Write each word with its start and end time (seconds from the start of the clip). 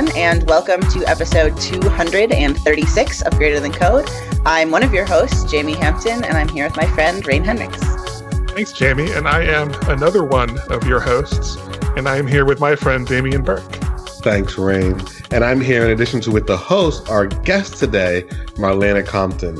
Hello, 0.00 0.08
everyone, 0.08 0.32
and 0.32 0.48
welcome 0.48 0.80
to 0.92 1.06
episode 1.06 1.60
236 1.60 3.20
of 3.20 3.34
Greater 3.34 3.60
Than 3.60 3.70
Code. 3.70 4.08
I'm 4.46 4.70
one 4.70 4.82
of 4.82 4.94
your 4.94 5.04
hosts, 5.04 5.44
Jamey 5.52 5.76
Hampton, 5.76 6.24
and 6.24 6.38
I'm 6.38 6.48
here 6.48 6.64
with 6.64 6.74
my 6.74 6.86
friend, 6.94 7.26
Rein 7.26 7.44
Henrichs. 7.44 7.84
Thanks, 8.52 8.72
Jamey. 8.72 9.14
And 9.14 9.28
I 9.28 9.42
am 9.42 9.74
another 9.90 10.24
one 10.24 10.58
of 10.70 10.86
your 10.86 11.00
hosts, 11.00 11.56
and 11.98 12.08
I 12.08 12.16
am 12.16 12.26
here 12.26 12.46
with 12.46 12.60
my 12.60 12.76
friend, 12.76 13.06
Damien 13.06 13.42
Burke. 13.42 13.70
Thanks, 14.22 14.56
Rein. 14.56 14.98
And 15.32 15.44
I'm 15.44 15.60
here 15.60 15.84
in 15.84 15.90
addition 15.90 16.22
to 16.22 16.30
with 16.30 16.46
the 16.46 16.56
host, 16.56 17.10
our 17.10 17.26
guest 17.26 17.76
today, 17.76 18.22
Marlena 18.56 19.06
Compton. 19.06 19.56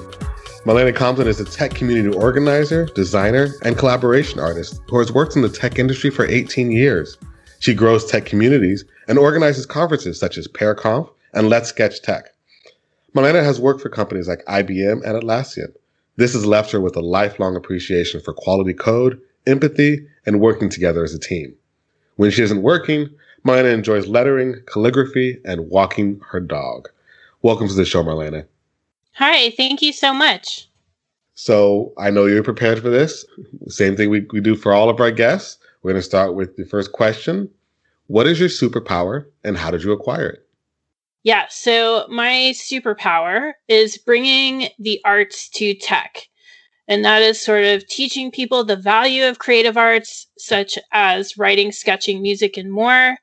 Marlena 0.64 0.96
Compton 0.96 1.28
is 1.28 1.40
a 1.40 1.44
tech 1.44 1.74
community 1.74 2.16
organizer, 2.16 2.86
designer, 2.86 3.48
and 3.62 3.76
collaboration 3.76 4.40
artist 4.40 4.80
who 4.88 5.00
has 5.00 5.12
worked 5.12 5.36
in 5.36 5.42
the 5.42 5.50
tech 5.50 5.78
industry 5.78 6.08
for 6.08 6.24
18 6.24 6.72
years. 6.72 7.18
She 7.60 7.74
grows 7.74 8.06
tech 8.06 8.24
communities 8.24 8.86
and 9.06 9.18
organizes 9.18 9.66
conferences 9.66 10.18
such 10.18 10.38
as 10.38 10.48
PearConf 10.48 11.10
and 11.34 11.50
Let's 11.50 11.68
Sketch 11.68 12.00
Tech. 12.00 12.32
Marlena 13.14 13.44
has 13.44 13.60
worked 13.60 13.82
for 13.82 13.90
companies 13.90 14.26
like 14.26 14.42
IBM 14.46 15.04
and 15.04 15.22
Atlassian. 15.22 15.70
This 16.16 16.32
has 16.32 16.46
left 16.46 16.72
her 16.72 16.80
with 16.80 16.96
a 16.96 17.02
lifelong 17.02 17.56
appreciation 17.56 18.18
for 18.22 18.32
quality 18.32 18.72
code, 18.72 19.20
empathy, 19.46 20.06
and 20.24 20.40
working 20.40 20.70
together 20.70 21.04
as 21.04 21.12
a 21.12 21.18
team. 21.18 21.54
When 22.16 22.30
she 22.30 22.42
isn't 22.42 22.62
working, 22.62 23.10
Marlena 23.46 23.74
enjoys 23.74 24.06
lettering, 24.06 24.54
calligraphy, 24.66 25.38
and 25.44 25.68
walking 25.68 26.18
her 26.30 26.40
dog. 26.40 26.88
Welcome 27.42 27.68
to 27.68 27.74
the 27.74 27.84
show, 27.84 28.02
Marlena. 28.02 28.46
Hi, 29.16 29.50
thank 29.50 29.82
you 29.82 29.92
so 29.92 30.14
much. 30.14 30.66
So 31.34 31.92
I 31.98 32.08
know 32.08 32.24
you're 32.24 32.42
prepared 32.42 32.80
for 32.80 32.88
this. 32.88 33.26
Same 33.68 33.96
thing 33.96 34.08
we, 34.08 34.26
we 34.32 34.40
do 34.40 34.56
for 34.56 34.72
all 34.72 34.88
of 34.88 34.98
our 34.98 35.10
guests. 35.10 35.58
We're 35.82 35.92
going 35.92 36.02
to 36.02 36.06
start 36.06 36.34
with 36.34 36.56
the 36.56 36.64
first 36.64 36.92
question. 36.92 37.50
What 38.06 38.26
is 38.26 38.38
your 38.38 38.48
superpower 38.48 39.26
and 39.44 39.56
how 39.56 39.70
did 39.70 39.82
you 39.82 39.92
acquire 39.92 40.28
it? 40.28 40.46
Yeah, 41.22 41.46
so 41.50 42.06
my 42.08 42.52
superpower 42.54 43.52
is 43.68 43.98
bringing 43.98 44.68
the 44.78 45.00
arts 45.04 45.48
to 45.50 45.74
tech. 45.74 46.28
And 46.88 47.04
that 47.04 47.22
is 47.22 47.40
sort 47.40 47.64
of 47.64 47.86
teaching 47.86 48.30
people 48.30 48.64
the 48.64 48.76
value 48.76 49.24
of 49.24 49.38
creative 49.38 49.76
arts, 49.76 50.26
such 50.38 50.78
as 50.92 51.38
writing, 51.38 51.72
sketching, 51.72 52.20
music, 52.20 52.56
and 52.56 52.72
more, 52.72 53.16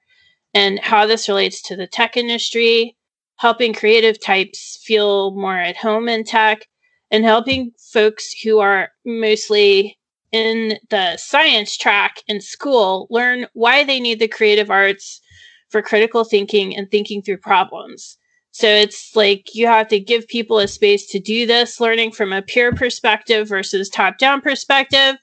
and 0.53 0.80
how 0.80 1.05
this 1.05 1.27
relates 1.27 1.61
to 1.64 1.75
the 1.75 1.88
tech 1.88 2.16
industry, 2.16 2.95
helping 3.36 3.73
creative 3.73 4.21
types 4.21 4.80
feel 4.83 5.36
more 5.36 5.58
at 5.58 5.75
home 5.75 6.08
in 6.08 6.23
tech, 6.23 6.66
and 7.11 7.25
helping 7.25 7.71
folks 7.92 8.31
who 8.42 8.59
are 8.59 8.89
mostly 9.05 9.96
in 10.31 10.78
the 10.89 11.17
science 11.17 11.78
track 11.78 12.22
in 12.28 12.42
school 12.42 13.08
learn 13.09 13.47
why 13.53 13.83
they 13.83 14.00
need 14.00 14.20
the 14.20 14.28
creative 14.28 14.70
arts 14.70 15.22
for 15.70 15.81
critical 15.81 16.23
thinking 16.23 16.75
and 16.75 16.89
thinking 16.89 17.22
through 17.22 17.38
problems. 17.38 18.17
So 18.52 18.67
it's 18.67 19.16
like 19.16 19.53
you 19.53 19.67
have 19.67 19.88
to 19.89 20.00
give 20.00 20.28
people 20.28 20.59
a 20.59 20.67
space 20.67 21.05
to 21.11 21.20
do 21.20 21.45
this, 21.45 21.80
learning 21.80 22.11
from 22.11 22.33
a 22.33 22.42
peer 22.42 22.72
perspective 22.72 23.48
versus 23.48 23.89
top 23.89 24.17
down 24.17 24.42
perspective. 24.42 25.16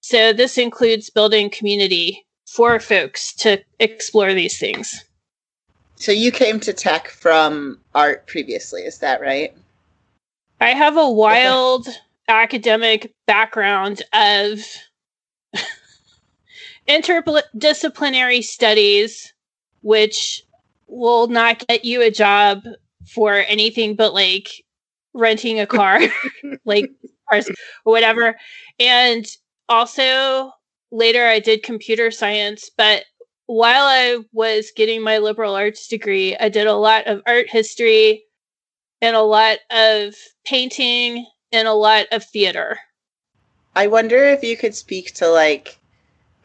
So 0.00 0.32
this 0.32 0.56
includes 0.56 1.10
building 1.10 1.50
community 1.50 2.24
for 2.46 2.80
folks 2.80 3.34
to 3.34 3.62
explore 3.78 4.32
these 4.34 4.58
things. 4.58 5.04
So 5.96 6.12
you 6.12 6.32
came 6.32 6.58
to 6.60 6.72
tech 6.72 7.08
from 7.08 7.78
art 7.94 8.26
previously, 8.26 8.82
is 8.82 8.98
that 8.98 9.20
right? 9.20 9.54
I 10.60 10.70
have 10.70 10.96
a 10.96 11.10
wild 11.10 11.88
academic 12.28 13.14
background 13.26 14.02
of 14.12 14.60
interdisciplinary 16.88 18.42
studies, 18.42 19.32
which 19.82 20.42
will 20.86 21.26
not 21.28 21.66
get 21.66 21.84
you 21.84 22.02
a 22.02 22.10
job 22.10 22.62
for 23.06 23.44
anything 23.48 23.96
but 23.96 24.14
like 24.14 24.48
renting 25.14 25.58
a 25.60 25.66
car, 25.66 26.00
like 26.64 26.90
cars 27.28 27.48
or 27.84 27.92
whatever. 27.92 28.36
And 28.78 29.26
also 29.68 30.52
later 30.90 31.26
I 31.26 31.40
did 31.40 31.62
computer 31.62 32.10
science, 32.10 32.70
but 32.76 33.04
while 33.46 33.84
I 33.84 34.18
was 34.32 34.72
getting 34.74 35.02
my 35.02 35.18
liberal 35.18 35.54
arts 35.54 35.88
degree, 35.88 36.36
I 36.36 36.48
did 36.48 36.66
a 36.66 36.74
lot 36.74 37.06
of 37.06 37.22
art 37.26 37.50
history 37.50 38.24
and 39.00 39.16
a 39.16 39.22
lot 39.22 39.58
of 39.70 40.14
painting 40.46 41.26
and 41.52 41.68
a 41.68 41.74
lot 41.74 42.06
of 42.12 42.24
theater. 42.24 42.78
I 43.74 43.86
wonder 43.86 44.24
if 44.24 44.42
you 44.42 44.56
could 44.56 44.74
speak 44.74 45.14
to 45.14 45.28
like 45.28 45.78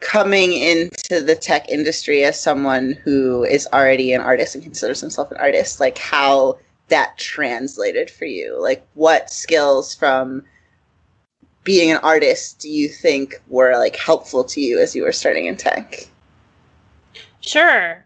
coming 0.00 0.52
into 0.52 1.20
the 1.20 1.34
tech 1.34 1.68
industry 1.68 2.24
as 2.24 2.40
someone 2.40 2.92
who 3.04 3.44
is 3.44 3.68
already 3.72 4.12
an 4.12 4.20
artist 4.20 4.54
and 4.54 4.62
considers 4.64 5.00
himself 5.00 5.30
an 5.30 5.38
artist, 5.38 5.80
like 5.80 5.98
how 5.98 6.58
that 6.88 7.18
translated 7.18 8.10
for 8.10 8.24
you. 8.24 8.60
Like 8.60 8.86
what 8.94 9.30
skills 9.30 9.94
from 9.94 10.44
being 11.64 11.90
an 11.90 11.98
artist 11.98 12.60
do 12.60 12.70
you 12.70 12.88
think 12.88 13.42
were 13.48 13.76
like 13.76 13.96
helpful 13.96 14.44
to 14.44 14.60
you 14.60 14.78
as 14.78 14.94
you 14.94 15.02
were 15.02 15.12
starting 15.12 15.46
in 15.46 15.56
tech? 15.56 16.06
Sure. 17.40 18.04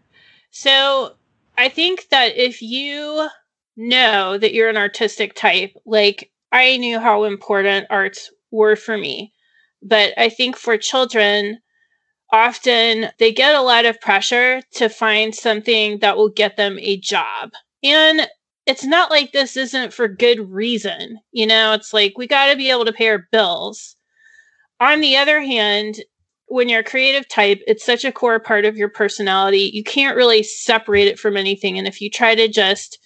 So 0.51 1.13
I 1.57 1.69
think 1.69 2.09
that 2.09 2.35
if 2.35 2.61
you 2.61 3.27
know 3.77 4.37
that 4.37 4.53
you're 4.53 4.69
an 4.69 4.77
artistic 4.77 5.33
type, 5.35 5.75
like 5.85 6.31
I 6.53 6.77
knew 6.77 6.99
how 6.99 7.23
important 7.25 7.87
arts 7.89 8.29
were 8.51 8.75
for 8.75 8.97
me. 8.97 9.33
But 9.81 10.13
I 10.17 10.29
think 10.29 10.55
for 10.55 10.77
children, 10.77 11.59
often 12.31 13.09
they 13.19 13.33
get 13.33 13.55
a 13.55 13.61
lot 13.61 13.85
of 13.85 13.99
pressure 13.99 14.61
to 14.75 14.87
find 14.87 15.35
something 15.35 15.99
that 15.99 16.15
will 16.15 16.29
get 16.29 16.55
them 16.55 16.77
a 16.79 16.97
job. 16.97 17.51
And 17.83 18.29
it's 18.65 18.85
not 18.85 19.11
like 19.11 19.31
this 19.31 19.57
isn't 19.57 19.93
for 19.93 20.07
good 20.07 20.49
reason. 20.49 21.17
You 21.31 21.47
know, 21.47 21.73
it's 21.73 21.91
like 21.91 22.13
we 22.17 22.27
got 22.27 22.51
to 22.51 22.55
be 22.55 22.69
able 22.69 22.85
to 22.85 22.93
pay 22.93 23.09
our 23.09 23.27
bills. 23.31 23.97
On 24.79 25.01
the 25.01 25.17
other 25.17 25.41
hand, 25.41 25.95
when 26.47 26.69
you're 26.69 26.81
a 26.81 26.83
creative 26.83 27.27
type, 27.27 27.61
it's 27.67 27.83
such 27.83 28.05
a 28.05 28.11
core 28.11 28.39
part 28.39 28.63
of 28.63 28.77
your 28.77 28.89
personality. 28.89 29.71
You 29.73 29.83
can't 29.83 30.15
really 30.15 30.43
separate 30.43 31.07
it 31.07 31.19
from 31.19 31.35
anything. 31.35 31.77
And 31.77 31.87
if 31.87 31.99
you 31.99 32.09
try 32.09 32.35
to 32.35 32.47
just, 32.47 32.99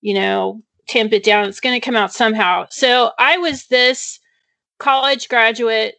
you 0.00 0.14
know, 0.14 0.62
tamp 0.86 1.12
it 1.12 1.24
down, 1.24 1.48
it's 1.48 1.60
going 1.60 1.78
to 1.78 1.84
come 1.84 1.96
out 1.96 2.12
somehow. 2.12 2.66
So 2.70 3.12
I 3.18 3.38
was 3.38 3.66
this 3.66 4.20
college 4.78 5.28
graduate 5.28 5.96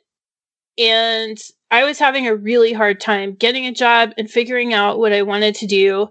and 0.78 1.42
I 1.72 1.84
was 1.84 2.00
having 2.00 2.28
a 2.28 2.36
really 2.36 2.74
hard 2.74 3.00
time 3.00 3.36
getting 3.36 3.66
a 3.66 3.74
job 3.74 4.14
and 4.18 4.30
figuring 4.30 4.74
out 4.74 5.00
what 5.00 5.14
I 5.14 5.22
wanted 5.22 5.56
to 5.56 5.68
do 5.68 6.10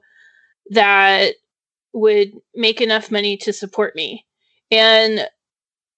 that 0.70 1.34
would 1.92 2.32
make 2.54 2.80
enough 2.80 3.10
money 3.10 3.36
to 3.38 3.52
support 3.52 3.94
me. 3.94 4.24
And 4.70 5.28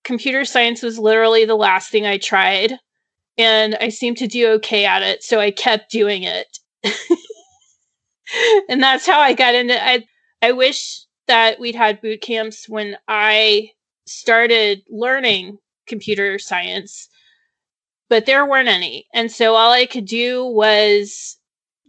computer 0.04 0.44
science 0.44 0.82
was 0.82 0.98
literally 0.98 1.44
the 1.44 1.54
last 1.54 1.90
thing 1.90 2.06
I 2.06 2.18
tried 2.18 2.78
and 3.38 3.76
I 3.80 3.88
seemed 3.88 4.16
to 4.18 4.26
do 4.26 4.48
okay 4.52 4.84
at 4.86 5.02
it, 5.02 5.22
so 5.22 5.40
I 5.40 5.50
kept 5.50 5.90
doing 5.90 6.22
it. 6.22 6.58
and 8.68 8.82
that's 8.82 9.06
how 9.06 9.20
I 9.20 9.34
got 9.34 9.54
into 9.54 9.82
I 9.82 10.04
I 10.42 10.52
wish 10.52 11.05
that 11.26 11.58
we'd 11.58 11.74
had 11.74 12.00
boot 12.00 12.20
camps 12.20 12.68
when 12.68 12.96
I 13.08 13.70
started 14.06 14.82
learning 14.88 15.58
computer 15.86 16.38
science, 16.38 17.08
but 18.08 18.26
there 18.26 18.46
weren't 18.46 18.68
any. 18.68 19.06
And 19.14 19.30
so 19.30 19.54
all 19.54 19.72
I 19.72 19.86
could 19.86 20.06
do 20.06 20.44
was 20.44 21.36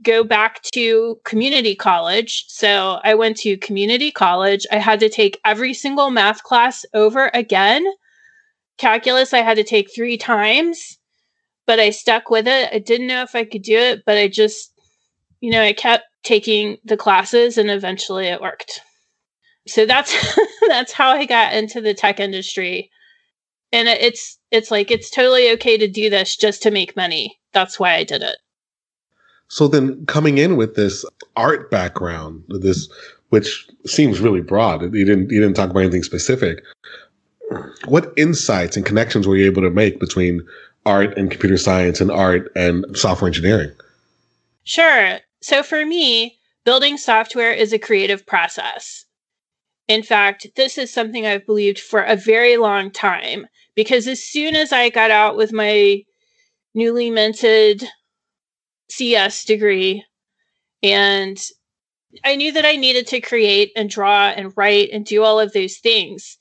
go 0.04 0.24
back 0.24 0.62
to 0.74 1.20
community 1.24 1.76
college. 1.76 2.46
So 2.48 3.00
I 3.04 3.16
went 3.16 3.38
to 3.38 3.58
community 3.58 4.12
college. 4.12 4.66
I 4.72 4.78
had 4.78 5.00
to 5.00 5.10
take 5.10 5.40
every 5.44 5.74
single 5.74 6.12
math 6.12 6.44
class 6.44 6.86
over 6.94 7.32
again. 7.34 7.86
Calculus, 8.78 9.34
I 9.34 9.40
had 9.40 9.58
to 9.58 9.64
take 9.64 9.94
three 9.94 10.18
times 10.18 10.98
but 11.68 11.80
I 11.80 11.92
stuck 11.92 12.32
with 12.32 12.48
it. 12.48 12.70
I 12.74 12.80
didn't 12.80 13.08
know 13.08 13.22
if 13.22 13.36
I 13.36 13.44
could 13.44 13.62
do 13.62 13.78
it, 13.78 14.04
but 14.06 14.18
I 14.18 14.28
just, 14.30 14.72
you 15.42 15.52
know, 15.52 15.62
I 15.62 15.74
kept 15.74 16.06
taking 16.24 16.78
the 16.84 16.98
classes 16.98 17.58
and 17.60 17.70
eventually 17.70 18.28
it 18.28 18.42
worked. 18.42 18.82
So 19.68 19.86
that's 19.86 20.16
that's 20.68 20.92
how 20.92 21.12
I 21.12 21.26
got 21.26 21.54
into 21.54 21.82
the 21.82 21.94
tech 21.94 22.20
industry. 22.20 22.90
And 23.72 23.88
it's 23.88 24.38
it's 24.52 24.72
like 24.72 24.92
it's 24.92 25.10
totally 25.10 25.52
okay 25.52 25.78
to 25.78 25.88
do 25.88 26.10
this 26.10 26.36
just 26.36 26.64
to 26.64 26.72
make 26.72 26.96
money. 26.96 27.40
That's 27.54 27.80
why 27.80 27.96
I 27.96 28.04
did 28.04 28.22
it. 28.22 28.38
So 29.50 29.68
then 29.68 30.06
coming 30.06 30.38
in 30.38 30.58
with 30.58 30.76
this 30.76 31.06
art 31.36 31.72
background, 31.72 32.44
this 32.48 32.90
which 33.30 33.68
seems 33.86 34.20
really 34.20 34.42
broad. 34.42 34.82
You 34.94 35.06
didn't 35.06 35.32
you 35.32 35.42
didn't 35.42 35.56
talk 35.56 35.70
about 35.70 35.82
anything 35.82 36.04
specific. 36.04 36.64
What 37.86 38.14
insights 38.18 38.76
and 38.76 38.86
connections 38.86 39.28
were 39.28 39.38
you 39.38 39.46
able 39.46 39.62
to 39.62 39.70
make 39.70 40.00
between 40.00 40.46
art 40.86 41.18
and 41.18 41.32
computer 41.32 41.58
science 41.58 42.02
and 42.02 42.12
art 42.12 42.52
and 42.56 42.86
software 42.96 43.28
engineering? 43.28 43.72
Sure. 44.64 45.20
So 45.42 45.64
for 45.64 45.86
me, 45.86 46.40
building 46.66 46.98
software 46.98 47.52
is 47.52 47.72
a 47.72 47.80
creative 47.80 48.26
process. 48.26 49.06
In 49.88 50.04
fact, 50.04 50.48
this 50.56 50.78
is 50.78 50.92
something 50.92 51.26
I've 51.26 51.46
believed 51.46 51.80
for 51.80 52.02
a 52.02 52.16
very 52.16 52.58
long 52.58 52.92
time 52.92 53.48
because 53.76 54.08
as 54.08 54.22
soon 54.22 54.56
as 54.56 54.74
I 54.74 54.90
got 54.90 55.12
out 55.12 55.38
with 55.38 55.54
my 55.54 56.04
newly 56.74 57.10
minted 57.10 57.84
CS 58.90 59.46
degree 59.46 60.04
and 60.84 61.42
I 62.24 62.36
knew 62.36 62.52
that 62.52 62.66
I 62.66 62.76
needed 62.76 63.08
to 63.08 63.22
create 63.22 63.72
and 63.76 63.90
draw 63.90 64.30
and 64.30 64.54
write 64.56 64.90
and 64.92 65.06
do 65.06 65.24
all 65.24 65.40
of 65.40 65.54
those 65.54 65.78
things. 65.78 66.38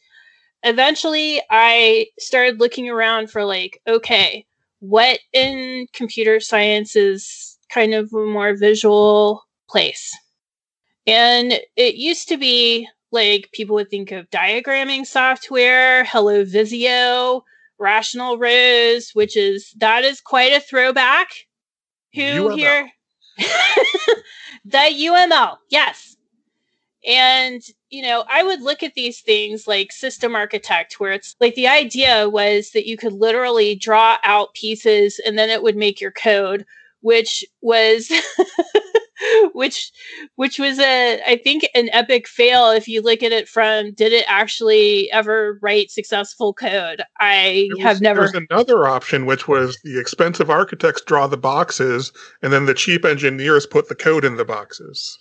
Eventually, 0.62 1.42
I 1.50 2.06
started 2.18 2.60
looking 2.60 2.88
around 2.88 3.30
for 3.30 3.44
like, 3.44 3.80
okay, 3.86 4.46
what 4.80 5.20
in 5.32 5.86
computer 5.92 6.40
science 6.40 6.96
is 6.96 7.58
kind 7.70 7.94
of 7.94 8.12
a 8.12 8.18
more 8.18 8.56
visual 8.56 9.42
place? 9.68 10.10
And 11.06 11.60
it 11.76 11.94
used 11.94 12.28
to 12.28 12.36
be 12.36 12.88
like 13.16 13.48
people 13.52 13.74
would 13.76 13.90
think 13.90 14.12
of 14.12 14.30
diagramming 14.30 15.06
software, 15.06 16.04
Hello 16.04 16.44
Visio, 16.44 17.44
Rational 17.78 18.38
Rose, 18.38 19.10
which 19.14 19.36
is 19.36 19.72
that 19.78 20.04
is 20.04 20.20
quite 20.20 20.52
a 20.52 20.60
throwback. 20.60 21.28
Who 22.14 22.20
UML. 22.20 22.56
here? 22.56 22.90
the 24.66 24.78
UML, 24.78 25.56
yes. 25.70 26.16
And, 27.06 27.62
you 27.88 28.02
know, 28.02 28.24
I 28.28 28.42
would 28.42 28.60
look 28.60 28.82
at 28.82 28.94
these 28.94 29.20
things 29.20 29.66
like 29.66 29.92
System 29.92 30.34
Architect, 30.34 31.00
where 31.00 31.12
it's 31.12 31.36
like 31.40 31.54
the 31.54 31.68
idea 31.68 32.28
was 32.28 32.72
that 32.72 32.86
you 32.86 32.98
could 32.98 33.12
literally 33.14 33.76
draw 33.76 34.18
out 34.24 34.54
pieces 34.54 35.20
and 35.24 35.38
then 35.38 35.48
it 35.48 35.62
would 35.62 35.76
make 35.76 36.00
your 36.00 36.10
code, 36.10 36.66
which 37.00 37.44
was 37.62 38.12
which 39.52 39.92
which 40.34 40.58
was 40.58 40.78
a 40.78 41.22
I 41.26 41.36
think 41.36 41.66
an 41.74 41.88
epic 41.92 42.28
fail 42.28 42.70
if 42.70 42.86
you 42.88 43.02
look 43.02 43.22
at 43.22 43.32
it 43.32 43.48
from 43.48 43.92
did 43.92 44.12
it 44.12 44.24
actually 44.28 45.10
ever 45.12 45.58
write 45.62 45.90
successful 45.90 46.52
code? 46.52 47.02
I 47.18 47.68
was, 47.72 47.82
have 47.82 48.00
never. 48.00 48.22
There's 48.22 48.46
another 48.50 48.86
option 48.86 49.26
which 49.26 49.48
was 49.48 49.78
the 49.84 49.98
expensive 49.98 50.50
architects 50.50 51.02
draw 51.02 51.26
the 51.26 51.36
boxes 51.36 52.12
and 52.42 52.52
then 52.52 52.66
the 52.66 52.74
cheap 52.74 53.04
engineers 53.04 53.66
put 53.66 53.88
the 53.88 53.94
code 53.94 54.24
in 54.24 54.36
the 54.36 54.44
boxes. 54.44 55.18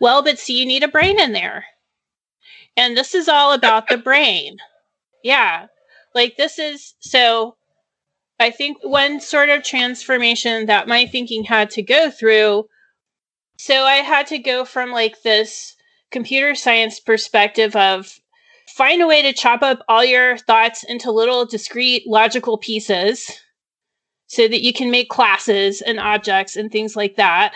Well, 0.00 0.22
but 0.22 0.38
see, 0.38 0.58
you 0.58 0.66
need 0.66 0.82
a 0.82 0.88
brain 0.88 1.20
in 1.20 1.32
there, 1.32 1.64
and 2.76 2.96
this 2.96 3.14
is 3.14 3.28
all 3.28 3.52
about 3.52 3.88
the 3.88 3.98
brain. 3.98 4.58
Yeah, 5.22 5.66
like 6.14 6.36
this 6.36 6.58
is 6.58 6.94
so. 7.00 7.56
I 8.40 8.50
think 8.50 8.78
one 8.82 9.20
sort 9.20 9.48
of 9.48 9.62
transformation 9.62 10.66
that 10.66 10.88
my 10.88 11.06
thinking 11.06 11.44
had 11.44 11.70
to 11.70 11.82
go 11.82 12.10
through 12.10 12.64
so 13.56 13.84
I 13.84 13.96
had 13.96 14.26
to 14.28 14.38
go 14.38 14.64
from 14.64 14.90
like 14.90 15.22
this 15.22 15.74
computer 16.10 16.54
science 16.54 17.00
perspective 17.00 17.74
of 17.76 18.12
find 18.76 19.02
a 19.02 19.06
way 19.06 19.22
to 19.22 19.32
chop 19.32 19.62
up 19.62 19.80
all 19.88 20.04
your 20.04 20.36
thoughts 20.38 20.84
into 20.84 21.10
little 21.10 21.44
discrete 21.44 22.06
logical 22.06 22.58
pieces 22.58 23.40
so 24.26 24.48
that 24.48 24.62
you 24.62 24.72
can 24.72 24.90
make 24.90 25.08
classes 25.08 25.80
and 25.80 26.00
objects 26.00 26.56
and 26.56 26.72
things 26.72 26.96
like 26.96 27.16
that. 27.16 27.52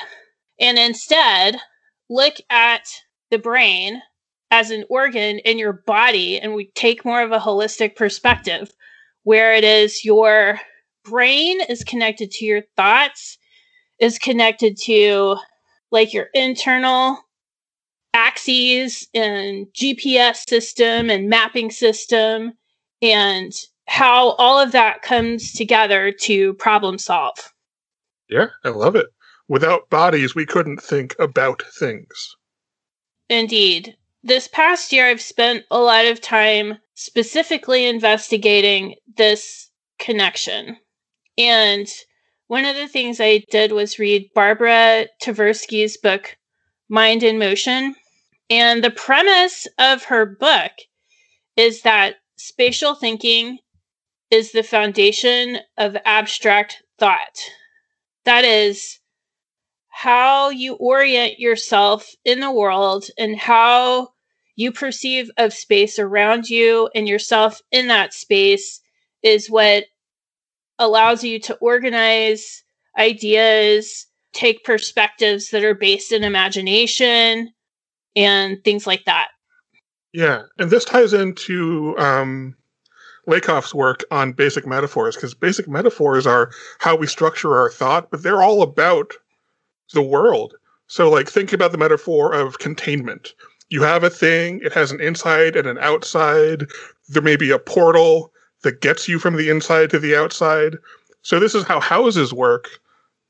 And 0.61 0.79
instead, 0.79 1.57
look 2.09 2.35
at 2.51 2.83
the 3.31 3.39
brain 3.39 4.03
as 4.51 4.71
an 4.71 4.85
organ 4.89 5.39
in 5.41 5.59
your 5.59 5.73
body 5.73 6.41
and 6.41 6.55
we 6.55 6.71
take 6.75 7.05
more 7.05 7.23
of 7.23 7.33
a 7.33 7.39
holistic 7.39 7.97
perspective 7.97 8.71
where 9.25 9.55
it 9.55 9.65
is 9.65 10.05
your 10.05 10.59
brain 11.05 11.61
is 11.69 11.85
connected 11.85 12.31
to 12.31 12.45
your 12.45 12.63
thoughts 12.77 13.39
is 13.99 14.19
connected 14.19 14.77
to 14.77 15.37
like 15.91 16.13
your 16.13 16.29
internal 16.35 17.19
axes 18.15 19.07
and 19.15 19.67
GPS 19.73 20.49
system 20.49 21.11
and 21.11 21.29
mapping 21.29 21.71
system 21.71 22.53
and 23.03 23.53
how 23.87 24.31
all 24.33 24.59
of 24.59 24.73
that 24.73 25.03
comes 25.03 25.53
together 25.53 26.13
to 26.13 26.55
problem 26.55 26.99
solve. 26.99 27.53
Yeah, 28.29 28.49
I 28.65 28.71
love 28.71 28.97
it. 28.97 29.07
Without 29.49 29.89
bodies, 29.89 30.35
we 30.35 30.45
couldn't 30.45 30.83
think 30.83 31.17
about 31.19 31.63
things. 31.79 32.37
Indeed. 33.31 33.97
This 34.23 34.49
past 34.49 34.93
year, 34.93 35.07
I've 35.07 35.23
spent 35.23 35.65
a 35.71 35.79
lot 35.79 36.05
of 36.05 36.21
time 36.21 36.79
specifically 36.95 37.87
investigating 37.87 38.97
this 39.17 39.71
connection. 39.99 40.77
And 41.39 41.89
one 42.49 42.65
of 42.65 42.77
the 42.77 42.89
things 42.89 43.21
I 43.21 43.45
did 43.51 43.73
was 43.73 43.99
read 43.99 44.31
Barbara 44.35 45.07
Tversky's 45.23 45.99
book, 45.99 46.37
Mind 46.89 47.23
in 47.23 47.39
Motion. 47.39 47.95
And 48.51 48.83
the 48.83 48.91
premise 48.91 49.69
of 49.79 50.05
her 50.05 50.25
book 50.25 50.73
is 51.57 51.83
that 51.83 52.17
spatial 52.37 52.95
thinking 52.95 53.59
is 54.31 54.53
the 54.53 54.63
foundation 54.63 55.59
of 55.77 55.97
abstract 56.07 56.83
thought. 56.99 57.39
That 58.25 58.45
is 58.45 58.99
how 59.89 60.49
you 60.49 60.75
orient 60.75 61.39
yourself 61.39 62.09
in 62.25 62.41
the 62.41 62.53
world 62.53 63.07
and 63.19 63.37
how 63.37 64.09
you 64.57 64.73
perceive 64.73 65.31
of 65.37 65.53
space 65.53 65.99
around 65.99 66.49
you 66.49 66.89
and 66.95 67.07
yourself 67.07 67.61
in 67.71 67.89
that 67.89 68.15
space 68.15 68.81
is 69.23 69.51
what 69.51 69.85
allows 70.79 71.25
you 71.25 71.39
to 71.41 71.55
organize 71.57 72.63
ideas, 72.99 74.07
take 74.33 74.65
perspectives 74.65 75.51
that 75.51 75.65
are 75.65 75.75
based 75.75 76.13
in 76.13 76.25
imagination, 76.25 77.53
and 78.17 78.63
things 78.65 78.87
like 78.87 79.05
that. 79.05 79.29
Yeah, 80.13 80.43
and 80.59 80.71
this 80.71 80.85
ties 80.85 81.13
into 81.13 81.95
um, 81.99 82.57
Lakoff's 83.29 83.75
work 83.75 84.05
on 84.11 84.33
basic 84.33 84.67
metaphors 84.67 85.15
because 85.15 85.35
basic 85.35 85.69
metaphors 85.69 86.27
are 86.27 86.51
how 86.79 86.97
we 86.97 87.07
structure 87.07 87.57
our 87.57 87.71
thought, 87.71 88.11
but 88.11 88.23
they're 88.23 88.43
all 88.43 88.63
about 88.63 89.13
the 89.93 90.03
world. 90.03 90.55
So, 90.87 91.11
like, 91.11 91.29
think 91.29 91.53
about 91.53 91.73
the 91.73 91.79
metaphor 91.79 92.33
of 92.33 92.59
containment. 92.59 93.35
You 93.69 93.83
have 93.83 94.03
a 94.03 94.11
thing, 94.11 94.61
it 94.65 94.73
has 94.73 94.91
an 94.91 95.01
inside 95.01 95.57
and 95.57 95.69
an 95.69 95.77
outside. 95.79 96.67
There 97.09 97.23
may 97.23 97.37
be 97.37 97.51
a 97.51 97.59
portal 97.59 98.33
that 98.69 98.83
gets 98.83 99.09
you 99.09 99.19
from 99.19 99.37
the 99.37 99.49
inside 99.49 99.89
to 99.89 99.99
the 99.99 100.15
outside. 100.15 100.77
So 101.23 101.41
this 101.41 101.55
is 101.55 101.65
how 101.65 101.81
houses 101.81 102.35
work, 102.35 102.69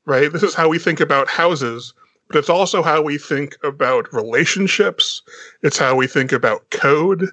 right? 0.05 0.33
This 0.33 0.43
is 0.43 0.53
how 0.53 0.67
we 0.67 0.77
think 0.77 0.99
about 0.99 1.29
houses, 1.29 1.93
but 2.27 2.35
it's 2.35 2.49
also 2.49 2.83
how 2.83 3.01
we 3.01 3.17
think 3.17 3.57
about 3.63 4.13
relationships. 4.13 5.21
It's 5.61 5.77
how 5.77 5.95
we 5.95 6.07
think 6.07 6.33
about 6.33 6.69
code. 6.71 7.29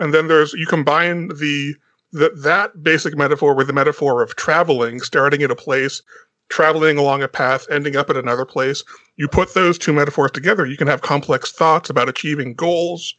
And 0.00 0.12
then 0.12 0.26
there's 0.26 0.54
you 0.54 0.66
combine 0.66 1.28
the 1.28 1.76
that 2.14 2.42
that 2.42 2.82
basic 2.82 3.16
metaphor 3.16 3.54
with 3.54 3.68
the 3.68 3.72
metaphor 3.72 4.22
of 4.22 4.34
traveling, 4.34 4.98
starting 4.98 5.44
at 5.44 5.52
a 5.52 5.56
place, 5.56 6.02
traveling 6.48 6.98
along 6.98 7.22
a 7.22 7.28
path, 7.28 7.64
ending 7.70 7.94
up 7.94 8.10
at 8.10 8.16
another 8.16 8.44
place. 8.44 8.82
You 9.14 9.28
put 9.28 9.54
those 9.54 9.78
two 9.78 9.92
metaphors 9.92 10.32
together, 10.32 10.66
you 10.66 10.76
can 10.76 10.88
have 10.88 11.02
complex 11.02 11.52
thoughts 11.52 11.90
about 11.90 12.08
achieving 12.08 12.54
goals. 12.54 13.14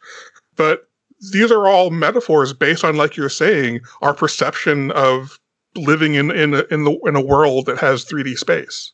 But 0.58 0.87
these 1.32 1.52
are 1.52 1.68
all 1.68 1.90
metaphors 1.90 2.54
based 2.54 2.84
on, 2.84 2.96
like 2.96 3.16
you're 3.16 3.30
saying, 3.30 3.82
our 4.02 4.14
perception 4.14 4.92
of 4.92 5.40
living 5.76 6.16
in 6.16 6.32
in 6.32 6.54
a, 6.54 6.64
in 6.72 6.84
the 6.84 6.98
in 7.06 7.16
a 7.16 7.26
world 7.26 7.66
that 7.66 7.78
has 7.78 8.06
3D 8.06 8.38
space. 8.38 8.94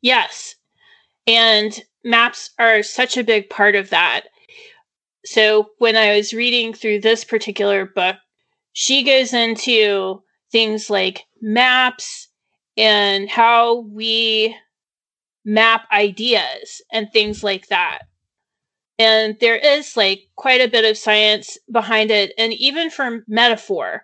Yes, 0.00 0.54
and 1.26 1.82
maps 2.04 2.50
are 2.58 2.82
such 2.82 3.16
a 3.16 3.24
big 3.24 3.50
part 3.50 3.74
of 3.74 3.90
that. 3.90 4.26
So 5.24 5.70
when 5.78 5.96
I 5.96 6.16
was 6.16 6.32
reading 6.32 6.72
through 6.72 7.00
this 7.00 7.24
particular 7.24 7.84
book, 7.84 8.16
she 8.72 9.02
goes 9.02 9.34
into 9.34 10.22
things 10.50 10.88
like 10.88 11.24
maps 11.42 12.28
and 12.76 13.28
how 13.28 13.80
we 13.80 14.56
map 15.44 15.86
ideas 15.92 16.80
and 16.92 17.10
things 17.12 17.42
like 17.42 17.68
that 17.68 18.07
and 18.98 19.36
there 19.40 19.56
is 19.56 19.96
like 19.96 20.22
quite 20.36 20.60
a 20.60 20.68
bit 20.68 20.84
of 20.84 20.98
science 20.98 21.56
behind 21.70 22.10
it. 22.10 22.32
And 22.36 22.52
even 22.54 22.90
for 22.90 23.24
metaphor 23.28 24.02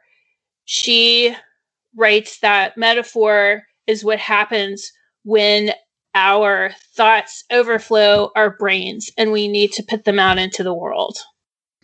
she 0.64 1.34
writes 1.96 2.40
that 2.40 2.76
metaphor 2.76 3.62
is 3.86 4.04
what 4.04 4.18
happens 4.18 4.90
when 5.24 5.72
our 6.14 6.70
thoughts 6.96 7.44
overflow 7.52 8.30
our 8.36 8.50
brains 8.50 9.10
and 9.16 9.32
we 9.32 9.48
need 9.48 9.72
to 9.72 9.82
put 9.82 10.04
them 10.04 10.18
out 10.18 10.38
into 10.38 10.62
the 10.62 10.74
world. 10.74 11.16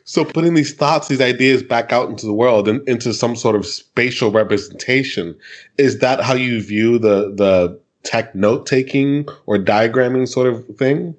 So 0.04 0.24
putting 0.24 0.54
these 0.54 0.74
thoughts 0.74 1.08
these 1.08 1.20
ideas 1.20 1.62
back 1.62 1.92
out 1.92 2.08
into 2.08 2.26
the 2.26 2.32
world 2.32 2.68
and 2.68 2.86
into 2.88 3.12
some 3.12 3.36
sort 3.36 3.54
of 3.54 3.66
spatial 3.66 4.30
representation 4.30 5.36
is 5.78 5.98
that 5.98 6.20
how 6.20 6.34
you 6.34 6.62
view 6.62 6.98
the 6.98 7.32
the 7.34 7.78
tech 8.02 8.34
note 8.34 8.66
taking 8.66 9.28
or 9.46 9.58
diagramming 9.58 10.26
sort 10.26 10.46
of 10.46 10.64
thing 10.78 11.14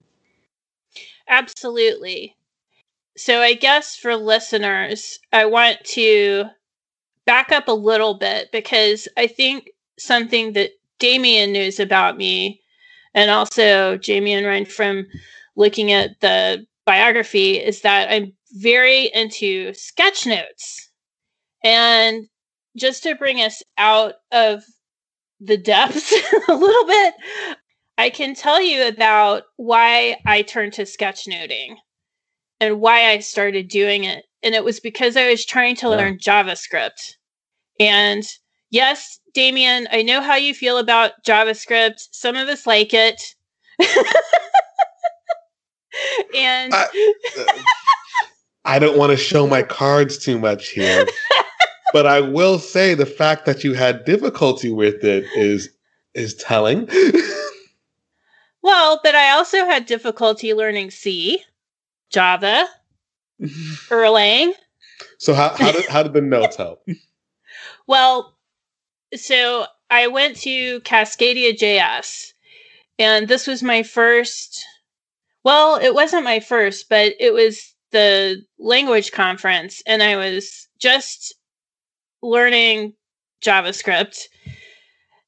Absolutely. 1.32 2.36
So, 3.18 3.42
I 3.42 3.54
guess 3.56 3.96
for 3.98 4.16
listeners, 4.16 5.20
I 5.34 5.46
want 5.46 5.84
to 5.86 6.46
back 7.26 7.52
up 7.52 7.68
a 7.68 7.74
little 7.74 8.16
bit 8.16 8.52
because 8.52 9.08
I 9.18 9.28
think 9.28 9.72
something 10.00 10.54
that 10.54 10.72
Damien 11.00 11.54
knows 11.54 11.80
about 11.80 12.18
me, 12.18 12.62
and 13.16 13.32
also 13.32 13.98
Jamey 13.98 14.32
and 14.32 14.46
Ryan 14.48 14.66
from 14.66 15.08
looking 15.58 15.92
at 15.92 16.20
the 16.22 16.66
biography, 16.86 17.56
is 17.60 17.82
that 17.82 18.12
I'm 18.12 18.34
very 18.54 19.12
into 19.14 19.74
sketch 19.74 20.26
notes. 20.28 20.90
And 21.64 22.28
just 22.78 23.04
to 23.04 23.16
bring 23.16 23.40
us 23.42 23.64
out 23.78 24.16
of 24.32 24.64
the 25.42 25.58
depths 25.58 26.14
a 26.50 26.56
little 26.56 26.88
bit, 26.88 27.16
I 27.98 28.10
can 28.10 28.36
tell 28.36 28.62
you 28.62 28.88
about 28.88 29.44
why 29.58 30.18
I 30.26 30.42
turned 30.42 30.74
to 30.74 30.84
sketchnoting 30.84 31.76
and 32.60 32.80
why 32.80 33.10
I 33.10 33.20
started 33.20 33.68
doing 33.68 34.04
it. 34.04 34.26
And 34.44 34.56
it 34.56 34.64
was 34.64 34.80
because 34.80 35.18
I 35.18 35.30
was 35.30 35.46
trying 35.46 35.76
to 35.78 35.88
yeah. 35.88 35.96
learn 35.96 36.18
JavaScript. 36.18 37.16
And 37.80 38.24
yes, 38.70 39.20
Damien, 39.34 39.88
I 39.92 40.02
know 40.04 40.22
how 40.22 40.36
you 40.36 40.54
feel 40.54 40.78
about 40.78 41.12
JavaScript. 41.26 42.08
Some 42.12 42.36
of 42.36 42.48
us 42.48 42.66
like 42.66 42.94
it. 42.94 43.22
and 46.36 46.74
I, 46.74 46.88
I 48.66 48.80
don't 48.80 48.98
want 48.98 49.12
to 49.12 49.18
show 49.18 49.48
my 49.48 49.64
cards 49.64 50.18
too 50.18 50.40
much 50.40 50.70
here. 50.70 51.06
but 51.94 52.06
I 52.06 52.22
will 52.22 52.60
say 52.60 52.94
the 52.94 53.06
fact 53.06 53.46
that 53.46 53.64
you 53.64 53.74
had 53.74 54.06
difficulty 54.06 54.72
with 54.72 55.04
it 55.04 55.26
is 55.36 55.70
is 56.14 56.36
telling. 56.36 56.90
well, 58.62 59.00
but 59.04 59.16
I 59.16 59.32
also 59.32 59.66
had 59.66 59.86
difficulty 59.86 60.54
learning 60.54 60.92
C, 60.92 61.44
Java, 62.10 62.68
Erlang. 63.90 64.54
So 65.18 65.34
how 65.34 65.50
how 65.50 65.72
did 65.72 65.86
how 65.86 66.04
did 66.04 66.14
the 66.14 66.22
notes 66.22 66.56
help? 66.56 66.84
well, 67.88 68.38
so 69.16 69.66
I 69.90 70.08
went 70.08 70.38
to 70.38 70.80
Cascadia 70.82 71.54
JS, 71.54 72.34
and 73.00 73.28
this 73.28 73.48
was 73.48 73.64
my 73.64 73.84
first. 73.84 74.66
Well, 75.44 75.78
it 75.78 75.96
wasn't 75.96 76.24
my 76.24 76.40
first, 76.40 76.88
but 76.88 77.14
it 77.20 77.34
was 77.34 77.74
the 77.92 78.44
language 78.60 79.12
conference, 79.12 79.82
and 79.86 80.04
I 80.04 80.16
was 80.16 80.68
just 80.80 81.34
learning 82.22 82.94
JavaScript, 83.44 84.28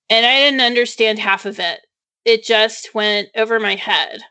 and 0.09 0.25
I 0.25 0.39
didn't 0.39 0.61
understand 0.61 1.19
half 1.19 1.45
of 1.45 1.59
it. 1.59 1.81
It 2.25 2.43
just 2.43 2.93
went 2.93 3.29
over 3.35 3.59
my 3.59 3.75
head. 3.75 4.21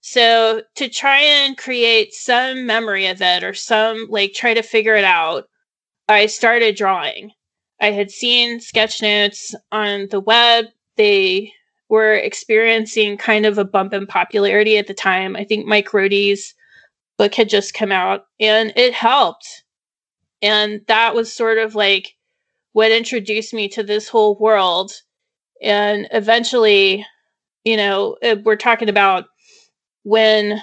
So 0.00 0.62
to 0.76 0.88
try 0.88 1.18
and 1.20 1.56
create 1.56 2.14
some 2.14 2.66
memory 2.66 3.06
of 3.06 3.20
it 3.20 3.44
or 3.44 3.54
some 3.54 4.06
like 4.08 4.32
try 4.32 4.54
to 4.54 4.62
figure 4.62 4.94
it 4.94 5.04
out, 5.04 5.44
I 6.08 6.26
started 6.26 6.76
drawing. 6.76 7.32
I 7.80 7.90
had 7.92 8.10
seen 8.10 8.60
sketch 8.60 9.02
notes 9.02 9.54
on 9.72 10.08
the 10.10 10.20
web. 10.20 10.66
They 10.96 11.52
were 11.88 12.14
experiencing 12.14 13.16
kind 13.16 13.46
of 13.46 13.58
a 13.58 13.64
bump 13.64 13.92
in 13.92 14.06
popularity 14.06 14.78
at 14.78 14.86
the 14.86 14.94
time. 14.94 15.36
I 15.36 15.44
think 15.44 15.66
Mike 15.66 15.90
Rohde's 15.90 16.54
book 17.18 17.34
had 17.34 17.48
just 17.48 17.74
come 17.74 17.92
out 17.92 18.24
and 18.38 18.72
it 18.76 18.94
helped. 18.94 19.64
And 20.40 20.80
that 20.86 21.14
was 21.14 21.32
sort 21.32 21.58
of 21.58 21.74
like 21.74 22.14
what 22.72 22.92
introduced 22.92 23.52
me 23.52 23.68
to 23.70 23.82
this 23.82 24.08
whole 24.08 24.38
world. 24.38 24.92
And 25.62 26.08
eventually, 26.12 27.04
you 27.64 27.76
know, 27.76 28.16
uh, 28.22 28.36
we're 28.44 28.56
talking 28.56 28.88
about 28.88 29.26
when 30.02 30.62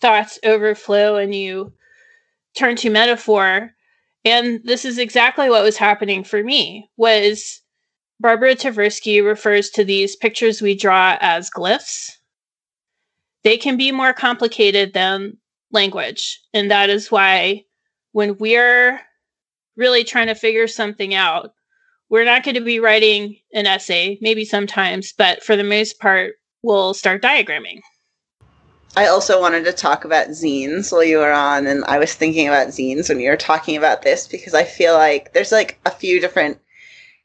thoughts 0.00 0.38
overflow 0.44 1.16
and 1.16 1.34
you 1.34 1.72
turn 2.56 2.76
to 2.76 2.90
metaphor. 2.90 3.70
And 4.24 4.60
this 4.64 4.84
is 4.84 4.98
exactly 4.98 5.48
what 5.48 5.62
was 5.62 5.76
happening 5.76 6.24
for 6.24 6.42
me 6.42 6.90
was 6.96 7.60
barbara 8.18 8.56
tversky 8.56 9.24
refers 9.24 9.70
to 9.70 9.84
these 9.84 10.16
pictures 10.16 10.60
we 10.60 10.74
draw 10.74 11.16
as 11.20 11.50
glyphs. 11.50 12.10
They 13.44 13.56
can 13.56 13.76
be 13.76 13.92
more 13.92 14.12
complicated 14.12 14.92
than 14.92 15.36
language. 15.70 16.40
And 16.52 16.70
that 16.70 16.90
is 16.90 17.10
why 17.10 17.64
when 18.12 18.36
we're 18.38 19.00
really 19.76 20.04
trying 20.04 20.26
to 20.28 20.34
figure 20.34 20.66
something 20.66 21.14
out 21.14 21.52
we're 22.08 22.24
not 22.24 22.44
going 22.44 22.54
to 22.54 22.60
be 22.60 22.80
writing 22.80 23.36
an 23.52 23.66
essay 23.66 24.18
maybe 24.20 24.44
sometimes 24.44 25.12
but 25.12 25.42
for 25.42 25.56
the 25.56 25.64
most 25.64 25.98
part 25.98 26.34
we'll 26.62 26.94
start 26.94 27.22
diagramming 27.22 27.80
I 28.98 29.08
also 29.08 29.38
wanted 29.38 29.66
to 29.66 29.74
talk 29.74 30.06
about 30.06 30.28
zines 30.28 30.90
while 30.90 31.04
you 31.04 31.18
were 31.18 31.32
on, 31.32 31.66
and 31.66 31.84
I 31.84 31.98
was 31.98 32.14
thinking 32.14 32.48
about 32.48 32.68
zines 32.68 33.10
when 33.10 33.20
you 33.20 33.28
were 33.28 33.36
talking 33.36 33.76
about 33.76 34.00
this 34.00 34.26
because 34.26 34.54
I 34.54 34.64
feel 34.64 34.94
like 34.94 35.34
there's 35.34 35.52
like 35.52 35.78
a 35.84 35.90
few 35.90 36.18
different 36.18 36.58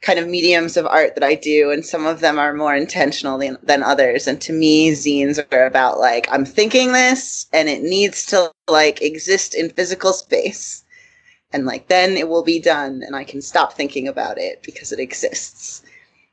kind 0.02 0.20
of 0.20 0.28
mediums 0.28 0.76
of 0.76 0.86
art 0.86 1.16
that 1.16 1.24
I 1.24 1.36
do, 1.36 1.72
and 1.72 1.86
some 1.86 2.06
of 2.06 2.20
them 2.20 2.38
are 2.38 2.54
more 2.54 2.76
intentional 2.76 3.38
than, 3.38 3.58
than 3.64 3.84
others. 3.84 4.28
And 4.28 4.42
to 4.42 4.52
me, 4.52 4.92
zines 4.92 5.40
are 5.54 5.66
about 5.66 5.98
like, 5.98 6.28
I'm 6.30 6.44
thinking 6.44 6.92
this, 6.92 7.46
and 7.54 7.70
it 7.70 7.84
needs 7.84 8.26
to 8.28 8.52
like 8.68 9.02
exist 9.02 9.56
in 9.56 9.70
physical 9.70 10.12
space. 10.12 10.81
And 11.54 11.66
like, 11.66 11.88
then 11.88 12.16
it 12.18 12.30
will 12.30 12.44
be 12.44 12.60
done, 12.60 13.04
and 13.06 13.16
I 13.16 13.24
can 13.24 13.42
stop 13.42 13.74
thinking 13.74 14.08
about 14.08 14.38
it 14.38 14.64
because 14.64 14.92
it 14.92 15.00
exists. 15.00 15.84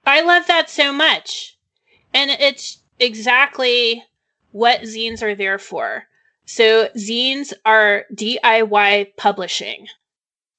I 0.07 0.21
love 0.21 0.47
that 0.47 0.71
so 0.71 0.93
much. 0.93 1.57
And 2.15 2.31
it's 2.31 2.79
exactly 3.01 4.05
what 4.53 4.83
zines 4.83 5.23
are 5.23 5.35
there 5.35 5.59
for. 5.59 6.05
So, 6.47 6.89
zines 6.97 7.53
are 7.65 8.05
DIY 8.15 9.17
publishing. 9.17 9.87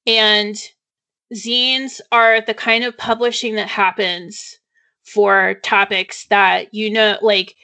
And 0.06 0.56
zines 1.34 2.00
are 2.12 2.40
the 2.40 2.54
kind 2.54 2.84
of 2.84 2.96
publishing 2.96 3.54
that 3.56 3.68
happens 3.68 4.58
for 5.02 5.54
topics 5.62 6.26
that 6.26 6.72
you 6.72 6.90
know, 6.90 7.18
like, 7.22 7.56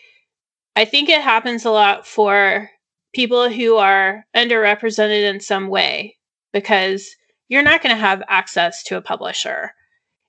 I 0.75 0.85
think 0.85 1.09
it 1.09 1.21
happens 1.21 1.65
a 1.65 1.71
lot 1.71 2.07
for 2.07 2.71
people 3.15 3.49
who 3.49 3.77
are 3.77 4.27
underrepresented 4.35 5.23
in 5.23 5.41
some 5.41 5.69
way 5.69 6.16
because 6.57 7.15
you're 7.49 7.63
not 7.63 7.83
going 7.83 7.95
to 7.95 8.01
have 8.01 8.23
access 8.29 8.83
to 8.85 8.97
a 8.97 9.03
publisher. 9.03 9.73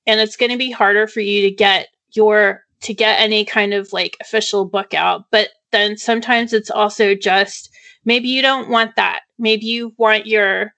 And 0.06 0.20
it's 0.20 0.36
going 0.36 0.52
to 0.52 0.58
be 0.58 0.72
harder 0.72 1.08
for 1.08 1.22
you 1.22 1.42
to 1.42 1.52
get 1.52 1.88
your 2.14 2.64
to 2.82 2.94
get 2.94 3.20
any 3.20 3.44
kind 3.44 3.74
of 3.74 3.92
like 3.92 4.18
official 4.22 4.66
book 4.66 4.94
out. 4.94 5.26
But 5.32 5.50
then 5.72 5.98
sometimes 5.98 6.54
it's 6.54 6.70
also 6.70 7.16
just 7.16 7.70
maybe 8.06 8.28
you 8.28 8.42
don't 8.42 8.70
want 8.70 8.96
that. 8.98 9.22
Maybe 9.40 9.66
you 9.66 9.94
want 9.98 10.28
your 10.28 10.74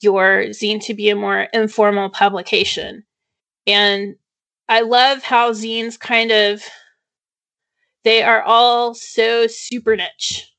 your 0.00 0.44
zine 0.48 0.82
to 0.84 0.94
be 0.94 1.08
a 1.08 1.16
more 1.16 1.48
informal 1.54 2.10
publication. 2.10 3.04
And 3.66 4.16
I 4.68 4.80
love 4.80 5.22
how 5.22 5.52
zines 5.52 5.98
kind 5.98 6.30
of 6.30 6.62
they 8.04 8.22
are 8.22 8.42
all 8.42 8.94
so 8.94 9.46
super 9.46 9.96
niche. 9.96 10.53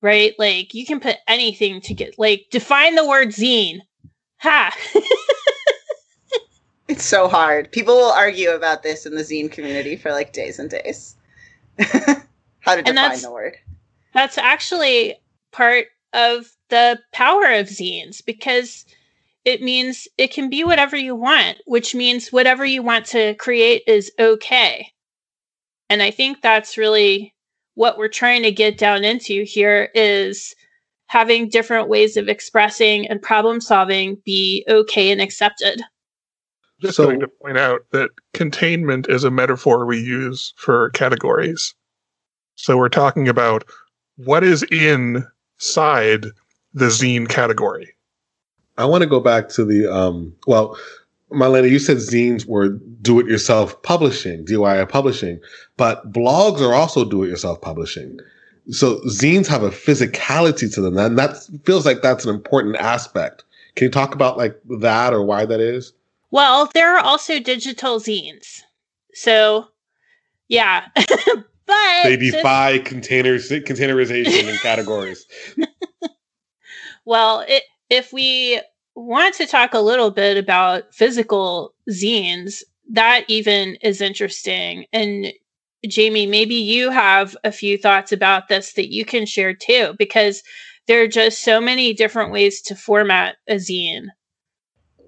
Right? 0.00 0.34
Like 0.38 0.74
you 0.74 0.86
can 0.86 1.00
put 1.00 1.16
anything 1.26 1.80
to 1.82 1.94
get 1.94 2.18
like 2.18 2.46
define 2.50 2.94
the 2.94 3.06
word 3.06 3.28
zine. 3.28 3.80
Ha. 4.38 4.76
it's 6.88 7.04
so 7.04 7.28
hard. 7.28 7.72
People 7.72 7.96
will 7.96 8.12
argue 8.12 8.50
about 8.50 8.82
this 8.82 9.06
in 9.06 9.14
the 9.14 9.22
zine 9.22 9.50
community 9.50 9.96
for 9.96 10.12
like 10.12 10.32
days 10.32 10.58
and 10.58 10.70
days. 10.70 11.16
how 12.60 12.76
to 12.76 12.82
define 12.82 13.20
the 13.20 13.30
word. 13.30 13.56
That's 14.14 14.38
actually 14.38 15.16
part 15.52 15.86
of 16.12 16.50
the 16.70 16.98
power 17.12 17.52
of 17.52 17.66
zines 17.66 18.24
because 18.24 18.84
it 19.44 19.62
means 19.62 20.08
it 20.18 20.32
can 20.32 20.50
be 20.50 20.64
whatever 20.64 20.96
you 20.96 21.14
want, 21.14 21.58
which 21.66 21.94
means 21.94 22.32
whatever 22.32 22.64
you 22.64 22.82
want 22.82 23.06
to 23.06 23.34
create 23.34 23.82
is 23.86 24.12
okay. 24.18 24.92
And 25.88 26.02
I 26.02 26.10
think 26.10 26.42
that's 26.42 26.76
really 26.76 27.34
what 27.78 27.96
we're 27.96 28.08
trying 28.08 28.42
to 28.42 28.50
get 28.50 28.76
down 28.76 29.04
into 29.04 29.44
here 29.44 29.88
is 29.94 30.52
having 31.06 31.48
different 31.48 31.88
ways 31.88 32.16
of 32.16 32.28
expressing 32.28 33.06
and 33.06 33.22
problem 33.22 33.60
solving 33.60 34.16
be 34.24 34.66
okay 34.68 35.12
and 35.12 35.20
accepted. 35.20 35.80
Just 36.80 36.96
so, 36.96 37.04
going 37.04 37.20
to 37.20 37.28
point 37.28 37.56
out 37.56 37.82
that 37.92 38.10
containment 38.34 39.08
is 39.08 39.22
a 39.22 39.30
metaphor 39.30 39.86
we 39.86 40.00
use 40.00 40.52
for 40.56 40.90
categories. 40.90 41.72
So 42.56 42.76
we're 42.76 42.88
talking 42.88 43.28
about 43.28 43.62
what 44.16 44.42
is 44.42 44.64
inside 44.64 46.26
the 46.74 46.86
zine 46.86 47.28
category. 47.28 47.94
I 48.76 48.86
want 48.86 49.02
to 49.02 49.08
go 49.08 49.20
back 49.20 49.50
to 49.50 49.64
the 49.64 49.86
um 49.86 50.34
well, 50.48 50.76
Marlena, 51.30 51.70
you 51.70 51.78
said 51.78 51.98
zines 51.98 52.46
were 52.46 52.70
do 53.02 53.20
it 53.20 53.26
yourself 53.26 53.80
publishing, 53.82 54.44
DIY 54.44 54.88
publishing, 54.88 55.40
but 55.76 56.10
blogs 56.12 56.60
are 56.60 56.74
also 56.74 57.04
do 57.04 57.22
it 57.22 57.28
yourself 57.28 57.60
publishing. 57.60 58.18
So 58.70 59.00
zines 59.08 59.46
have 59.46 59.62
a 59.62 59.70
physicality 59.70 60.72
to 60.74 60.80
them, 60.80 60.96
and 60.98 61.18
that 61.18 61.36
feels 61.64 61.86
like 61.86 62.02
that's 62.02 62.24
an 62.24 62.34
important 62.34 62.76
aspect. 62.76 63.44
Can 63.76 63.86
you 63.86 63.90
talk 63.90 64.14
about 64.14 64.36
like 64.36 64.58
that 64.80 65.12
or 65.12 65.22
why 65.22 65.46
that 65.46 65.60
is? 65.60 65.92
Well, 66.30 66.70
there 66.74 66.96
are 66.96 67.04
also 67.04 67.40
digital 67.40 68.00
zines. 68.00 68.60
So, 69.14 69.68
yeah, 70.48 70.86
But 71.68 72.04
they 72.04 72.16
defy 72.16 72.78
containers 72.78 73.50
containerization 73.50 74.48
and 74.48 74.58
categories. 74.62 75.26
well, 77.04 77.44
it, 77.46 77.62
if 77.90 78.10
we 78.10 78.60
want 78.98 79.34
to 79.36 79.46
talk 79.46 79.74
a 79.74 79.80
little 79.80 80.10
bit 80.10 80.36
about 80.36 80.92
physical 80.94 81.72
zines, 81.90 82.62
that 82.90 83.24
even 83.28 83.76
is 83.76 84.00
interesting. 84.00 84.86
And 84.92 85.32
Jamey, 85.86 86.28
maybe 86.28 86.56
you 86.56 86.90
have 86.90 87.36
a 87.44 87.52
few 87.52 87.78
thoughts 87.78 88.10
about 88.10 88.48
this 88.48 88.72
that 88.72 88.92
you 88.92 89.04
can 89.04 89.26
share 89.26 89.54
too, 89.54 89.94
because 89.98 90.42
there 90.86 91.02
are 91.02 91.08
just 91.08 91.42
so 91.42 91.60
many 91.60 91.94
different 91.94 92.32
ways 92.32 92.60
to 92.62 92.74
format 92.74 93.36
a 93.48 93.54
zine. 93.54 94.08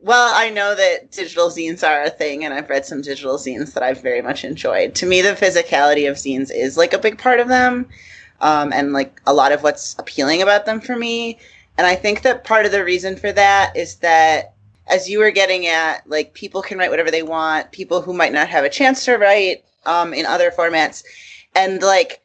well, 0.02 0.32
I 0.34 0.50
know 0.50 0.74
that 0.74 1.10
digital 1.10 1.48
zines 1.48 1.86
are 1.86 2.02
a 2.02 2.10
thing, 2.10 2.44
and 2.44 2.54
I've 2.54 2.70
read 2.70 2.86
some 2.86 3.02
digital 3.02 3.36
zines 3.36 3.74
that 3.74 3.82
I've 3.82 4.00
very 4.00 4.22
much 4.22 4.44
enjoyed. 4.44 4.94
To 4.96 5.06
me, 5.06 5.20
the 5.20 5.30
physicality 5.30 6.08
of 6.08 6.16
zines 6.16 6.50
is 6.54 6.76
like 6.76 6.92
a 6.92 6.98
big 6.98 7.18
part 7.18 7.40
of 7.40 7.48
them, 7.48 7.88
um, 8.40 8.72
and 8.72 8.92
like 8.92 9.20
a 9.26 9.34
lot 9.34 9.52
of 9.52 9.62
what's 9.62 9.96
appealing 9.98 10.40
about 10.42 10.64
them 10.64 10.80
for 10.80 10.96
me. 10.96 11.38
And 11.80 11.86
I 11.86 11.96
think 11.96 12.20
that 12.20 12.44
part 12.44 12.66
of 12.66 12.72
the 12.72 12.84
reason 12.84 13.16
for 13.16 13.32
that 13.32 13.74
is 13.74 13.94
that, 14.00 14.52
as 14.86 15.08
you 15.08 15.18
were 15.18 15.30
getting 15.30 15.66
at, 15.66 16.06
like 16.06 16.34
people 16.34 16.60
can 16.60 16.76
write 16.76 16.90
whatever 16.90 17.10
they 17.10 17.22
want, 17.22 17.72
people 17.72 18.02
who 18.02 18.12
might 18.12 18.34
not 18.34 18.50
have 18.50 18.64
a 18.64 18.68
chance 18.68 19.02
to 19.06 19.16
write 19.16 19.64
um, 19.86 20.12
in 20.12 20.26
other 20.26 20.50
formats, 20.50 21.02
and 21.54 21.82
like 21.82 22.20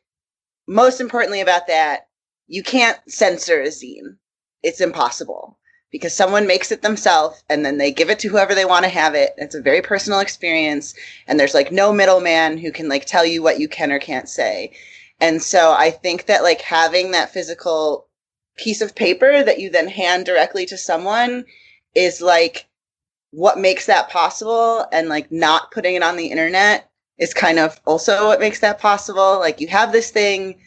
most 0.68 1.00
importantly 1.00 1.40
about 1.40 1.68
that, 1.68 2.10
you 2.48 2.64
can't 2.64 3.00
censor 3.08 3.62
a 3.62 3.68
zine. 3.68 4.18
It's 4.62 4.82
impossible 4.82 5.58
because 5.90 6.14
someone 6.14 6.48
makes 6.48 6.70
it 6.70 6.82
themselves 6.82 7.42
and 7.48 7.66
then 7.66 7.78
they 7.78 7.94
give 7.94 8.10
it 8.10 8.20
to 8.20 8.28
whoever 8.28 8.54
they 8.54 8.66
want 8.66 8.84
to 8.84 8.90
have 8.90 9.16
it. 9.16 9.36
It's 9.38 9.56
a 9.56 9.62
very 9.62 9.82
personal 9.82 10.20
experience 10.20 10.94
and 11.28 11.40
there's 11.40 11.54
like 11.54 11.72
no 11.72 11.94
middleman 11.94 12.58
who 12.58 12.74
can 12.74 12.90
like 12.90 13.06
tell 13.06 13.26
you 13.26 13.42
what 13.42 13.62
you 13.62 13.70
can 13.70 13.94
or 13.94 14.00
can't 14.00 14.28
say. 14.28 14.74
And 15.22 15.42
so 15.42 15.72
I 15.72 15.92
think 15.92 16.26
that 16.26 16.44
like 16.44 16.60
having 16.60 17.12
that 17.12 17.32
physical 17.32 18.10
piece 18.58 18.82
of 18.82 18.96
paper 18.96 19.44
that 19.44 19.60
you 19.60 19.70
then 19.70 19.88
hand 19.88 20.26
directly 20.26 20.66
to 20.66 20.78
someone 20.78 21.46
is 21.94 22.22
like 22.22 22.68
what 23.32 23.60
makes 23.60 23.86
that 23.86 24.10
possible 24.10 24.86
and 24.92 25.10
like 25.10 25.32
not 25.32 25.72
putting 25.72 25.96
it 25.96 26.04
on 26.04 26.16
the 26.16 26.28
internet 26.28 26.90
is 27.18 27.34
kind 27.34 27.60
of 27.60 27.80
also 27.86 28.28
what 28.28 28.40
makes 28.40 28.60
that 28.60 28.80
possible. 28.80 29.40
Like 29.40 29.60
you 29.62 29.68
have 29.68 29.92
this 29.92 30.12
thing, 30.12 30.60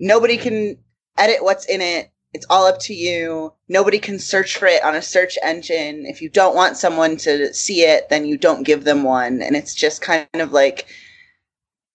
nobody 0.00 0.36
can 0.36 0.78
edit 1.16 1.42
what's 1.42 1.66
in 1.66 1.80
it 1.80 2.12
it's 2.32 2.46
all 2.48 2.66
up 2.66 2.78
to 2.80 2.94
you. 2.94 3.52
Nobody 3.68 3.98
can 3.98 4.18
search 4.18 4.56
for 4.56 4.66
it 4.66 4.82
on 4.82 4.94
a 4.94 5.02
search 5.02 5.36
engine. 5.42 6.06
If 6.06 6.22
you 6.22 6.30
don't 6.30 6.54
want 6.54 6.76
someone 6.76 7.16
to 7.18 7.52
see 7.52 7.82
it, 7.82 8.08
then 8.08 8.24
you 8.24 8.38
don't 8.38 8.62
give 8.62 8.84
them 8.84 9.02
one. 9.02 9.42
And 9.42 9.54
it's 9.54 9.74
just 9.74 10.00
kind 10.00 10.26
of 10.34 10.52
like 10.52 10.86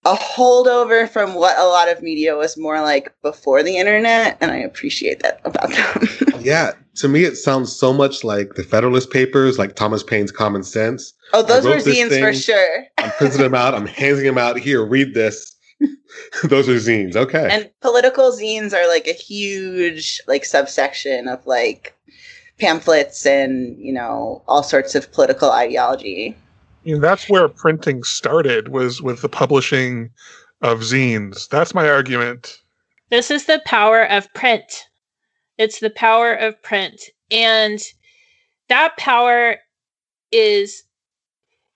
a 0.04 0.14
holdover 0.14 1.08
from 1.08 1.34
what 1.34 1.58
a 1.58 1.64
lot 1.64 1.90
of 1.90 2.02
media 2.02 2.36
was 2.36 2.56
more 2.56 2.80
like 2.80 3.12
before 3.22 3.62
the 3.62 3.76
internet. 3.76 4.38
And 4.40 4.50
I 4.50 4.56
appreciate 4.56 5.20
that 5.20 5.40
about 5.44 5.70
them. 5.70 6.40
yeah. 6.40 6.72
To 6.96 7.08
me, 7.08 7.24
it 7.24 7.36
sounds 7.36 7.74
so 7.74 7.92
much 7.92 8.24
like 8.24 8.54
the 8.54 8.64
Federalist 8.64 9.10
Papers, 9.10 9.58
like 9.58 9.76
Thomas 9.76 10.02
Paine's 10.02 10.32
Common 10.32 10.62
Sense. 10.62 11.12
Oh, 11.32 11.42
those 11.42 11.64
were 11.64 11.76
zines 11.76 12.08
thing, 12.08 12.22
for 12.22 12.32
sure. 12.32 12.84
I'm 12.98 13.10
printing 13.12 13.42
them 13.42 13.54
out. 13.54 13.74
I'm 13.74 13.86
handing 14.00 14.24
them 14.24 14.38
out. 14.38 14.58
Here, 14.58 14.84
read 14.84 15.14
this 15.14 15.56
Those 16.44 16.68
are 16.68 16.74
zines. 16.74 17.16
Okay. 17.16 17.48
And 17.50 17.70
political 17.80 18.32
zines 18.32 18.72
are 18.72 18.88
like 18.88 19.06
a 19.06 19.12
huge 19.12 20.20
like 20.26 20.44
subsection 20.44 21.28
of 21.28 21.46
like 21.46 21.94
pamphlets 22.58 23.24
and, 23.26 23.78
you 23.78 23.92
know, 23.92 24.42
all 24.48 24.62
sorts 24.62 24.94
of 24.94 25.12
political 25.12 25.50
ideology. 25.50 26.36
That's 26.96 27.28
where 27.28 27.48
printing 27.48 28.02
started 28.02 28.68
was 28.68 29.02
with 29.02 29.20
the 29.20 29.28
publishing 29.28 30.10
of 30.62 30.80
zines. 30.80 31.48
That's 31.48 31.74
my 31.74 31.88
argument. 31.88 32.60
This 33.10 33.30
is 33.30 33.46
the 33.46 33.60
power 33.64 34.02
of 34.04 34.32
print. 34.34 34.86
It's 35.58 35.80
the 35.80 35.90
power 35.90 36.32
of 36.32 36.62
print. 36.62 37.00
And 37.30 37.80
that 38.68 38.96
power 38.96 39.56
is 40.32 40.84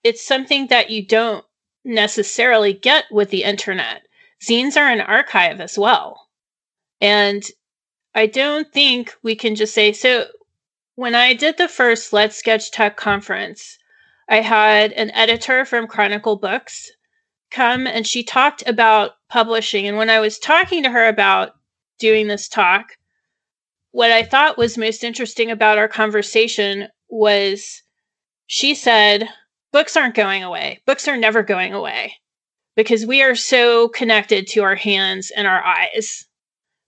it's 0.04 0.26
something 0.26 0.66
that 0.68 0.90
you 0.90 1.06
don't 1.06 1.44
necessarily 1.84 2.72
get 2.72 3.04
with 3.10 3.30
the 3.30 3.44
internet. 3.44 4.02
Zines 4.42 4.76
are 4.76 4.88
an 4.88 5.00
archive 5.00 5.60
as 5.60 5.78
well. 5.78 6.28
And 7.00 7.44
I 8.14 8.26
don't 8.26 8.70
think 8.72 9.14
we 9.22 9.34
can 9.34 9.54
just 9.54 9.74
say 9.74 9.92
so. 9.92 10.26
When 10.94 11.14
I 11.14 11.32
did 11.32 11.56
the 11.56 11.68
first 11.68 12.12
Let's 12.12 12.36
Sketch 12.36 12.70
Tech 12.70 12.96
conference, 12.96 13.78
I 14.32 14.40
had 14.40 14.92
an 14.92 15.10
editor 15.10 15.66
from 15.66 15.86
Chronicle 15.86 16.36
Books 16.36 16.90
come 17.50 17.86
and 17.86 18.06
she 18.06 18.22
talked 18.22 18.66
about 18.66 19.10
publishing. 19.28 19.86
And 19.86 19.98
when 19.98 20.08
I 20.08 20.20
was 20.20 20.38
talking 20.38 20.82
to 20.84 20.90
her 20.90 21.06
about 21.06 21.52
doing 21.98 22.28
this 22.28 22.48
talk, 22.48 22.96
what 23.90 24.10
I 24.10 24.22
thought 24.22 24.56
was 24.56 24.78
most 24.78 25.04
interesting 25.04 25.50
about 25.50 25.76
our 25.76 25.86
conversation 25.86 26.88
was 27.10 27.82
she 28.46 28.74
said, 28.74 29.28
books 29.70 29.98
aren't 29.98 30.14
going 30.14 30.42
away. 30.42 30.80
Books 30.86 31.06
are 31.08 31.18
never 31.18 31.42
going 31.42 31.74
away 31.74 32.14
because 32.74 33.04
we 33.04 33.20
are 33.20 33.34
so 33.34 33.88
connected 33.88 34.46
to 34.46 34.62
our 34.62 34.76
hands 34.76 35.30
and 35.36 35.46
our 35.46 35.62
eyes. 35.62 36.24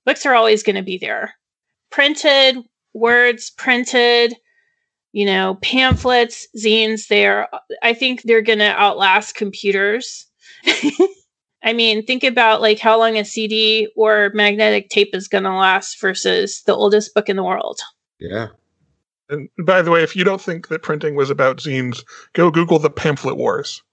Books 0.07 0.25
are 0.25 0.35
always 0.35 0.63
going 0.63 0.77
to 0.77 0.83
be 0.83 0.97
there. 0.97 1.35
Printed 1.91 2.57
words, 2.95 3.51
printed, 3.51 4.35
you 5.15 5.25
know, 5.25 5.55
pamphlets, 5.63 6.49
zines, 6.59 7.07
they're, 7.07 7.49
I 7.85 7.95
think 7.95 8.23
they're 8.23 8.43
going 8.43 8.59
to 8.59 8.73
outlast 8.77 9.37
computers. 9.37 10.27
I 11.63 11.73
mean, 11.73 12.05
think 12.05 12.25
about 12.25 12.61
like 12.61 12.81
how 12.81 12.99
long 12.99 13.17
a 13.17 13.25
CD 13.25 13.89
or 13.95 14.33
magnetic 14.35 14.89
tape 14.89 15.15
is 15.15 15.29
going 15.29 15.45
to 15.45 15.55
last 15.55 16.01
versus 16.01 16.63
the 16.67 16.75
oldest 16.75 17.15
book 17.15 17.29
in 17.29 17.37
the 17.37 17.45
world. 17.45 17.79
Yeah. 18.19 18.49
And 19.29 19.49
by 19.65 19.83
the 19.83 19.93
way, 19.93 20.03
if 20.03 20.17
you 20.17 20.25
don't 20.25 20.41
think 20.41 20.67
that 20.67 20.83
printing 20.83 21.15
was 21.15 21.31
about 21.31 21.59
zines, 21.59 22.03
go 22.33 22.51
Google 22.51 22.81
the 22.81 22.91
pamphlet 22.91 23.37
wars. 23.37 23.85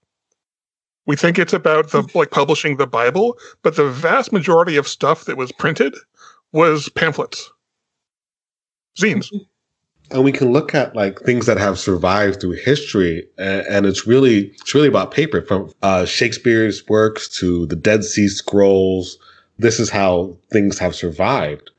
We 1.06 1.14
think 1.14 1.38
it's 1.38 1.52
about 1.52 1.90
the 1.90 2.02
like 2.16 2.32
publishing 2.32 2.78
the 2.78 2.86
Bible, 2.88 3.38
but 3.62 3.76
the 3.76 3.88
vast 3.88 4.32
majority 4.32 4.76
of 4.76 4.88
stuff 4.88 5.26
that 5.26 5.36
was 5.36 5.52
printed 5.52 5.94
was 6.50 6.88
pamphlets, 6.88 7.48
zines. 8.98 9.28
And 10.12 10.24
we 10.24 10.32
can 10.32 10.52
look 10.52 10.74
at 10.74 10.94
like 10.94 11.20
things 11.20 11.46
that 11.46 11.58
have 11.58 11.78
survived 11.78 12.40
through 12.40 12.52
history, 12.52 13.26
and, 13.38 13.66
and 13.66 13.86
it's 13.86 14.06
really 14.06 14.48
it's 14.60 14.74
really 14.74 14.88
about 14.88 15.10
paper. 15.10 15.42
From 15.42 15.72
uh, 15.82 16.04
Shakespeare's 16.04 16.86
works 16.88 17.28
to 17.40 17.66
the 17.66 17.76
Dead 17.76 18.04
Sea 18.04 18.28
Scrolls, 18.28 19.18
this 19.58 19.80
is 19.80 19.90
how 19.90 20.36
things 20.52 20.78
have 20.78 20.94
survived. 20.94 21.70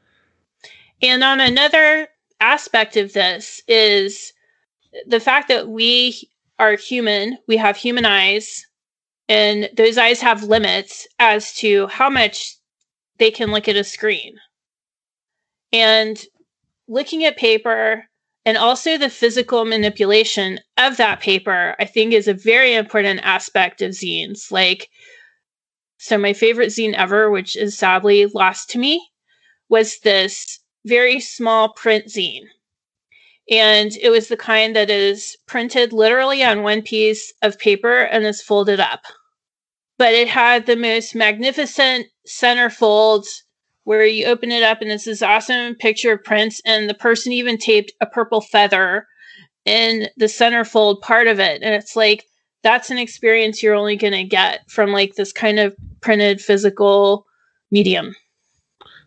And 1.02 1.24
on 1.24 1.40
another 1.40 2.08
aspect 2.40 2.98
of 2.98 3.14
this 3.14 3.62
is 3.68 4.34
the 5.06 5.20
fact 5.20 5.48
that 5.50 5.68
we 5.68 6.30
are 6.60 6.76
human, 6.76 7.38
we 7.48 7.58
have 7.58 7.78
human 7.78 8.06
eyes, 8.06 8.66
and 9.30 9.70
those 9.76 9.98
eyes 9.98 10.22
have 10.22 10.44
limits 10.44 11.08
as 11.20 11.54
to 11.56 11.88
how 11.88 12.10
much 12.10 12.58
they 13.18 13.32
can 13.32 13.52
look 13.52 13.68
at 13.68 13.76
a 13.76 13.84
screen. 13.84 14.38
And 15.72 16.22
looking 16.88 17.24
at 17.26 17.38
paper 17.38 18.06
and 18.46 18.58
also 18.58 18.98
the 18.98 19.10
physical 19.10 19.66
manipulation 19.66 20.60
of 20.78 20.98
that 20.98 21.22
paper, 21.22 21.76
I 21.80 21.86
think 21.86 22.14
is 22.14 22.28
a 22.28 22.34
very 22.34 22.74
important 22.74 23.22
aspect 23.24 23.82
of 23.82 23.92
zines. 23.92 24.52
Like, 24.52 24.90
so 25.98 26.18
my 26.18 26.34
favorite 26.34 26.70
zine 26.70 26.94
ever, 26.94 27.30
which 27.30 27.56
is 27.56 27.78
sadly 27.78 28.26
lost 28.26 28.70
to 28.72 28.80
me, 28.80 29.06
was 29.70 30.00
this 30.00 30.60
very 30.86 31.20
small 31.20 31.72
print 31.74 32.08
zine. 32.08 32.48
And 33.50 33.92
it 34.02 34.10
was 34.10 34.28
the 34.28 34.38
kind 34.38 34.76
that 34.76 34.90
is 34.90 35.38
printed 35.48 35.94
literally 35.94 36.44
on 36.44 36.64
one 36.64 36.82
piece 36.82 37.34
of 37.42 37.60
paper 37.60 38.02
and 38.02 38.26
is 38.26 38.42
folded 38.42 38.80
up. 38.80 39.02
But 39.98 40.14
it 40.14 40.28
had 40.28 40.66
the 40.66 40.76
most 40.76 41.16
magnificent 41.16 42.08
centerfold 42.28 43.26
where 43.84 44.06
you 44.06 44.26
open 44.26 44.52
it 44.52 44.64
up 44.64 44.82
and 44.82 44.92
it's 44.92 45.06
this 45.06 45.22
awesome 45.22 45.76
picture 45.76 46.14
of 46.14 46.24
Prince, 46.24 46.62
and 46.66 46.90
the 46.90 46.94
person 46.94 47.32
even 47.32 47.58
taped 47.58 47.92
a 48.02 48.06
purple 48.06 48.42
feather 48.42 49.08
in 49.66 50.08
the 50.18 50.26
centerfold 50.26 51.02
part 51.02 51.28
of 51.28 51.40
it. 51.40 51.62
And 51.62 51.74
it's 51.74 51.96
like, 51.96 52.26
that's 52.64 52.90
an 52.90 52.98
experience 52.98 53.62
you're 53.62 53.76
only 53.76 53.96
going 53.96 54.14
to 54.14 54.24
get 54.24 54.70
from 54.70 54.92
like 54.92 55.16
this 55.16 55.32
kind 55.32 55.60
of 55.60 55.76
printed 56.02 56.42
physical 56.42 57.26
medium. 57.72 58.16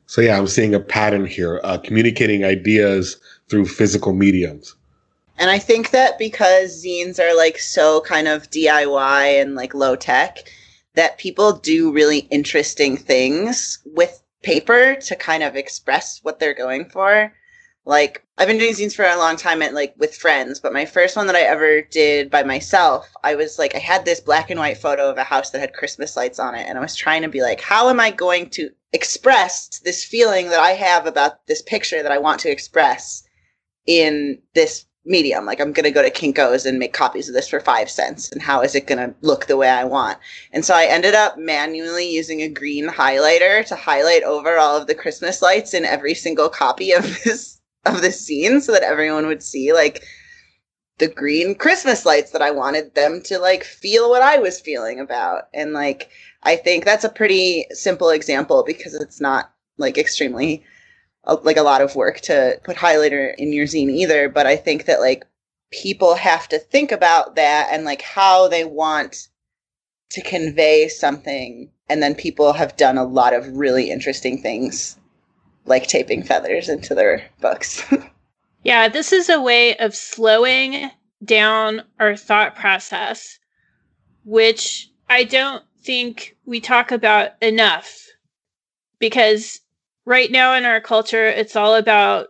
So 0.06 0.20
yeah, 0.20 0.38
I'm 0.38 0.46
seeing 0.46 0.74
a 0.74 0.80
pattern 0.80 1.26
here, 1.26 1.60
uh, 1.64 1.78
communicating 1.78 2.44
ideas 2.44 3.16
through 3.48 3.66
physical 3.66 4.12
mediums. 4.12 4.74
And 5.38 5.50
I 5.50 5.58
think 5.58 5.90
that 5.90 6.18
because 6.18 6.84
zines 6.84 7.18
are 7.18 7.36
like 7.36 7.58
so 7.58 8.00
kind 8.02 8.28
of 8.28 8.50
DIY 8.50 9.40
and 9.40 9.54
like 9.54 9.74
low 9.74 9.96
tech, 9.96 10.50
that 10.94 11.18
people 11.18 11.52
do 11.52 11.92
really 11.92 12.20
interesting 12.30 12.96
things 12.96 13.78
with 13.84 14.22
paper 14.46 14.94
to 14.94 15.16
kind 15.16 15.42
of 15.42 15.56
express 15.56 16.20
what 16.22 16.38
they're 16.38 16.54
going 16.54 16.88
for. 16.88 17.32
Like 17.84 18.24
I've 18.38 18.46
been 18.46 18.58
doing 18.58 18.74
zines 18.74 18.94
for 18.94 19.04
a 19.04 19.18
long 19.18 19.36
time 19.36 19.60
and 19.60 19.74
like 19.74 19.94
with 19.98 20.14
friends, 20.14 20.60
but 20.60 20.72
my 20.72 20.84
first 20.84 21.16
one 21.16 21.26
that 21.26 21.34
I 21.34 21.40
ever 21.40 21.82
did 21.82 22.30
by 22.30 22.44
myself, 22.44 23.08
I 23.24 23.34
was 23.34 23.58
like 23.58 23.74
I 23.74 23.78
had 23.78 24.04
this 24.04 24.20
black 24.20 24.48
and 24.48 24.60
white 24.60 24.78
photo 24.78 25.10
of 25.10 25.18
a 25.18 25.24
house 25.24 25.50
that 25.50 25.58
had 25.58 25.72
Christmas 25.72 26.16
lights 26.16 26.38
on 26.38 26.54
it 26.54 26.66
and 26.68 26.78
I 26.78 26.80
was 26.80 26.94
trying 26.94 27.22
to 27.22 27.28
be 27.28 27.42
like 27.42 27.60
how 27.60 27.88
am 27.88 27.98
I 27.98 28.12
going 28.12 28.48
to 28.50 28.70
express 28.92 29.80
this 29.80 30.04
feeling 30.04 30.48
that 30.50 30.60
I 30.60 30.70
have 30.70 31.06
about 31.06 31.44
this 31.48 31.62
picture 31.62 32.02
that 32.02 32.12
I 32.12 32.18
want 32.18 32.40
to 32.40 32.50
express 32.50 33.24
in 33.84 34.40
this 34.54 34.86
medium. 35.06 35.46
Like 35.46 35.60
I'm 35.60 35.72
going 35.72 35.84
to 35.84 35.90
go 35.90 36.02
to 36.02 36.10
Kinko's 36.10 36.66
and 36.66 36.78
make 36.78 36.92
copies 36.92 37.28
of 37.28 37.34
this 37.34 37.48
for 37.48 37.60
five 37.60 37.88
cents. 37.90 38.30
And 38.32 38.42
how 38.42 38.62
is 38.62 38.74
it 38.74 38.86
going 38.86 38.98
to 38.98 39.14
look 39.22 39.46
the 39.46 39.56
way 39.56 39.68
I 39.68 39.84
want? 39.84 40.18
And 40.52 40.64
so 40.64 40.74
I 40.74 40.84
ended 40.84 41.14
up 41.14 41.38
manually 41.38 42.10
using 42.10 42.42
a 42.42 42.48
green 42.48 42.88
highlighter 42.88 43.64
to 43.66 43.76
highlight 43.76 44.22
over 44.24 44.58
all 44.58 44.76
of 44.76 44.86
the 44.86 44.94
Christmas 44.94 45.42
lights 45.42 45.74
in 45.74 45.84
every 45.84 46.14
single 46.14 46.48
copy 46.48 46.92
of 46.92 47.02
this 47.24 47.60
of 47.84 48.02
this 48.02 48.20
scene 48.20 48.60
so 48.60 48.72
that 48.72 48.82
everyone 48.82 49.26
would 49.26 49.42
see 49.42 49.72
like 49.72 50.02
the 50.98 51.08
green 51.08 51.54
Christmas 51.54 52.04
lights 52.04 52.32
that 52.32 52.42
I 52.42 52.50
wanted 52.50 52.94
them 52.94 53.22
to 53.26 53.38
like 53.38 53.64
feel 53.64 54.10
what 54.10 54.22
I 54.22 54.38
was 54.38 54.60
feeling 54.60 54.98
about. 55.00 55.44
And 55.54 55.72
like 55.72 56.10
I 56.42 56.56
think 56.56 56.84
that's 56.84 57.04
a 57.04 57.08
pretty 57.08 57.66
simple 57.70 58.10
example 58.10 58.64
because 58.66 58.94
it's 58.94 59.20
not 59.20 59.52
like 59.78 59.98
extremely 59.98 60.64
like 61.42 61.56
a 61.56 61.62
lot 61.62 61.80
of 61.80 61.96
work 61.96 62.20
to 62.20 62.60
put 62.64 62.76
highlighter 62.76 63.34
in 63.36 63.52
your 63.52 63.66
zine 63.66 63.90
either, 63.90 64.28
but 64.28 64.46
I 64.46 64.56
think 64.56 64.86
that 64.86 65.00
like 65.00 65.24
people 65.72 66.14
have 66.14 66.48
to 66.48 66.58
think 66.58 66.92
about 66.92 67.34
that 67.36 67.68
and 67.72 67.84
like 67.84 68.02
how 68.02 68.48
they 68.48 68.64
want 68.64 69.28
to 70.10 70.22
convey 70.22 70.88
something 70.88 71.70
and 71.88 72.02
then 72.02 72.14
people 72.14 72.52
have 72.52 72.76
done 72.76 72.98
a 72.98 73.04
lot 73.04 73.34
of 73.34 73.56
really 73.56 73.90
interesting 73.90 74.40
things 74.40 74.96
like 75.64 75.86
taping 75.86 76.22
feathers 76.22 76.68
into 76.68 76.94
their 76.94 77.24
books. 77.40 77.82
yeah, 78.62 78.88
this 78.88 79.12
is 79.12 79.28
a 79.28 79.40
way 79.40 79.76
of 79.76 79.94
slowing 79.94 80.90
down 81.24 81.82
our 81.98 82.16
thought 82.16 82.54
process, 82.54 83.38
which 84.24 84.90
I 85.08 85.24
don't 85.24 85.64
think 85.82 86.36
we 86.44 86.60
talk 86.60 86.92
about 86.92 87.30
enough 87.42 88.06
because 88.98 89.60
right 90.06 90.30
now 90.30 90.54
in 90.54 90.64
our 90.64 90.80
culture, 90.80 91.26
it's 91.26 91.56
all 91.56 91.74
about 91.74 92.28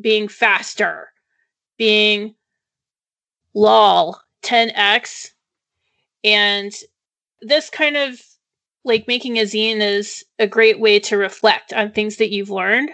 being 0.00 0.28
faster, 0.28 1.08
being 1.78 2.34
lol 3.54 4.20
10x. 4.44 5.30
And 6.24 6.72
this 7.40 7.70
kind 7.70 7.96
of 7.96 8.20
like 8.84 9.06
making 9.06 9.38
a 9.38 9.42
zine 9.42 9.80
is 9.80 10.24
a 10.38 10.46
great 10.46 10.80
way 10.80 10.98
to 10.98 11.16
reflect 11.16 11.72
on 11.72 11.92
things 11.92 12.16
that 12.16 12.32
you've 12.32 12.50
learned. 12.50 12.90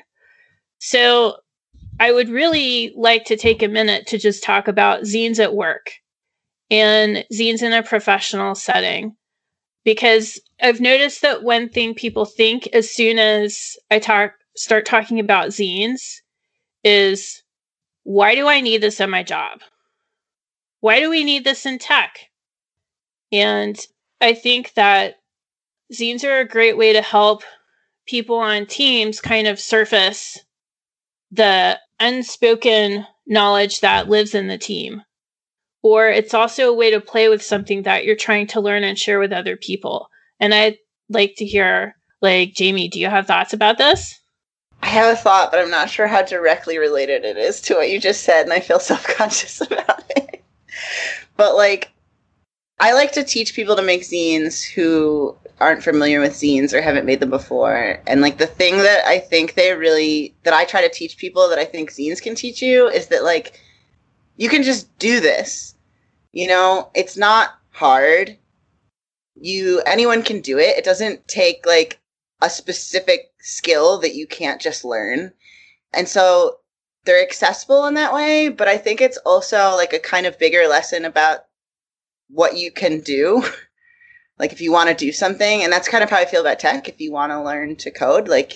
So 0.78 1.38
I 1.98 2.12
would 2.12 2.28
really 2.28 2.92
like 2.94 3.24
to 3.26 3.36
take 3.36 3.62
a 3.62 3.68
minute 3.68 4.06
to 4.08 4.18
just 4.18 4.42
talk 4.42 4.68
about 4.68 5.02
zines 5.02 5.40
at 5.40 5.54
work 5.54 5.92
and 6.70 7.24
zines 7.32 7.62
in 7.62 7.72
a 7.72 7.82
professional 7.82 8.54
setting 8.54 9.16
because 9.88 10.38
I've 10.60 10.82
noticed 10.82 11.22
that 11.22 11.42
one 11.42 11.70
thing 11.70 11.94
people 11.94 12.26
think 12.26 12.68
as 12.74 12.90
soon 12.90 13.18
as 13.18 13.74
I 13.90 13.98
talk 13.98 14.34
start 14.54 14.84
talking 14.84 15.18
about 15.18 15.48
zines 15.48 16.16
is 16.84 17.42
why 18.02 18.34
do 18.34 18.46
I 18.46 18.60
need 18.60 18.82
this 18.82 19.00
in 19.00 19.08
my 19.08 19.22
job? 19.22 19.60
Why 20.80 21.00
do 21.00 21.08
we 21.08 21.24
need 21.24 21.44
this 21.44 21.64
in 21.64 21.78
tech? 21.78 22.18
And 23.32 23.78
I 24.20 24.34
think 24.34 24.74
that 24.74 25.20
zines 25.90 26.22
are 26.22 26.40
a 26.40 26.46
great 26.46 26.76
way 26.76 26.92
to 26.92 27.00
help 27.00 27.42
people 28.06 28.36
on 28.36 28.66
teams 28.66 29.22
kind 29.22 29.46
of 29.46 29.58
surface 29.58 30.38
the 31.30 31.80
unspoken 31.98 33.06
knowledge 33.26 33.80
that 33.80 34.10
lives 34.10 34.34
in 34.34 34.48
the 34.48 34.58
team. 34.58 35.00
Or 35.82 36.08
it's 36.08 36.34
also 36.34 36.68
a 36.68 36.74
way 36.74 36.90
to 36.90 37.00
play 37.00 37.28
with 37.28 37.42
something 37.42 37.82
that 37.82 38.04
you're 38.04 38.16
trying 38.16 38.46
to 38.48 38.60
learn 38.60 38.84
and 38.84 38.98
share 38.98 39.18
with 39.18 39.32
other 39.32 39.56
people. 39.56 40.08
And 40.40 40.52
I'd 40.52 40.78
like 41.08 41.34
to 41.36 41.44
hear, 41.44 41.96
like, 42.20 42.54
Jamey, 42.54 42.90
do 42.90 42.98
you 42.98 43.08
have 43.08 43.26
thoughts 43.26 43.52
about 43.52 43.78
this? 43.78 44.18
I 44.82 44.86
have 44.88 45.12
a 45.12 45.16
thought, 45.16 45.50
but 45.50 45.60
I'm 45.60 45.70
not 45.70 45.90
sure 45.90 46.06
how 46.06 46.22
directly 46.22 46.78
related 46.78 47.24
it 47.24 47.36
is 47.36 47.60
to 47.62 47.74
what 47.74 47.90
you 47.90 48.00
just 48.00 48.22
said, 48.22 48.42
and 48.42 48.52
I 48.52 48.60
feel 48.60 48.80
self 48.80 49.06
conscious 49.06 49.60
about 49.60 50.04
it. 50.16 50.44
but, 51.36 51.56
like, 51.56 51.90
I 52.80 52.92
like 52.92 53.12
to 53.12 53.24
teach 53.24 53.54
people 53.54 53.74
to 53.76 53.82
make 53.82 54.02
zines 54.02 54.64
who 54.64 55.36
aren't 55.60 55.82
familiar 55.82 56.20
with 56.20 56.34
zines 56.34 56.72
or 56.72 56.80
haven't 56.80 57.06
made 57.06 57.20
them 57.20 57.30
before. 57.30 58.00
And 58.06 58.20
like 58.20 58.38
the 58.38 58.46
thing 58.46 58.78
that 58.78 59.04
I 59.04 59.18
think 59.18 59.54
they 59.54 59.72
really 59.74 60.34
that 60.44 60.54
I 60.54 60.64
try 60.64 60.80
to 60.80 60.88
teach 60.88 61.18
people 61.18 61.48
that 61.48 61.58
I 61.58 61.64
think 61.64 61.90
zines 61.90 62.22
can 62.22 62.34
teach 62.34 62.62
you 62.62 62.88
is 62.88 63.08
that 63.08 63.24
like 63.24 63.60
you 64.38 64.48
can 64.48 64.62
just 64.62 64.96
do 64.98 65.20
this. 65.20 65.74
You 66.32 66.46
know, 66.46 66.90
it's 66.94 67.16
not 67.16 67.58
hard. 67.70 68.38
You 69.34 69.82
anyone 69.84 70.22
can 70.22 70.40
do 70.40 70.58
it. 70.58 70.78
It 70.78 70.84
doesn't 70.84 71.28
take 71.28 71.66
like 71.66 72.00
a 72.40 72.48
specific 72.48 73.32
skill 73.40 73.98
that 73.98 74.14
you 74.14 74.26
can't 74.26 74.60
just 74.60 74.84
learn. 74.84 75.32
And 75.92 76.08
so 76.08 76.60
they're 77.04 77.22
accessible 77.22 77.86
in 77.86 77.94
that 77.94 78.14
way, 78.14 78.48
but 78.48 78.68
I 78.68 78.78
think 78.78 79.00
it's 79.00 79.18
also 79.18 79.74
like 79.76 79.92
a 79.92 79.98
kind 79.98 80.26
of 80.26 80.38
bigger 80.38 80.68
lesson 80.68 81.04
about 81.04 81.46
what 82.28 82.56
you 82.56 82.70
can 82.70 83.00
do. 83.00 83.42
like 84.38 84.52
if 84.52 84.60
you 84.60 84.70
want 84.70 84.88
to 84.88 84.94
do 84.94 85.10
something, 85.10 85.62
and 85.62 85.72
that's 85.72 85.88
kind 85.88 86.04
of 86.04 86.10
how 86.10 86.18
I 86.18 86.26
feel 86.26 86.42
about 86.42 86.60
tech. 86.60 86.88
If 86.88 87.00
you 87.00 87.10
want 87.10 87.32
to 87.32 87.42
learn 87.42 87.76
to 87.76 87.90
code, 87.90 88.28
like 88.28 88.52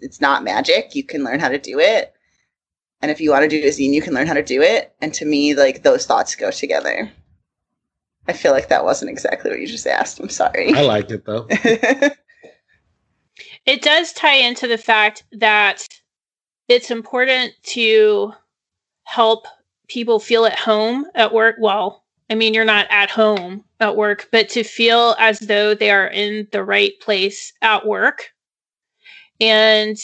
it's 0.00 0.20
not 0.20 0.44
magic. 0.44 0.94
You 0.94 1.02
can 1.02 1.24
learn 1.24 1.40
how 1.40 1.48
to 1.48 1.58
do 1.58 1.80
it. 1.80 2.15
And 3.02 3.10
if 3.10 3.20
you 3.20 3.30
want 3.30 3.42
to 3.42 3.48
do 3.48 3.66
a 3.66 3.70
zine, 3.70 3.92
you 3.92 4.02
can 4.02 4.14
learn 4.14 4.26
how 4.26 4.34
to 4.34 4.42
do 4.42 4.62
it. 4.62 4.94
And 5.00 5.12
to 5.14 5.24
me, 5.24 5.54
like 5.54 5.82
those 5.82 6.06
thoughts 6.06 6.34
go 6.34 6.50
together. 6.50 7.10
I 8.28 8.32
feel 8.32 8.52
like 8.52 8.68
that 8.68 8.84
wasn't 8.84 9.10
exactly 9.10 9.50
what 9.50 9.60
you 9.60 9.66
just 9.66 9.86
asked. 9.86 10.18
I'm 10.18 10.28
sorry. 10.28 10.72
I 10.74 10.82
like 10.82 11.10
it 11.10 11.24
though. 11.24 11.46
it 13.66 13.82
does 13.82 14.12
tie 14.12 14.36
into 14.36 14.66
the 14.66 14.78
fact 14.78 15.24
that 15.32 15.86
it's 16.68 16.90
important 16.90 17.52
to 17.62 18.32
help 19.04 19.46
people 19.88 20.18
feel 20.18 20.44
at 20.44 20.58
home 20.58 21.06
at 21.14 21.32
work. 21.32 21.56
Well, 21.60 22.04
I 22.28 22.34
mean, 22.34 22.54
you're 22.54 22.64
not 22.64 22.86
at 22.90 23.10
home 23.10 23.64
at 23.78 23.96
work, 23.96 24.28
but 24.32 24.48
to 24.50 24.64
feel 24.64 25.14
as 25.18 25.38
though 25.40 25.74
they 25.74 25.90
are 25.90 26.08
in 26.08 26.48
the 26.50 26.64
right 26.64 26.92
place 27.00 27.52
at 27.62 27.86
work. 27.86 28.30
And 29.40 29.96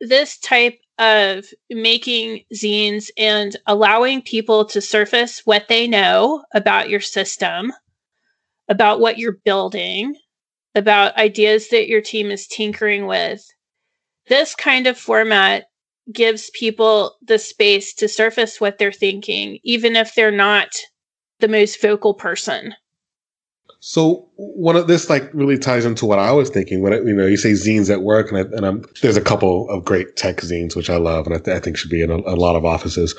this 0.00 0.38
type 0.38 0.78
of 0.98 1.44
making 1.70 2.44
zines 2.54 3.10
and 3.18 3.56
allowing 3.66 4.22
people 4.22 4.64
to 4.66 4.80
surface 4.80 5.42
what 5.44 5.66
they 5.68 5.88
know 5.88 6.44
about 6.54 6.88
your 6.88 7.00
system, 7.00 7.72
about 8.68 9.00
what 9.00 9.18
you're 9.18 9.38
building, 9.44 10.14
about 10.74 11.16
ideas 11.16 11.68
that 11.68 11.88
your 11.88 12.00
team 12.00 12.30
is 12.30 12.46
tinkering 12.46 13.06
with. 13.06 13.44
This 14.28 14.54
kind 14.54 14.86
of 14.86 14.96
format 14.98 15.64
gives 16.12 16.50
people 16.50 17.16
the 17.22 17.38
space 17.38 17.94
to 17.94 18.08
surface 18.08 18.60
what 18.60 18.78
they're 18.78 18.92
thinking, 18.92 19.58
even 19.64 19.96
if 19.96 20.14
they're 20.14 20.30
not 20.30 20.68
the 21.40 21.48
most 21.48 21.80
vocal 21.80 22.14
person. 22.14 22.74
So 23.86 24.26
one 24.36 24.76
of 24.76 24.86
this 24.86 25.10
like 25.10 25.28
really 25.34 25.58
ties 25.58 25.84
into 25.84 26.06
what 26.06 26.18
I 26.18 26.32
was 26.32 26.48
thinking 26.48 26.80
when 26.80 26.94
you 27.06 27.14
know 27.14 27.26
you 27.26 27.36
say 27.36 27.52
zines 27.52 27.90
at 27.90 28.00
work 28.00 28.32
and 28.32 28.38
I, 28.38 28.56
and 28.56 28.64
I'm, 28.64 28.84
there's 29.02 29.18
a 29.18 29.20
couple 29.20 29.68
of 29.68 29.84
great 29.84 30.16
tech 30.16 30.38
zines 30.38 30.74
which 30.74 30.88
I 30.88 30.96
love 30.96 31.26
and 31.26 31.34
I, 31.34 31.38
th- 31.38 31.54
I 31.54 31.60
think 31.60 31.76
should 31.76 31.90
be 31.90 32.00
in 32.00 32.10
a, 32.10 32.16
a, 32.16 32.32
lot 32.34 32.56
of 32.56 32.64
offices. 32.64 33.14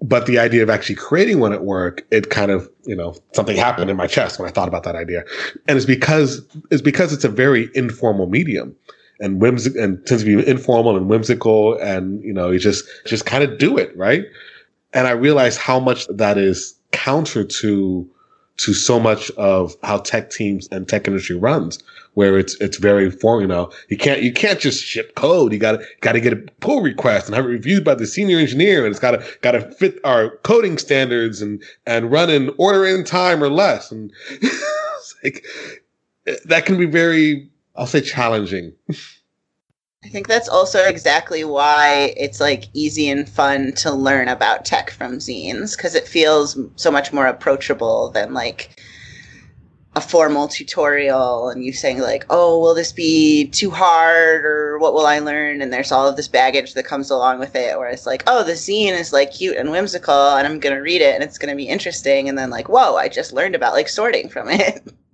But 0.00 0.26
the 0.26 0.38
idea 0.38 0.62
of 0.62 0.70
actually 0.70 0.94
creating 0.94 1.40
one 1.40 1.52
at 1.52 1.64
work, 1.64 2.06
it 2.12 2.30
kind 2.30 2.52
of 2.52 2.70
you 2.84 2.94
know 2.94 3.16
something 3.32 3.56
happened 3.56 3.90
in 3.90 3.96
my 3.96 4.06
chest 4.06 4.38
when 4.38 4.48
I 4.48 4.52
thought 4.52 4.68
about 4.68 4.84
that 4.84 4.94
idea, 4.94 5.24
and 5.66 5.76
it's 5.76 5.86
because 5.86 6.40
it's 6.70 6.82
because 6.82 7.12
it's 7.12 7.24
a 7.24 7.28
very 7.28 7.68
informal 7.74 8.28
medium 8.28 8.76
and 9.18 9.40
whimsical 9.40 9.82
and 9.82 10.06
tends 10.06 10.22
to 10.22 10.36
be 10.36 10.48
informal 10.48 10.96
and 10.96 11.08
whimsical 11.08 11.80
and 11.80 12.22
you 12.22 12.32
know 12.32 12.52
you 12.52 12.60
just 12.60 12.84
just 13.06 13.26
kind 13.26 13.42
of 13.42 13.58
do 13.58 13.76
it 13.76 13.90
right. 13.96 14.24
And 14.92 15.08
I 15.08 15.10
realize 15.10 15.56
how 15.56 15.80
much 15.80 16.06
that 16.06 16.38
is 16.38 16.78
counter 16.92 17.42
to 17.42 18.08
to 18.58 18.72
so 18.72 18.98
much 18.98 19.30
of 19.32 19.76
how 19.82 19.98
tech 19.98 20.30
teams 20.30 20.68
and 20.72 20.88
tech 20.88 21.06
industry 21.06 21.36
runs, 21.36 21.82
where 22.14 22.38
it's 22.38 22.54
it's 22.60 22.78
very 22.78 23.10
formal. 23.10 23.42
You 23.42 23.46
know, 23.48 23.72
you 23.88 23.96
can't 23.96 24.22
you 24.22 24.32
can't 24.32 24.58
just 24.58 24.82
ship 24.84 25.14
code. 25.14 25.52
You 25.52 25.58
got 25.58 25.72
to 25.72 25.86
got 26.00 26.12
to 26.12 26.20
get 26.20 26.32
a 26.32 26.36
pull 26.60 26.80
request 26.80 27.26
and 27.26 27.34
have 27.34 27.44
it 27.44 27.48
reviewed 27.48 27.84
by 27.84 27.94
the 27.94 28.06
senior 28.06 28.38
engineer, 28.38 28.84
and 28.84 28.90
it's 28.90 29.00
got 29.00 29.12
to 29.12 29.26
got 29.42 29.52
to 29.52 29.70
fit 29.72 29.98
our 30.04 30.36
coding 30.38 30.78
standards 30.78 31.42
and 31.42 31.62
and 31.86 32.10
run 32.10 32.30
in 32.30 32.50
order 32.58 32.86
in 32.86 33.04
time 33.04 33.42
or 33.42 33.50
less. 33.50 33.90
And 33.90 34.12
like 35.24 35.44
that 36.44 36.66
can 36.66 36.78
be 36.78 36.86
very, 36.86 37.48
I'll 37.76 37.86
say, 37.86 38.00
challenging. 38.00 38.72
I 40.06 40.08
think 40.08 40.28
that's 40.28 40.48
also 40.48 40.84
exactly 40.84 41.42
why 41.42 42.14
it's 42.16 42.38
like 42.38 42.66
easy 42.72 43.08
and 43.08 43.28
fun 43.28 43.72
to 43.78 43.90
learn 43.90 44.28
about 44.28 44.64
tech 44.64 44.90
from 44.90 45.18
zines 45.18 45.76
because 45.76 45.96
it 45.96 46.06
feels 46.06 46.56
so 46.76 46.92
much 46.92 47.12
more 47.12 47.26
approachable 47.26 48.10
than 48.10 48.32
like 48.32 48.80
a 49.96 50.00
formal 50.00 50.46
tutorial 50.46 51.48
and 51.48 51.64
you 51.64 51.72
saying 51.72 51.98
like, 51.98 52.24
"Oh, 52.30 52.60
will 52.60 52.72
this 52.72 52.92
be 52.92 53.48
too 53.48 53.70
hard 53.70 54.44
or 54.44 54.78
what 54.78 54.94
will 54.94 55.06
I 55.06 55.18
learn?" 55.18 55.60
and 55.60 55.72
there's 55.72 55.90
all 55.90 56.06
of 56.06 56.16
this 56.16 56.28
baggage 56.28 56.74
that 56.74 56.86
comes 56.86 57.10
along 57.10 57.40
with 57.40 57.56
it 57.56 57.76
where 57.76 57.88
it's 57.88 58.06
like, 58.06 58.22
"Oh, 58.28 58.44
the 58.44 58.52
zine 58.52 58.96
is 58.96 59.12
like 59.12 59.32
cute 59.32 59.56
and 59.56 59.72
whimsical 59.72 60.36
and 60.36 60.46
I'm 60.46 60.60
going 60.60 60.76
to 60.76 60.82
read 60.82 61.02
it 61.02 61.16
and 61.16 61.24
it's 61.24 61.38
going 61.38 61.50
to 61.50 61.56
be 61.56 61.68
interesting." 61.68 62.28
And 62.28 62.38
then 62.38 62.50
like, 62.50 62.68
"Whoa, 62.68 62.94
I 62.94 63.08
just 63.08 63.32
learned 63.32 63.56
about 63.56 63.72
like 63.74 63.88
sorting 63.88 64.28
from 64.28 64.50
it." 64.50 64.86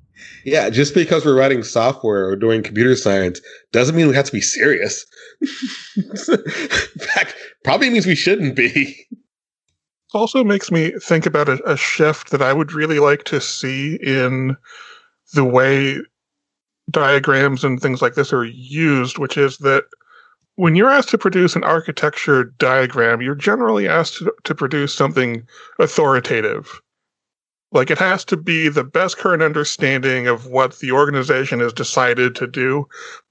Yeah, 0.44 0.70
just 0.70 0.94
because 0.94 1.24
we're 1.24 1.36
writing 1.36 1.62
software 1.62 2.26
or 2.26 2.36
doing 2.36 2.62
computer 2.62 2.96
science 2.96 3.40
doesn't 3.72 3.94
mean 3.94 4.08
we 4.08 4.14
have 4.14 4.26
to 4.26 4.32
be 4.32 4.40
serious. 4.40 5.04
In 5.96 6.16
fact, 6.98 7.34
probably 7.64 7.90
means 7.90 8.06
we 8.06 8.14
shouldn't 8.14 8.56
be. 8.56 9.06
Also 10.14 10.44
makes 10.44 10.70
me 10.70 10.92
think 11.00 11.24
about 11.26 11.48
a, 11.48 11.62
a 11.70 11.76
shift 11.76 12.30
that 12.30 12.42
I 12.42 12.52
would 12.52 12.72
really 12.72 12.98
like 12.98 13.24
to 13.24 13.40
see 13.40 13.96
in 14.02 14.56
the 15.32 15.44
way 15.44 15.98
diagrams 16.90 17.64
and 17.64 17.80
things 17.80 18.02
like 18.02 18.14
this 18.14 18.32
are 18.32 18.44
used, 18.44 19.18
which 19.18 19.36
is 19.36 19.58
that 19.58 19.84
when 20.56 20.74
you're 20.74 20.90
asked 20.90 21.08
to 21.10 21.18
produce 21.18 21.56
an 21.56 21.64
architecture 21.64 22.44
diagram, 22.58 23.22
you're 23.22 23.34
generally 23.34 23.88
asked 23.88 24.18
to, 24.18 24.32
to 24.44 24.54
produce 24.54 24.94
something 24.94 25.46
authoritative. 25.78 26.80
Like 27.72 27.90
it 27.90 27.98
has 27.98 28.24
to 28.26 28.36
be 28.36 28.68
the 28.68 28.84
best 28.84 29.18
current 29.18 29.42
understanding 29.42 30.26
of 30.26 30.46
what 30.46 30.78
the 30.78 30.92
organization 30.92 31.60
has 31.60 31.72
decided 31.72 32.34
to 32.36 32.46
do. 32.46 32.86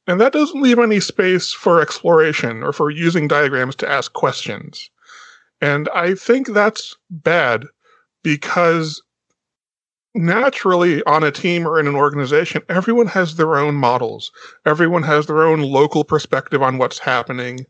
And 0.07 0.19
that 0.19 0.33
doesn't 0.33 0.61
leave 0.61 0.79
any 0.79 0.99
space 0.99 1.53
for 1.53 1.79
exploration 1.79 2.63
or 2.63 2.73
for 2.73 2.89
using 2.89 3.27
diagrams 3.27 3.75
to 3.77 3.89
ask 3.89 4.13
questions. 4.13 4.89
And 5.61 5.87
I 5.93 6.15
think 6.15 6.47
that's 6.47 6.97
bad 7.11 7.65
because 8.23 9.01
naturally 10.15 11.03
on 11.03 11.23
a 11.23 11.31
team 11.31 11.67
or 11.67 11.79
in 11.79 11.87
an 11.87 11.95
organization, 11.95 12.63
everyone 12.67 13.07
has 13.07 13.35
their 13.35 13.57
own 13.57 13.75
models. 13.75 14.31
Everyone 14.65 15.03
has 15.03 15.27
their 15.27 15.43
own 15.43 15.61
local 15.61 16.03
perspective 16.03 16.61
on 16.63 16.79
what's 16.79 16.99
happening. 16.99 17.65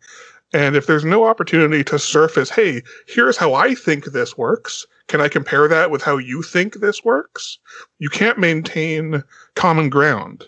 And 0.53 0.75
if 0.75 0.88
there's 0.88 1.05
no 1.05 1.25
opportunity 1.25 1.84
to 1.86 1.99
surface, 1.99 2.49
hey, 2.49 2.81
here's 3.07 3.38
how 3.38 3.53
I 3.53 3.75
think 3.75 4.05
this 4.05 4.38
works. 4.38 4.88
Can 5.12 5.19
I 5.19 5.28
compare 5.28 5.67
that 5.67 5.91
with 5.91 6.02
how 6.02 6.15
you 6.15 6.41
think 6.41 6.76
this 6.76 7.04
works? 7.04 7.60
You 8.00 8.08
can't 8.08 8.39
maintain 8.39 9.26
common 9.56 9.89
ground. 9.89 10.47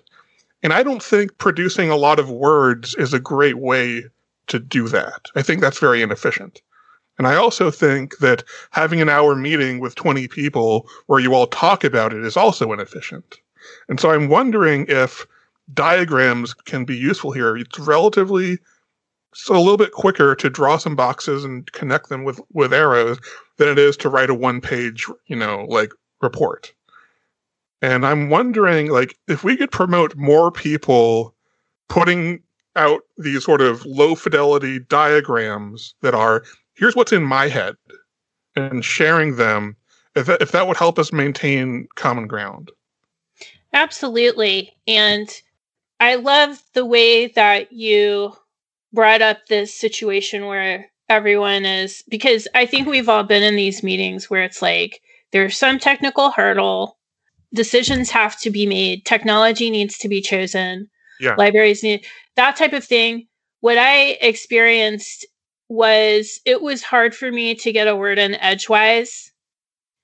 And 0.63 0.71
I 0.71 0.84
don't 0.84 1.04
think 1.04 1.38
producing 1.38 1.89
a 1.89 1.97
lot 1.97 2.17
of 2.17 2.32
words 2.32 2.95
is 2.95 3.13
a 3.13 3.19
great 3.19 3.58
way 3.58 4.06
to 4.47 4.60
do 4.60 4.88
that. 4.88 5.26
I 5.36 5.41
think 5.41 5.60
that's 5.60 5.80
very 5.80 6.02
inefficient. 6.02 6.62
And 7.17 7.28
I 7.28 7.36
also 7.36 7.71
think 7.71 8.19
that 8.19 8.45
having 8.71 9.02
an 9.02 9.10
hour 9.10 9.36
meeting 9.36 9.82
with 9.82 9.95
20 9.95 10.30
people 10.30 10.88
where 11.08 11.19
you 11.19 11.34
all 11.34 11.47
talk 11.47 11.84
about 11.84 12.13
it 12.13 12.23
is 12.23 12.38
also 12.38 12.71
inefficient. 12.71 13.41
And 13.89 13.99
so 13.99 14.12
I'm 14.12 14.30
wondering 14.30 14.86
if 14.88 15.28
diagrams 15.73 16.54
can 16.54 16.86
be 16.86 16.95
useful 16.95 17.34
here. 17.34 17.58
It's 17.58 17.80
relatively 17.80 18.60
so 19.34 19.56
a 19.56 19.60
little 19.60 19.78
bit 19.78 19.91
quicker 19.91 20.36
to 20.36 20.50
draw 20.50 20.78
some 20.78 20.96
boxes 20.96 21.43
and 21.43 21.72
connect 21.72 22.10
them 22.10 22.24
with 22.24 22.39
with 22.52 22.74
arrows 22.74 23.19
than 23.58 23.67
it 23.67 23.80
is 23.80 23.98
to 23.98 24.10
write 24.10 24.30
a 24.30 24.36
one 24.36 24.62
page, 24.62 25.08
you 25.28 25.36
know, 25.36 25.65
like 25.69 25.91
report. 26.22 26.74
And 27.82 28.06
I'm 28.06 28.30
wondering 28.30 28.89
like 28.89 29.17
if 29.28 29.43
we 29.43 29.58
could 29.58 29.72
promote 29.72 30.15
more 30.15 30.52
people 30.52 31.36
putting 31.89 32.41
out 32.76 33.02
these 33.17 33.43
sort 33.43 33.62
of 33.62 33.86
low 33.86 34.15
fidelity 34.15 34.80
diagrams 34.80 35.93
that 36.02 36.15
are 36.15 36.43
here's 36.76 36.96
what's 36.96 37.12
in 37.13 37.24
my 37.24 37.48
head 37.48 37.76
and 38.56 38.84
sharing 38.84 39.36
them 39.36 39.76
if 40.15 40.26
that, 40.26 40.41
if 40.41 40.52
that 40.52 40.67
would 40.67 40.78
help 40.78 40.98
us 40.98 41.13
maintain 41.13 41.88
common 41.96 42.28
ground 42.28 42.72
absolutely 43.74 44.76
and 44.88 45.41
i 46.00 46.15
love 46.15 46.63
the 46.74 46.86
way 46.86 47.28
that 47.28 47.72
you 47.72 48.34
brought 48.93 49.21
up 49.21 49.39
this 49.47 49.73
situation 49.77 50.45
where 50.45 50.89
everyone 51.10 51.65
is 51.65 52.03
because 52.10 52.47
i 52.56 52.65
think 52.65 52.88
we've 52.88 53.10
all 53.10 53.23
been 53.23 53.43
in 53.43 53.56
these 53.56 53.84
meetings 53.84 54.29
where 54.29 54.43
it's 54.43 54.62
like 54.62 55.01
there's 55.32 55.58
some 55.58 55.79
technical 55.79 56.32
hurdle 56.32 56.97
decisions 57.53 58.10
have 58.10 58.39
to 58.39 58.49
be 58.49 58.65
made 58.65 59.06
technology 59.06 59.69
needs 59.69 59.97
to 59.97 60.08
be 60.08 60.21
chosen 60.21 60.88
yeah. 61.19 61.36
libraries 61.38 61.84
need 61.84 62.06
that 62.36 62.56
type 62.56 62.73
of 62.73 62.84
thing 62.84 63.27
what 63.60 63.77
i 63.77 64.17
experienced 64.21 65.25
was 65.73 66.39
it 66.45 66.62
was 66.62 66.84
hard 66.84 67.15
for 67.15 67.32
me 67.32 67.56
to 67.56 67.71
get 67.71 67.88
a 67.88 67.95
word 67.95 68.19
in 68.19 68.36
edgewise. 68.36 69.32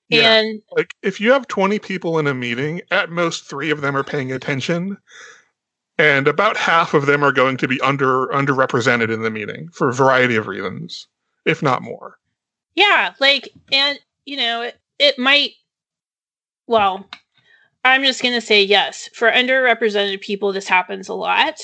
Yeah. 0.08 0.32
And 0.32 0.60
like 0.72 0.94
if 1.02 1.20
you 1.20 1.32
have 1.32 1.46
20 1.46 1.78
people 1.78 2.18
in 2.18 2.26
a 2.26 2.34
meeting, 2.34 2.82
at 2.90 3.10
most 3.10 3.48
3 3.48 3.70
of 3.70 3.80
them 3.80 3.96
are 3.96 4.02
paying 4.02 4.32
attention 4.32 4.98
and 6.00 6.26
about 6.26 6.56
half 6.56 6.94
of 6.94 7.04
them 7.04 7.22
are 7.22 7.30
going 7.30 7.58
to 7.58 7.68
be 7.68 7.78
under 7.82 8.28
underrepresented 8.28 9.12
in 9.12 9.20
the 9.20 9.30
meeting 9.30 9.68
for 9.68 9.90
a 9.90 9.92
variety 9.92 10.34
of 10.34 10.46
reasons, 10.46 11.06
if 11.44 11.62
not 11.62 11.82
more. 11.82 12.18
Yeah, 12.74 13.12
like 13.20 13.50
and 13.70 14.00
you 14.24 14.38
know, 14.38 14.62
it, 14.62 14.80
it 14.98 15.18
might 15.18 15.50
well, 16.66 17.06
I'm 17.84 18.02
just 18.02 18.22
going 18.22 18.34
to 18.34 18.40
say 18.40 18.62
yes. 18.62 19.10
For 19.12 19.30
underrepresented 19.30 20.22
people 20.22 20.54
this 20.54 20.68
happens 20.68 21.08
a 21.08 21.14
lot. 21.14 21.60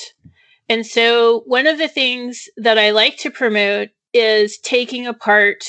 And 0.69 0.85
so, 0.85 1.41
one 1.47 1.65
of 1.65 1.79
the 1.79 1.87
things 1.87 2.47
that 2.57 2.77
I 2.77 2.91
like 2.91 3.17
to 3.19 3.31
promote 3.31 3.89
is 4.13 4.59
taking 4.59 5.07
apart 5.07 5.63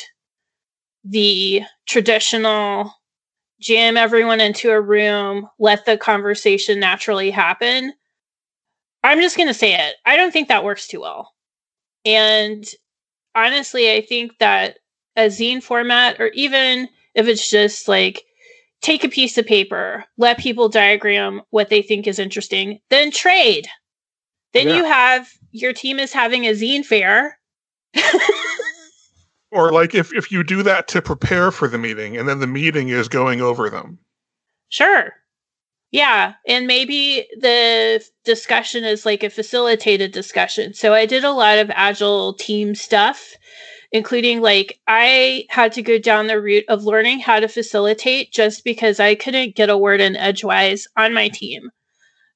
the 1.05 1.63
traditional 1.87 2.93
jam 3.61 3.97
everyone 3.97 4.41
into 4.43 4.71
a 4.71 4.81
room, 4.81 5.49
let 5.59 5.87
the 5.87 5.97
conversation 5.97 6.81
naturally 6.81 7.31
happen. 7.31 7.95
I'm 9.03 9.21
just 9.21 9.37
going 9.37 9.49
to 9.49 9.55
say 9.55 9.75
it. 9.75 9.97
I 10.05 10.17
don't 10.17 10.33
think 10.33 10.49
that 10.49 10.65
works 10.65 10.87
too 10.87 11.01
well. 11.01 11.33
And 12.05 12.67
honestly, 13.35 13.93
I 13.93 14.01
think 14.01 14.39
that 14.39 14.79
a 15.17 15.27
zine 15.27 15.63
format, 15.63 16.21
or 16.21 16.29
even 16.29 16.89
if 17.15 17.27
it's 17.27 17.51
just 17.51 17.89
like 17.89 18.25
take 18.81 19.05
a 19.05 19.09
piece 19.09 19.39
of 19.39 19.47
paper, 19.47 20.05
let 20.17 20.39
people 20.39 20.69
diagram 20.69 21.43
what 21.51 21.69
they 21.69 21.83
think 21.83 22.07
is 22.07 22.19
interesting, 22.19 22.81
then 22.91 23.11
trade. 23.11 23.69
Then 24.53 24.69
yeah. 24.69 24.77
you 24.77 24.85
have 24.85 25.29
your 25.51 25.73
team 25.73 25.99
is 25.99 26.13
having 26.13 26.47
a 26.47 26.53
zine 26.53 26.85
fair 26.85 27.39
or 29.51 29.73
like 29.73 29.95
if, 29.95 30.13
if 30.15 30.31
you 30.31 30.45
do 30.45 30.63
that 30.63 30.89
to 30.89 31.03
prepare 31.03 31.51
for 31.51 31.69
the 31.69 31.79
meeting 31.79 32.17
and 32.17 32.29
then 32.29 32.41
the 32.41 32.47
meeting 32.47 32.89
is 32.89 33.09
going 33.09 33.41
over 33.41 33.71
them. 33.71 33.99
Sure. 34.69 35.13
Yeah. 35.91 36.35
And 36.47 36.67
maybe 36.67 37.27
the 37.41 38.05
discussion 38.25 38.85
is 38.85 39.07
like 39.07 39.23
a 39.23 39.31
facilitated 39.31 40.13
discussion. 40.13 40.75
So 40.75 40.93
I 40.93 41.07
did 41.07 41.25
a 41.25 41.33
lot 41.33 41.59
of 41.59 41.71
agile 41.71 42.35
team 42.35 42.75
stuff, 42.75 43.33
including 43.93 44.43
like 44.43 44.81
I 44.87 45.47
had 45.51 45.73
to 45.73 45.83
go 45.83 45.99
down 45.99 46.27
the 46.27 46.41
route 46.41 46.67
of 46.69 46.85
learning 46.85 47.21
how 47.21 47.41
to 47.41 47.49
facilitate 47.49 48.33
just 48.33 48.65
because 48.65 49.01
I 49.01 49.15
couldn't 49.15 49.57
get 49.57 49.71
a 49.71 49.79
word 49.79 50.01
in 50.03 50.17
edgewise 50.17 50.87
on 50.97 51.15
my 51.15 51.29
team. 51.29 51.71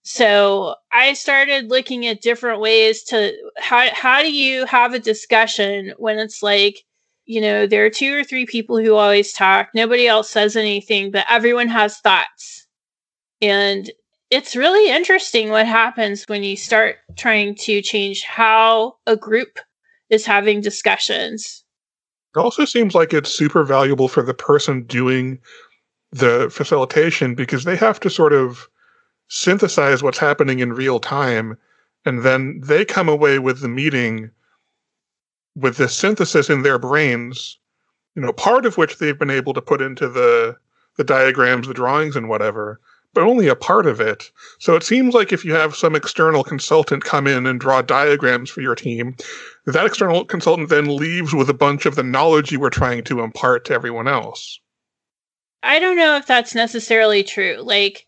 So 0.03 0.77
I 0.93 1.13
started 1.15 1.71
looking 1.71 2.07
at 2.07 2.23
different 2.23 2.61
ways 2.61 3.05
to 3.05 3.33
how 3.59 3.89
how 3.95 4.23
do 4.23 4.33
you 4.33 4.67
have 4.67 4.95
a 4.95 4.99
discussion 4.99 5.93
when 5.99 6.19
it's 6.19 6.43
like, 6.43 6.79
you 7.27 7.41
know, 7.41 7.67
there 7.67 7.85
are 7.87 7.91
two 7.91 8.17
or 8.19 8.25
three 8.25 8.47
people 8.47 8.79
who 8.79 8.95
always 8.95 9.33
talk, 9.33 9.69
nobody 9.75 10.09
else 10.09 10.31
says 10.31 10.57
anything, 10.57 11.11
but 11.13 11.27
everyone 11.29 11.69
has 11.69 11.99
thoughts. 12.01 12.62
And 13.43 13.91
it's 14.31 14.57
really 14.57 14.91
interesting 14.91 15.51
what 15.51 15.67
happens 15.67 16.25
when 16.29 16.45
you 16.45 16.57
start 16.57 16.97
trying 17.17 17.57
to 17.57 17.83
change 17.83 18.23
how 18.23 18.97
a 19.07 19.17
group 19.17 19.59
is 20.09 20.25
having 20.25 20.61
discussions. 20.61 21.65
It 22.35 22.39
also 22.39 22.65
seems 22.65 22.95
like 22.95 23.13
it's 23.13 23.35
super 23.35 23.65
valuable 23.65 24.09
for 24.09 24.23
the 24.23 24.33
person 24.33 24.85
doing 24.85 25.39
the 26.13 26.49
facilitation 26.51 27.35
because 27.35 27.65
they 27.65 27.77
have 27.77 28.01
to 28.01 28.09
sort 28.09 28.33
of 28.33 28.69
synthesize 29.29 30.03
what's 30.03 30.19
happening 30.19 30.61
in 30.61 30.73
real 30.73 31.01
time, 31.01 31.59
and 32.05 32.23
then 32.23 32.61
they 32.63 32.85
come 32.85 33.09
away 33.09 33.39
with 33.39 33.61
the 33.61 33.69
meeting 33.69 34.31
with 35.57 35.77
this 35.77 35.95
synthesis 35.97 36.49
in 36.49 36.63
their 36.63 36.79
brains, 36.79 37.59
you 38.15 38.23
know, 38.23 38.33
part 38.33 38.67
of 38.67 38.77
which 38.79 38.99
they've 38.99 39.19
been 39.19 39.31
able 39.31 39.53
to 39.55 39.63
put 39.63 39.83
into 39.83 40.09
the 40.09 40.57
the 40.97 41.05
diagrams, 41.05 41.67
the 41.67 41.75
drawings, 41.75 42.17
and 42.17 42.29
whatever, 42.29 42.79
but 43.15 43.25
only 43.25 43.49
a 43.49 43.57
part 43.57 43.87
of 43.87 44.01
it. 44.01 44.31
So 44.59 44.75
it 44.75 44.83
seems 44.83 45.15
like 45.15 45.33
if 45.33 45.45
you 45.45 45.55
have 45.55 45.77
some 45.77 45.95
external 45.95 46.45
consultant 46.45 47.05
come 47.05 47.27
in 47.27 47.47
and 47.47 47.61
draw 47.61 47.83
diagrams 47.83 48.51
for 48.51 48.61
your 48.61 48.75
team, 48.75 49.17
that 49.67 49.87
external 49.87 50.25
consultant 50.25 50.69
then 50.69 50.97
leaves 50.97 51.35
with 51.35 51.49
a 51.49 51.55
bunch 51.55 51.87
of 51.87 51.95
the 51.95 52.03
knowledge 52.03 52.53
you 52.53 52.61
were 52.61 52.71
trying 52.71 53.05
to 53.05 53.21
impart 53.21 53.65
to 53.67 53.75
everyone 53.75 54.09
else. 54.09 54.61
I 55.63 55.79
don't 55.79 55.97
know 55.97 56.17
if 56.17 56.27
that's 56.27 56.55
necessarily 56.55 57.23
true. 57.23 57.59
Like 57.63 58.07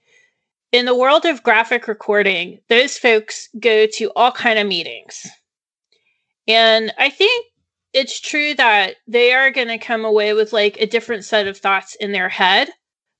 in 0.72 0.86
the 0.86 0.96
world 0.96 1.24
of 1.24 1.42
graphic 1.42 1.86
recording, 1.86 2.58
those 2.68 2.98
folks 2.98 3.48
go 3.60 3.86
to 3.94 4.10
all 4.16 4.32
kind 4.32 4.58
of 4.58 4.66
meetings. 4.66 5.26
And 6.48 6.92
I 6.98 7.10
think 7.10 7.46
it's 7.92 8.18
true 8.18 8.54
that 8.54 8.96
they 9.06 9.32
are 9.32 9.50
going 9.50 9.68
to 9.68 9.78
come 9.78 10.04
away 10.04 10.34
with 10.34 10.52
like 10.52 10.76
a 10.80 10.86
different 10.86 11.24
set 11.24 11.46
of 11.46 11.56
thoughts 11.56 11.94
in 12.00 12.12
their 12.12 12.28
head, 12.28 12.68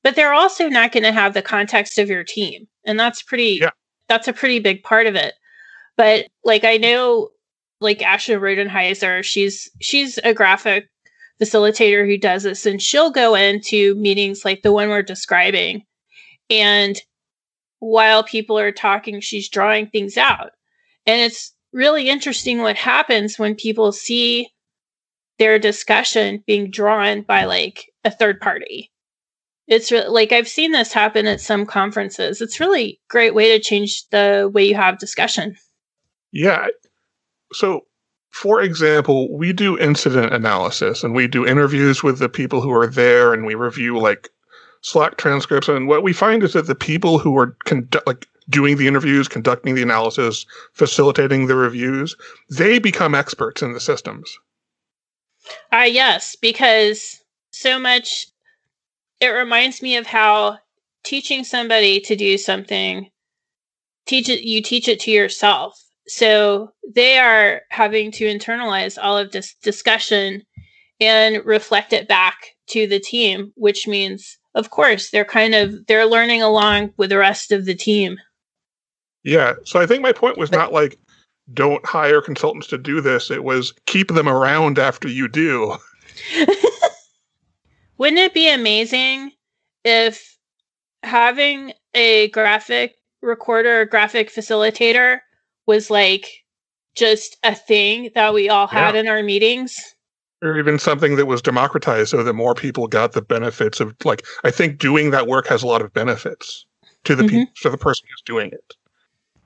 but 0.04 0.14
they're 0.14 0.32
also 0.32 0.68
not 0.68 0.92
going 0.92 1.02
to 1.02 1.12
have 1.12 1.34
the 1.34 1.42
context 1.42 1.98
of 1.98 2.08
your 2.08 2.22
team. 2.22 2.68
And 2.86 3.00
that's 3.00 3.22
pretty 3.22 3.58
yeah. 3.60 3.70
that's 4.08 4.28
a 4.28 4.32
pretty 4.32 4.60
big 4.60 4.84
part 4.84 5.08
of 5.08 5.16
it. 5.16 5.34
But 5.96 6.28
like 6.44 6.62
I 6.62 6.76
know 6.76 7.30
like 7.80 8.02
Ashley 8.02 8.36
Rodenheiser, 8.36 9.24
she's 9.24 9.68
she's 9.80 10.18
a 10.18 10.32
graphic 10.32 10.88
facilitator 11.42 12.06
who 12.06 12.16
does 12.16 12.44
this 12.44 12.64
and 12.64 12.80
she'll 12.80 13.10
go 13.10 13.34
into 13.34 13.96
meetings 13.96 14.44
like 14.44 14.62
the 14.62 14.72
one 14.72 14.88
we're 14.88 15.02
describing 15.02 15.82
and 16.48 17.00
while 17.80 18.22
people 18.22 18.58
are 18.58 18.72
talking, 18.72 19.20
she's 19.20 19.48
drawing 19.48 19.88
things 19.88 20.16
out. 20.16 20.52
And 21.06 21.20
it's 21.20 21.52
really 21.72 22.08
interesting 22.08 22.62
what 22.62 22.76
happens 22.76 23.38
when 23.38 23.54
people 23.54 23.92
see 23.92 24.48
their 25.38 25.58
discussion 25.58 26.42
being 26.46 26.70
drawn 26.70 27.22
by 27.22 27.44
like 27.44 27.90
a 28.04 28.10
third 28.10 28.40
party. 28.40 28.90
It's 29.66 29.90
re- 29.90 30.08
like 30.08 30.32
I've 30.32 30.48
seen 30.48 30.72
this 30.72 30.92
happen 30.92 31.26
at 31.26 31.40
some 31.40 31.64
conferences. 31.64 32.40
It's 32.40 32.60
really 32.60 33.00
great 33.08 33.34
way 33.34 33.56
to 33.56 33.62
change 33.62 34.06
the 34.10 34.50
way 34.52 34.64
you 34.64 34.74
have 34.74 34.98
discussion. 34.98 35.56
Yeah. 36.32 36.66
So 37.52 37.86
for 38.34 38.60
example, 38.60 39.32
we 39.32 39.52
do 39.52 39.78
incident 39.78 40.34
analysis 40.34 41.04
and 41.04 41.14
we 41.14 41.28
do 41.28 41.46
interviews 41.46 42.02
with 42.02 42.18
the 42.18 42.28
people 42.28 42.60
who 42.60 42.72
are 42.72 42.88
there 42.88 43.32
and 43.32 43.46
we 43.46 43.54
review 43.54 43.96
like 43.96 44.28
Slack 44.80 45.16
transcripts. 45.18 45.68
And 45.68 45.86
what 45.86 46.02
we 46.02 46.12
find 46.12 46.42
is 46.42 46.52
that 46.54 46.66
the 46.66 46.74
people 46.74 47.20
who 47.20 47.38
are 47.38 47.56
conduct, 47.64 48.04
like 48.08 48.26
doing 48.50 48.76
the 48.76 48.88
interviews, 48.88 49.28
conducting 49.28 49.76
the 49.76 49.82
analysis, 49.82 50.46
facilitating 50.72 51.46
the 51.46 51.54
reviews, 51.54 52.16
they 52.50 52.80
become 52.80 53.14
experts 53.14 53.62
in 53.62 53.72
the 53.72 53.80
systems. 53.80 54.36
Ah, 55.70 55.82
uh, 55.82 55.84
yes, 55.84 56.34
because 56.34 57.20
so 57.52 57.78
much 57.78 58.26
it 59.24 59.30
reminds 59.30 59.82
me 59.82 59.96
of 59.96 60.06
how 60.06 60.58
teaching 61.02 61.44
somebody 61.44 62.00
to 62.00 62.16
do 62.16 62.38
something 62.38 63.10
teach 64.06 64.28
it 64.28 64.42
you 64.42 64.62
teach 64.62 64.88
it 64.88 65.00
to 65.00 65.10
yourself. 65.10 65.80
So 66.06 66.72
they 66.94 67.18
are 67.18 67.62
having 67.70 68.10
to 68.12 68.26
internalize 68.26 68.98
all 69.00 69.16
of 69.16 69.32
this 69.32 69.54
discussion 69.62 70.42
and 71.00 71.44
reflect 71.44 71.92
it 71.92 72.06
back 72.06 72.36
to 72.66 72.86
the 72.86 73.00
team 73.00 73.52
which 73.56 73.86
means 73.86 74.38
of 74.54 74.70
course 74.70 75.10
they're 75.10 75.24
kind 75.24 75.54
of 75.54 75.86
they're 75.86 76.06
learning 76.06 76.40
along 76.40 76.92
with 76.96 77.10
the 77.10 77.18
rest 77.18 77.52
of 77.52 77.64
the 77.64 77.74
team. 77.74 78.18
Yeah 79.22 79.54
so 79.64 79.80
i 79.80 79.86
think 79.86 80.02
my 80.02 80.12
point 80.12 80.38
was 80.38 80.52
not 80.52 80.72
like 80.72 80.98
don't 81.52 81.84
hire 81.84 82.22
consultants 82.22 82.66
to 82.68 82.78
do 82.78 83.02
this. 83.02 83.30
It 83.30 83.44
was 83.44 83.74
keep 83.86 84.08
them 84.08 84.28
around 84.28 84.78
after 84.78 85.08
you 85.08 85.28
do 85.28 85.76
wouldn't 87.98 88.18
it 88.18 88.34
be 88.34 88.48
amazing 88.48 89.32
if 89.84 90.36
having 91.02 91.72
a 91.94 92.28
graphic 92.28 92.96
recorder 93.22 93.82
or 93.82 93.84
graphic 93.84 94.32
facilitator 94.32 95.20
was 95.66 95.90
like 95.90 96.30
just 96.94 97.36
a 97.42 97.54
thing 97.54 98.10
that 98.14 98.34
we 98.34 98.48
all 98.48 98.66
had 98.66 98.94
yeah. 98.94 99.00
in 99.00 99.08
our 99.08 99.22
meetings 99.22 99.94
or 100.42 100.58
even 100.58 100.78
something 100.78 101.16
that 101.16 101.26
was 101.26 101.40
democratized 101.40 102.10
so 102.10 102.22
that 102.22 102.32
more 102.34 102.54
people 102.54 102.86
got 102.86 103.12
the 103.12 103.22
benefits 103.22 103.80
of 103.80 103.94
like 104.04 104.24
i 104.44 104.50
think 104.50 104.78
doing 104.78 105.10
that 105.10 105.26
work 105.26 105.46
has 105.46 105.62
a 105.62 105.66
lot 105.66 105.82
of 105.82 105.92
benefits 105.92 106.66
to 107.04 107.14
the 107.14 107.22
mm-hmm. 107.22 107.38
people 107.38 107.52
to 107.56 107.70
the 107.70 107.78
person 107.78 108.06
who's 108.10 108.22
doing 108.22 108.50
it 108.50 108.74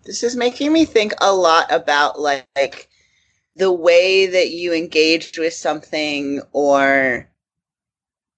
this 0.05 0.23
is 0.23 0.37
making 0.37 0.73
me 0.73 0.85
think 0.85 1.13
a 1.21 1.35
lot 1.35 1.67
about 1.71 2.21
like, 2.21 2.47
like 2.57 2.89
the 3.57 3.73
way 3.73 4.27
that 4.27 4.51
you 4.51 4.73
engaged 4.73 5.39
with 5.39 5.53
something 5.53 6.41
or 6.53 7.29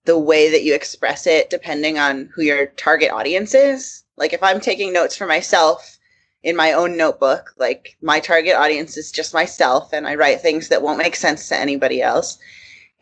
the 0.05 0.19
way 0.19 0.51
that 0.51 0.63
you 0.63 0.75
express 0.75 1.27
it 1.27 1.51
depending 1.51 1.99
on 1.99 2.31
who 2.35 2.43
your 2.43 2.67
target 2.67 3.11
audience 3.11 3.55
is. 3.55 4.05
Like 4.17 4.33
if 4.33 4.43
I'm 4.43 4.61
taking 4.61 4.93
notes 4.93 5.17
for 5.17 5.27
myself 5.27 5.99
in 6.43 6.57
my 6.57 6.73
own 6.73 6.97
notebook, 6.97 7.55
like 7.59 7.97
my 8.03 8.21
target 8.21 8.55
audience 8.55 8.97
is 8.97 9.13
just 9.13 9.35
myself 9.35 9.93
and 9.93 10.07
I 10.07 10.15
write 10.15 10.41
things 10.41 10.69
that 10.69 10.83
won't 10.83 10.99
make 10.99 11.17
sense 11.17 11.49
to 11.49 11.57
anybody 11.57 12.01
else. 12.01 12.39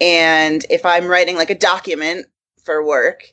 And 0.00 0.64
if 0.70 0.84
I'm 0.84 1.06
writing 1.06 1.36
like 1.36 1.50
a 1.50 1.58
document 1.58 2.26
for 2.64 2.84
work, 2.84 3.24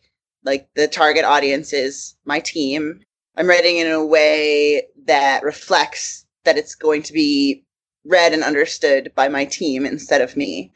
like 0.43 0.67
the 0.75 0.87
target 0.87 1.25
audience 1.25 1.73
is 1.73 2.15
my 2.25 2.39
team, 2.39 3.01
I'm 3.35 3.47
writing 3.47 3.77
in 3.77 3.91
a 3.91 4.05
way 4.05 4.87
that 5.05 5.43
reflects 5.43 6.25
that 6.45 6.57
it's 6.57 6.75
going 6.75 7.03
to 7.03 7.13
be 7.13 7.63
read 8.05 8.33
and 8.33 8.43
understood 8.43 9.11
by 9.15 9.27
my 9.27 9.45
team 9.45 9.85
instead 9.85 10.21
of 10.21 10.37
me. 10.37 10.71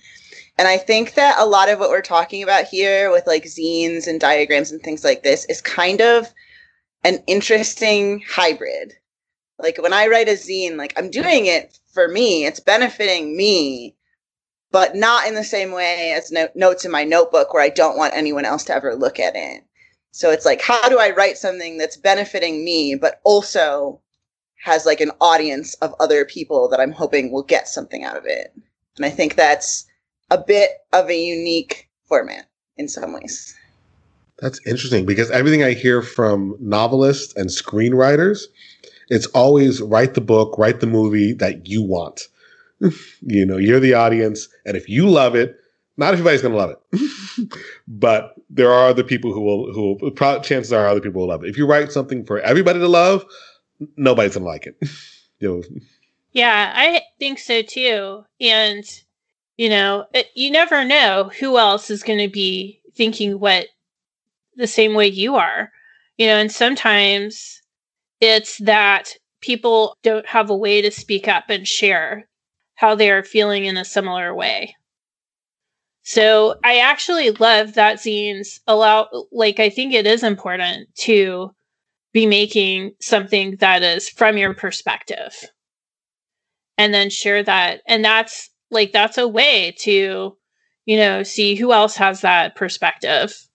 And 0.59 0.67
I 0.67 0.77
think 0.77 1.13
that 1.13 1.37
a 1.39 1.45
lot 1.45 1.69
of 1.69 1.79
what 1.79 1.89
we're 1.89 2.01
talking 2.01 2.43
about 2.43 2.65
here 2.65 3.09
with 3.11 3.25
like 3.25 3.45
zines 3.45 4.07
and 4.07 4.19
diagrams 4.19 4.73
and 4.73 4.81
things 4.81 5.05
like 5.05 5.23
this 5.23 5.45
is 5.45 5.61
kind 5.61 6.01
of 6.01 6.27
an 7.05 7.23
interesting 7.27 8.21
hybrid. 8.27 8.91
Like 9.57 9.81
when 9.81 9.93
I 9.93 10.07
write 10.07 10.27
a 10.27 10.33
zine, 10.33 10.75
like 10.75 10.91
I'm 10.97 11.09
doing 11.09 11.45
it 11.45 11.79
for 11.93 12.09
me, 12.09 12.45
it's 12.45 12.59
benefiting 12.59 13.37
me, 13.37 13.95
but 14.69 14.97
not 14.97 15.29
in 15.29 15.35
the 15.35 15.45
same 15.45 15.71
way 15.71 16.11
as 16.11 16.29
no- 16.29 16.49
notes 16.55 16.83
in 16.83 16.91
my 16.91 17.05
notebook 17.05 17.53
where 17.53 17.63
I 17.63 17.69
don't 17.69 17.97
want 17.97 18.13
anyone 18.13 18.43
else 18.43 18.65
to 18.65 18.75
ever 18.75 18.95
look 18.95 19.17
at 19.17 19.37
it. 19.37 19.63
So 20.11 20.29
it's 20.29 20.45
like, 20.45 20.61
how 20.61 20.89
do 20.89 20.99
I 20.99 21.11
write 21.11 21.37
something 21.37 21.77
that's 21.77 21.95
benefiting 21.95 22.65
me, 22.65 22.95
but 22.95 23.21
also 23.23 24.01
has 24.61 24.85
like 24.85 24.99
an 24.99 25.11
audience 25.21 25.75
of 25.75 25.95
other 26.01 26.25
people 26.25 26.67
that 26.67 26.81
I'm 26.81 26.91
hoping 26.91 27.31
will 27.31 27.43
get 27.43 27.69
something 27.69 28.03
out 28.03 28.17
of 28.17 28.25
it? 28.25 28.53
And 28.97 29.05
I 29.05 29.09
think 29.09 29.35
that's 29.35 29.85
a 30.31 30.37
bit 30.37 30.71
of 30.93 31.09
a 31.09 31.15
unique 31.17 31.89
format 32.07 32.45
in 32.77 32.87
some 32.87 33.13
ways. 33.13 33.55
That's 34.39 34.65
interesting 34.65 35.05
because 35.05 35.29
everything 35.31 35.63
I 35.63 35.73
hear 35.73 36.01
from 36.01 36.55
novelists 36.59 37.35
and 37.35 37.49
screenwriters, 37.49 38.43
it's 39.09 39.27
always 39.27 39.81
write 39.81 40.13
the 40.13 40.21
book, 40.21 40.57
write 40.57 40.79
the 40.79 40.87
movie 40.87 41.33
that 41.33 41.67
you 41.67 41.83
want. 41.83 42.21
you 42.79 43.45
know, 43.45 43.57
you're 43.57 43.81
the 43.81 43.93
audience, 43.93 44.47
and 44.65 44.77
if 44.77 44.87
you 44.87 45.09
love 45.09 45.35
it, 45.35 45.57
not 45.97 46.13
everybody's 46.13 46.41
going 46.41 46.53
to 46.53 46.57
love 46.57 46.69
it, 46.71 47.51
but 47.89 48.33
there 48.49 48.71
are 48.71 48.87
other 48.87 49.03
people 49.03 49.33
who 49.33 49.41
will. 49.41 49.73
Who 49.73 49.97
will, 50.01 50.11
chances 50.41 50.71
are 50.71 50.87
other 50.87 51.01
people 51.01 51.21
will 51.21 51.27
love 51.27 51.43
it. 51.43 51.49
If 51.49 51.57
you 51.57 51.67
write 51.67 51.91
something 51.91 52.25
for 52.25 52.39
everybody 52.39 52.79
to 52.79 52.87
love, 52.87 53.25
nobody's 53.97 54.35
going 54.35 54.45
to 54.45 54.49
like 54.49 54.65
it. 54.65 54.77
you 55.39 55.49
know. 55.49 55.63
Yeah, 56.31 56.71
I 56.73 57.01
think 57.19 57.39
so 57.39 57.61
too, 57.61 58.23
and 58.39 58.85
you 59.59 59.67
know, 59.67 60.05
it, 60.13 60.27
you 60.35 60.49
never 60.49 60.85
know 60.85 61.29
who 61.37 61.57
else 61.57 61.89
is 61.89 62.01
going 62.01 62.19
to 62.19 62.29
be 62.29 62.79
thinking 62.95 63.41
what 63.41 63.67
the 64.55 64.67
same 64.67 64.93
way 64.93 65.07
you 65.07 65.35
are. 65.35 65.69
You 66.17 66.27
know, 66.27 66.37
and 66.37 66.49
sometimes 66.49 67.61
it's 68.21 68.57
that 68.59 69.09
people 69.41 69.97
don't 70.01 70.25
have 70.25 70.49
a 70.49 70.55
way 70.55 70.81
to 70.81 70.89
speak 70.89 71.27
up 71.27 71.49
and 71.49 71.67
share 71.67 72.29
how 72.75 72.95
they 72.95 73.11
are 73.11 73.21
feeling 73.21 73.65
in 73.65 73.75
a 73.75 73.83
similar 73.83 74.33
way. 74.33 74.77
So 76.03 76.55
I 76.63 76.77
actually 76.77 77.31
love 77.31 77.73
that 77.73 77.97
zines 77.97 78.61
allow, 78.65 79.09
like, 79.33 79.59
I 79.59 79.69
think 79.69 79.93
it 79.93 80.07
is 80.07 80.23
important 80.23 80.87
to 80.99 81.51
be 82.13 82.25
making 82.25 82.93
something 83.01 83.57
that 83.57 83.83
is 83.83 84.07
from 84.07 84.37
your 84.37 84.53
perspective 84.53 85.33
and 86.77 86.93
then 86.93 87.09
share 87.09 87.43
that. 87.43 87.81
And 87.85 88.05
that's 88.05 88.49
like 88.71 88.91
that's 88.91 89.17
a 89.17 89.27
way 89.27 89.75
to 89.79 90.35
you 90.85 90.97
know 90.97 91.23
see 91.23 91.55
who 91.55 91.71
else 91.71 91.95
has 91.95 92.21
that 92.21 92.55
perspective. 92.55 93.47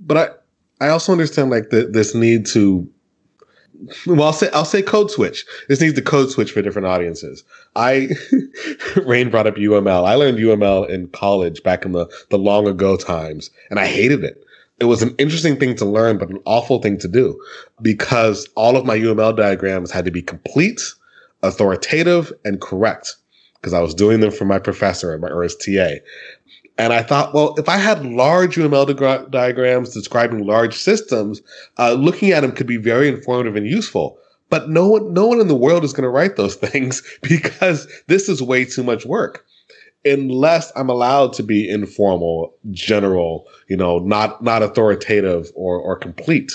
But 0.00 0.16
i 0.16 0.86
i 0.86 0.88
also 0.88 1.12
understand 1.12 1.50
like 1.50 1.70
the, 1.70 1.84
this 1.86 2.14
need 2.14 2.46
to 2.46 2.88
well 4.06 4.24
i'll 4.24 4.32
say 4.32 4.50
i'll 4.52 4.64
say 4.64 4.82
code 4.82 5.10
switch. 5.10 5.44
This 5.68 5.80
needs 5.80 5.94
to 5.94 6.02
code 6.02 6.30
switch 6.30 6.52
for 6.52 6.62
different 6.62 6.86
audiences. 6.86 7.44
I 7.76 8.10
Rein 9.04 9.30
brought 9.30 9.46
up 9.46 9.56
uml 9.56 10.04
i 10.04 10.14
learned 10.14 10.38
uml 10.38 10.88
in 10.88 11.08
college 11.08 11.62
back 11.62 11.84
in 11.84 11.92
the 11.92 12.06
the 12.30 12.38
long 12.38 12.66
ago 12.66 12.96
times 12.96 13.50
and 13.70 13.78
i 13.78 13.86
hated 13.86 14.24
it. 14.24 14.44
It 14.80 14.84
was 14.84 15.02
an 15.02 15.12
interesting 15.18 15.58
thing 15.58 15.74
to 15.76 15.84
learn 15.84 16.18
but 16.18 16.30
an 16.30 16.38
awful 16.44 16.80
thing 16.80 16.98
to 16.98 17.08
do 17.08 17.40
because 17.82 18.48
all 18.54 18.76
of 18.76 18.86
my 18.86 18.98
uml 18.98 19.36
diagrams 19.36 19.90
had 19.90 20.04
to 20.04 20.10
be 20.10 20.22
complete 20.22 20.80
authoritative 21.42 22.32
and 22.44 22.60
correct 22.60 23.16
because 23.68 23.78
I 23.78 23.82
was 23.82 23.94
doing 23.94 24.20
them 24.20 24.30
for 24.30 24.46
my 24.46 24.58
professor 24.58 25.12
at 25.12 25.20
my 25.20 25.28
TA. 25.28 26.02
And 26.78 26.92
I 26.94 27.02
thought, 27.02 27.34
well, 27.34 27.54
if 27.58 27.68
I 27.68 27.76
had 27.76 28.06
large 28.06 28.56
UML 28.56 29.30
diagrams 29.30 29.92
describing 29.92 30.46
large 30.46 30.74
systems, 30.74 31.42
uh, 31.76 31.92
looking 31.92 32.30
at 32.30 32.40
them 32.40 32.52
could 32.52 32.66
be 32.66 32.78
very 32.78 33.08
informative 33.08 33.56
and 33.56 33.66
useful. 33.66 34.18
But 34.48 34.70
no 34.70 34.88
one, 34.88 35.12
no 35.12 35.26
one 35.26 35.38
in 35.38 35.48
the 35.48 35.54
world 35.54 35.84
is 35.84 35.92
going 35.92 36.04
to 36.04 36.08
write 36.08 36.36
those 36.36 36.54
things 36.66 37.02
because 37.20 37.86
this 38.06 38.28
is 38.28 38.42
way 38.42 38.64
too 38.64 38.82
much 38.82 39.04
work. 39.04 39.44
Unless 40.06 40.72
I'm 40.74 40.88
allowed 40.88 41.34
to 41.34 41.42
be 41.42 41.68
informal, 41.68 42.54
general, 42.70 43.46
you 43.68 43.76
know, 43.76 43.98
not 43.98 44.42
not 44.42 44.62
authoritative 44.62 45.50
or 45.54 45.76
or 45.78 45.96
complete. 45.96 46.52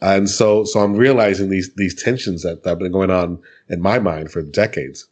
And 0.00 0.30
so, 0.30 0.62
so 0.62 0.80
I'm 0.80 0.94
realizing 0.94 1.48
these 1.48 1.74
these 1.74 2.00
tensions 2.00 2.42
that, 2.42 2.62
that 2.62 2.70
have 2.70 2.78
been 2.78 2.92
going 2.92 3.10
on 3.10 3.40
in 3.68 3.80
my 3.80 3.98
mind 3.98 4.30
for 4.30 4.42
decades. 4.42 5.08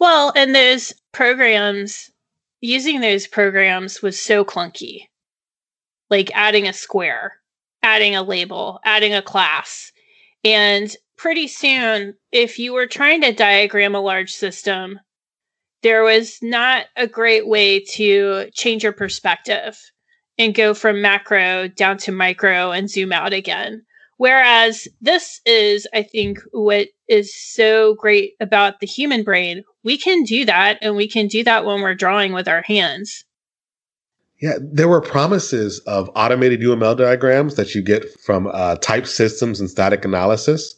Well, 0.00 0.32
and 0.34 0.54
those 0.54 0.94
programs, 1.12 2.10
using 2.62 3.00
those 3.00 3.26
programs 3.26 4.00
was 4.00 4.20
so 4.20 4.44
clunky. 4.46 5.02
Like 6.08 6.30
adding 6.34 6.66
a 6.66 6.72
square, 6.72 7.34
adding 7.82 8.16
a 8.16 8.22
label, 8.22 8.80
adding 8.84 9.14
a 9.14 9.22
class. 9.22 9.92
And 10.42 10.94
pretty 11.18 11.48
soon, 11.48 12.14
if 12.32 12.58
you 12.58 12.72
were 12.72 12.86
trying 12.86 13.20
to 13.20 13.32
diagram 13.32 13.94
a 13.94 14.00
large 14.00 14.32
system, 14.32 14.98
there 15.82 16.02
was 16.02 16.38
not 16.42 16.86
a 16.96 17.06
great 17.06 17.46
way 17.46 17.80
to 17.80 18.50
change 18.54 18.82
your 18.82 18.92
perspective 18.92 19.78
and 20.38 20.54
go 20.54 20.72
from 20.72 21.02
macro 21.02 21.68
down 21.68 21.98
to 21.98 22.12
micro 22.12 22.70
and 22.70 22.88
zoom 22.88 23.12
out 23.12 23.34
again. 23.34 23.84
Whereas 24.16 24.88
this 25.00 25.40
is, 25.44 25.86
I 25.94 26.02
think, 26.02 26.40
what 26.52 26.88
is 27.08 27.34
so 27.34 27.94
great 27.94 28.32
about 28.40 28.80
the 28.80 28.86
human 28.86 29.24
brain, 29.24 29.62
we 29.82 29.96
can 29.96 30.24
do 30.24 30.44
that 30.44 30.78
and 30.82 30.96
we 30.96 31.08
can 31.08 31.26
do 31.26 31.44
that 31.44 31.64
when 31.64 31.80
we're 31.80 31.94
drawing 31.94 32.32
with 32.32 32.48
our 32.48 32.62
hands. 32.62 33.24
Yeah, 34.40 34.54
there 34.60 34.88
were 34.88 35.02
promises 35.02 35.80
of 35.80 36.10
automated 36.14 36.60
UML 36.60 36.96
diagrams 36.96 37.56
that 37.56 37.74
you 37.74 37.82
get 37.82 38.18
from 38.20 38.48
uh, 38.52 38.76
type 38.76 39.06
systems 39.06 39.60
and 39.60 39.68
static 39.68 40.04
analysis. 40.04 40.76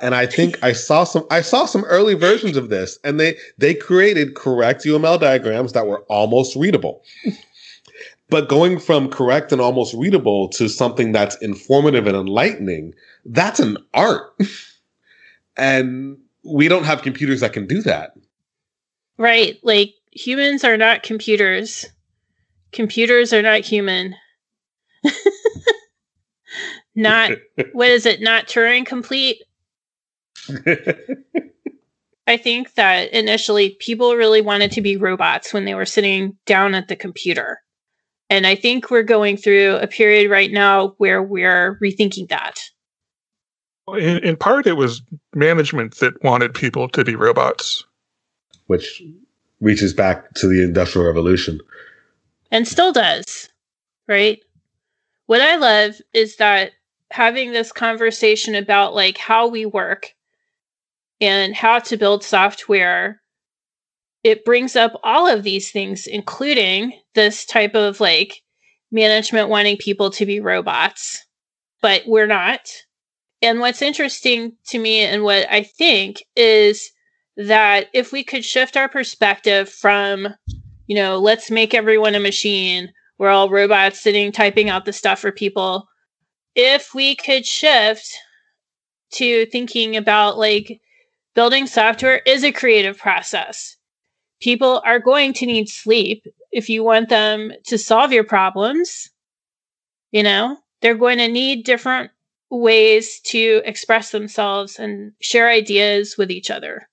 and 0.00 0.14
I 0.14 0.26
think 0.26 0.62
I 0.62 0.72
saw 0.72 1.04
some 1.04 1.26
I 1.30 1.40
saw 1.42 1.66
some 1.66 1.84
early 1.84 2.14
versions 2.14 2.56
of 2.56 2.68
this, 2.68 2.98
and 3.02 3.18
they 3.18 3.36
they 3.58 3.74
created 3.74 4.36
correct 4.36 4.84
UML 4.84 5.20
diagrams 5.20 5.72
that 5.72 5.86
were 5.86 6.02
almost 6.02 6.54
readable. 6.54 7.02
But 8.28 8.48
going 8.48 8.78
from 8.78 9.10
correct 9.10 9.52
and 9.52 9.60
almost 9.60 9.94
readable 9.94 10.48
to 10.50 10.66
something 10.68 11.12
that's 11.12 11.36
informative 11.42 12.06
and 12.06 12.16
enlightening, 12.16 12.94
that's 13.26 13.60
an 13.60 13.76
art. 13.92 14.34
and 15.56 16.16
we 16.42 16.66
don't 16.66 16.84
have 16.84 17.02
computers 17.02 17.40
that 17.40 17.52
can 17.52 17.66
do 17.66 17.82
that. 17.82 18.16
Right. 19.22 19.60
Like 19.62 19.94
humans 20.10 20.64
are 20.64 20.76
not 20.76 21.04
computers. 21.04 21.86
Computers 22.72 23.32
are 23.32 23.40
not 23.40 23.60
human. 23.60 24.16
not 26.96 27.30
what 27.72 27.88
is 27.88 28.04
it? 28.04 28.20
Not 28.20 28.48
Turing 28.48 28.84
complete. 28.84 29.44
I 32.26 32.36
think 32.36 32.74
that 32.74 33.12
initially 33.12 33.76
people 33.78 34.16
really 34.16 34.40
wanted 34.40 34.72
to 34.72 34.80
be 34.80 34.96
robots 34.96 35.54
when 35.54 35.66
they 35.66 35.76
were 35.76 35.86
sitting 35.86 36.36
down 36.44 36.74
at 36.74 36.88
the 36.88 36.96
computer. 36.96 37.60
And 38.28 38.44
I 38.44 38.56
think 38.56 38.90
we're 38.90 39.04
going 39.04 39.36
through 39.36 39.76
a 39.76 39.86
period 39.86 40.32
right 40.32 40.50
now 40.50 40.96
where 40.98 41.22
we're 41.22 41.78
rethinking 41.80 42.28
that. 42.30 42.58
In, 43.86 44.18
in 44.24 44.36
part, 44.36 44.66
it 44.66 44.76
was 44.76 45.00
management 45.32 45.98
that 45.98 46.20
wanted 46.24 46.54
people 46.54 46.88
to 46.88 47.04
be 47.04 47.14
robots. 47.14 47.84
Which 48.72 49.02
reaches 49.60 49.92
back 49.92 50.32
to 50.34 50.48
the 50.48 50.62
Industrial 50.62 51.06
Revolution. 51.06 51.60
And 52.50 52.66
still 52.66 52.92
does, 52.92 53.48
right? 54.08 54.40
What 55.26 55.40
I 55.40 55.56
love 55.56 56.00
is 56.12 56.36
that 56.36 56.72
having 57.10 57.52
this 57.52 57.70
conversation 57.70 58.54
about 58.54 58.94
like 58.94 59.18
how 59.18 59.46
we 59.46 59.66
work 59.66 60.14
and 61.20 61.54
how 61.54 61.78
to 61.80 61.96
build 61.98 62.24
software 62.24 63.20
it 64.24 64.44
brings 64.44 64.76
up 64.76 64.98
all 65.02 65.26
of 65.28 65.42
these 65.42 65.70
things 65.70 66.06
including 66.06 66.98
this 67.14 67.44
type 67.44 67.74
of 67.74 68.00
like 68.00 68.40
management 68.90 69.50
wanting 69.50 69.76
people 69.76 70.10
to 70.10 70.24
be 70.24 70.40
robots 70.40 71.26
but 71.82 72.02
we're 72.06 72.26
not 72.26 72.66
and 73.42 73.60
what's 73.60 73.82
interesting 73.82 74.56
to 74.66 74.78
me 74.78 75.00
and 75.00 75.22
what 75.22 75.46
i 75.50 75.62
think 75.62 76.24
is 76.34 76.91
that 77.36 77.88
if 77.92 78.12
we 78.12 78.22
could 78.24 78.44
shift 78.44 78.76
our 78.76 78.88
perspective 78.88 79.68
from 79.68 80.28
you 80.86 80.96
know 80.96 81.18
let's 81.18 81.50
make 81.50 81.74
everyone 81.74 82.14
a 82.14 82.20
machine 82.20 82.92
we're 83.18 83.30
all 83.30 83.48
robots 83.48 84.00
sitting 84.00 84.30
typing 84.32 84.68
out 84.68 84.84
the 84.84 84.92
stuff 84.92 85.18
for 85.20 85.32
people 85.32 85.88
if 86.54 86.94
we 86.94 87.16
could 87.16 87.46
shift 87.46 88.14
to 89.12 89.46
thinking 89.46 89.96
about 89.96 90.38
like 90.38 90.80
building 91.34 91.66
software 91.66 92.18
is 92.26 92.44
a 92.44 92.52
creative 92.52 92.98
process. 92.98 93.76
People 94.40 94.82
are 94.84 94.98
going 94.98 95.32
to 95.34 95.46
need 95.46 95.68
sleep 95.68 96.26
if 96.50 96.68
you 96.68 96.82
want 96.82 97.08
them 97.08 97.52
to 97.66 97.78
solve 97.78 98.12
your 98.12 98.24
problems. 98.24 99.10
You 100.10 100.22
know, 100.22 100.58
they're 100.80 100.96
going 100.96 101.18
to 101.18 101.28
need 101.28 101.64
different 101.64 102.10
ways 102.50 103.20
to 103.20 103.62
express 103.64 104.10
themselves 104.10 104.78
and 104.78 105.12
share 105.20 105.48
ideas 105.48 106.16
with 106.18 106.30
each 106.30 106.50
other. 106.50 106.88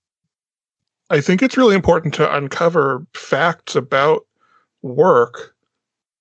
I 1.09 1.21
think 1.21 1.41
it's 1.41 1.57
really 1.57 1.75
important 1.75 2.13
to 2.15 2.35
uncover 2.35 3.05
facts 3.13 3.75
about 3.75 4.25
work 4.81 5.55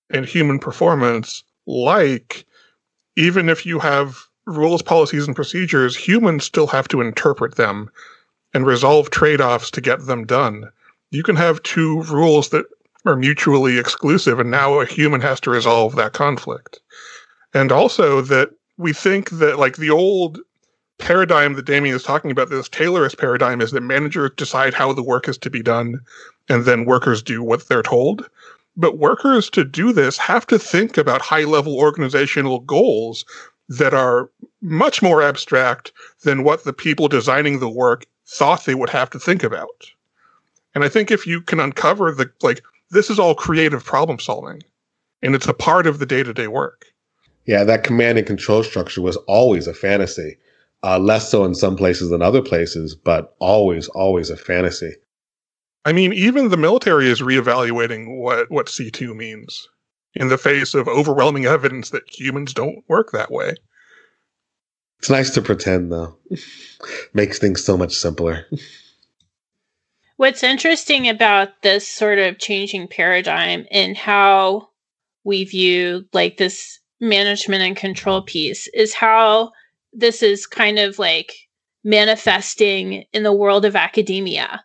and 0.09 0.25
human 0.25 0.59
performance, 0.59 1.43
like 1.67 2.45
even 3.15 3.49
if 3.49 3.65
you 3.65 3.79
have 3.79 4.17
rules, 4.47 4.81
policies, 4.81 5.27
and 5.27 5.35
procedures, 5.35 5.95
humans 5.95 6.43
still 6.43 6.67
have 6.67 6.87
to 6.87 7.01
interpret 7.01 7.55
them 7.55 7.89
and 8.53 8.65
resolve 8.65 9.11
trade 9.11 9.41
offs 9.41 9.69
to 9.71 9.81
get 9.81 10.07
them 10.07 10.25
done. 10.25 10.63
You 11.11 11.21
can 11.21 11.35
have 11.35 11.61
two 11.63 12.01
rules 12.03 12.49
that 12.49 12.65
are 13.05 13.15
mutually 13.15 13.77
exclusive, 13.77 14.39
and 14.39 14.49
now 14.49 14.79
a 14.79 14.85
human 14.85 15.21
has 15.21 15.39
to 15.41 15.51
resolve 15.51 15.95
that 15.95 16.13
conflict. 16.13 16.79
And 17.53 17.71
also 17.71 18.21
that 18.21 18.49
we 18.77 18.93
think 18.93 19.29
that, 19.31 19.59
like, 19.59 19.77
the 19.77 19.89
old 19.91 20.39
paradigm 20.99 21.53
that 21.55 21.65
Damien 21.65 21.95
is 21.95 22.03
talking 22.03 22.29
about, 22.29 22.49
this 22.49 22.69
Taylorist 22.69 23.17
paradigm, 23.17 23.61
is 23.61 23.71
that 23.71 23.81
managers 23.81 24.31
decide 24.37 24.73
how 24.73 24.93
the 24.93 25.03
work 25.03 25.27
is 25.27 25.37
to 25.39 25.49
be 25.49 25.63
done, 25.63 25.99
and 26.47 26.65
then 26.65 26.85
workers 26.85 27.23
do 27.23 27.41
what 27.41 27.67
they're 27.67 27.81
told. 27.81 28.29
But 28.77 28.97
workers 28.97 29.49
to 29.51 29.63
do 29.63 29.91
this 29.91 30.17
have 30.17 30.45
to 30.47 30.59
think 30.59 30.97
about 30.97 31.21
high 31.21 31.43
level 31.43 31.77
organizational 31.77 32.59
goals 32.59 33.25
that 33.67 33.93
are 33.93 34.29
much 34.61 35.01
more 35.01 35.21
abstract 35.21 35.91
than 36.23 36.43
what 36.43 36.63
the 36.63 36.73
people 36.73 37.07
designing 37.07 37.59
the 37.59 37.69
work 37.69 38.05
thought 38.25 38.65
they 38.65 38.75
would 38.75 38.89
have 38.89 39.09
to 39.09 39.19
think 39.19 39.43
about. 39.43 39.91
And 40.75 40.83
I 40.83 40.89
think 40.89 41.11
if 41.11 41.25
you 41.25 41.41
can 41.41 41.59
uncover 41.59 42.11
the, 42.11 42.31
like, 42.41 42.63
this 42.91 43.09
is 43.09 43.19
all 43.19 43.35
creative 43.35 43.83
problem 43.83 44.19
solving 44.19 44.61
and 45.21 45.35
it's 45.35 45.47
a 45.47 45.53
part 45.53 45.87
of 45.87 45.99
the 45.99 46.05
day 46.05 46.23
to 46.23 46.33
day 46.33 46.47
work. 46.47 46.85
Yeah, 47.45 47.63
that 47.63 47.83
command 47.83 48.17
and 48.17 48.27
control 48.27 48.63
structure 48.63 49.01
was 49.01 49.17
always 49.27 49.67
a 49.67 49.73
fantasy. 49.73 50.37
Uh, 50.81 50.97
less 50.97 51.29
so 51.29 51.43
in 51.43 51.53
some 51.53 51.75
places 51.75 52.09
than 52.09 52.21
other 52.21 52.41
places, 52.41 52.95
but 52.95 53.35
always, 53.39 53.87
always 53.89 54.29
a 54.29 54.37
fantasy. 54.37 54.93
I 55.85 55.91
mean, 55.91 56.13
even 56.13 56.49
the 56.49 56.57
military 56.57 57.09
is 57.09 57.21
reevaluating 57.21 58.17
what, 58.17 58.49
what 58.49 58.67
C2 58.67 59.15
means 59.15 59.67
in 60.13 60.29
the 60.29 60.37
face 60.37 60.73
of 60.73 60.87
overwhelming 60.87 61.45
evidence 61.45 61.89
that 61.89 62.03
humans 62.07 62.53
don't 62.53 62.83
work 62.87 63.11
that 63.11 63.31
way. 63.31 63.55
It's 64.99 65.09
nice 65.09 65.29
to 65.31 65.41
pretend, 65.41 65.91
though. 65.91 66.17
Makes 67.13 67.39
things 67.39 67.63
so 67.63 67.77
much 67.77 67.93
simpler. 67.93 68.45
What's 70.17 70.43
interesting 70.43 71.07
about 71.07 71.61
this 71.61 71.87
sort 71.87 72.19
of 72.19 72.39
changing 72.39 72.89
paradigm 72.89 73.65
in 73.71 73.95
how 73.95 74.69
we 75.23 75.45
view 75.45 76.05
like 76.11 76.35
this 76.35 76.79
management 76.99 77.61
and 77.61 77.77
control 77.77 78.21
piece 78.21 78.67
is 78.73 78.93
how 78.93 79.51
this 79.93 80.21
is 80.23 80.45
kind 80.45 80.79
of 80.79 80.99
like 80.99 81.33
manifesting 81.83 83.05
in 83.13 83.23
the 83.23 83.33
world 83.33 83.65
of 83.65 83.75
academia 83.75 84.61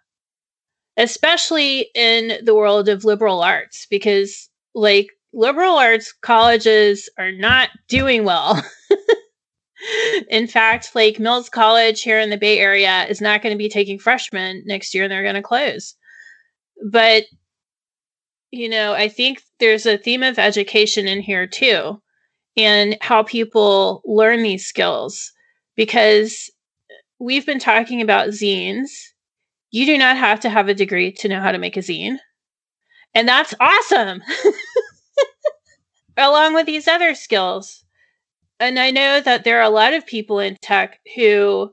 especially 0.97 1.91
in 1.95 2.45
the 2.45 2.55
world 2.55 2.89
of 2.89 3.05
liberal 3.05 3.43
arts, 3.43 3.87
because 3.91 4.49
like 4.75 5.11
liberal 5.33 5.77
arts 5.77 6.13
colleges 6.13 7.09
are 7.19 7.33
not 7.33 7.71
doing 7.89 8.25
well. 8.25 8.63
in 10.31 10.47
fact, 10.47 10.95
like 10.95 11.19
Mills 11.19 11.49
College 11.49 12.03
here 12.03 12.21
in 12.21 12.31
the 12.31 12.37
Bay 12.37 12.59
Area 12.59 13.05
is 13.07 13.21
not 13.21 13.43
going 13.43 13.53
to 13.53 13.59
be 13.59 13.69
taking 13.69 13.99
freshmen 13.99 14.63
next 14.67 14.95
year 14.95 15.05
and 15.05 15.13
they're 15.13 15.23
going 15.23 15.35
to 15.35 15.43
close. 15.43 15.95
But, 16.91 17.25
you 18.51 18.69
know, 18.69 18.93
I 18.93 19.09
think 19.09 19.43
there's 19.59 19.87
a 19.87 19.99
theme 19.99 20.23
of 20.23 20.39
education 20.39 21.09
in 21.09 21.21
here 21.21 21.47
too, 21.47 22.01
and 22.57 22.97
how 23.01 23.23
people 23.23 24.03
learn 24.05 24.43
these 24.43 24.67
skills 24.67 25.33
because 25.77 26.51
we've 27.19 27.47
been 27.47 27.59
talking 27.59 28.01
about 28.01 28.29
zines 28.29 28.91
you 29.75 29.87
do 29.87 29.99
not 29.99 30.17
have 30.17 30.39
to 30.39 30.49
have 30.49 30.69
a 30.69 30.75
degree 30.75 31.11
to 31.11 31.27
know 31.27 31.41
how 31.41 31.51
to 31.51 31.59
make 31.59 31.77
a 31.77 31.81
zine. 31.81 32.19
And 33.13 33.27
that's 33.27 33.55
awesome. 33.59 34.23
Along 36.17 36.55
with 36.55 36.67
these 36.67 36.87
other 36.87 37.17
skills. 37.17 37.85
And 38.61 38.79
I 38.79 38.93
know 38.93 39.21
that 39.21 39.43
there 39.43 39.59
are 39.59 39.65
a 39.65 39.71
lot 39.71 39.93
of 39.93 40.07
people 40.07 40.39
in 40.39 40.57
tech 40.63 41.01
who 41.17 41.73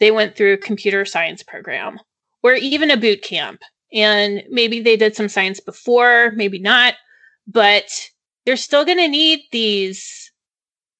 they 0.00 0.10
went 0.10 0.34
through 0.34 0.54
a 0.54 0.58
computer 0.58 1.04
science 1.04 1.44
program 1.44 2.00
or 2.42 2.54
even 2.54 2.90
a 2.90 2.96
boot 2.96 3.22
camp. 3.22 3.62
And 3.92 4.42
maybe 4.50 4.80
they 4.80 4.96
did 4.96 5.14
some 5.14 5.28
science 5.28 5.60
before, 5.60 6.32
maybe 6.34 6.58
not, 6.58 6.94
but 7.46 8.10
they're 8.50 8.56
still 8.56 8.84
going 8.84 8.98
to 8.98 9.06
need 9.06 9.42
these 9.52 10.32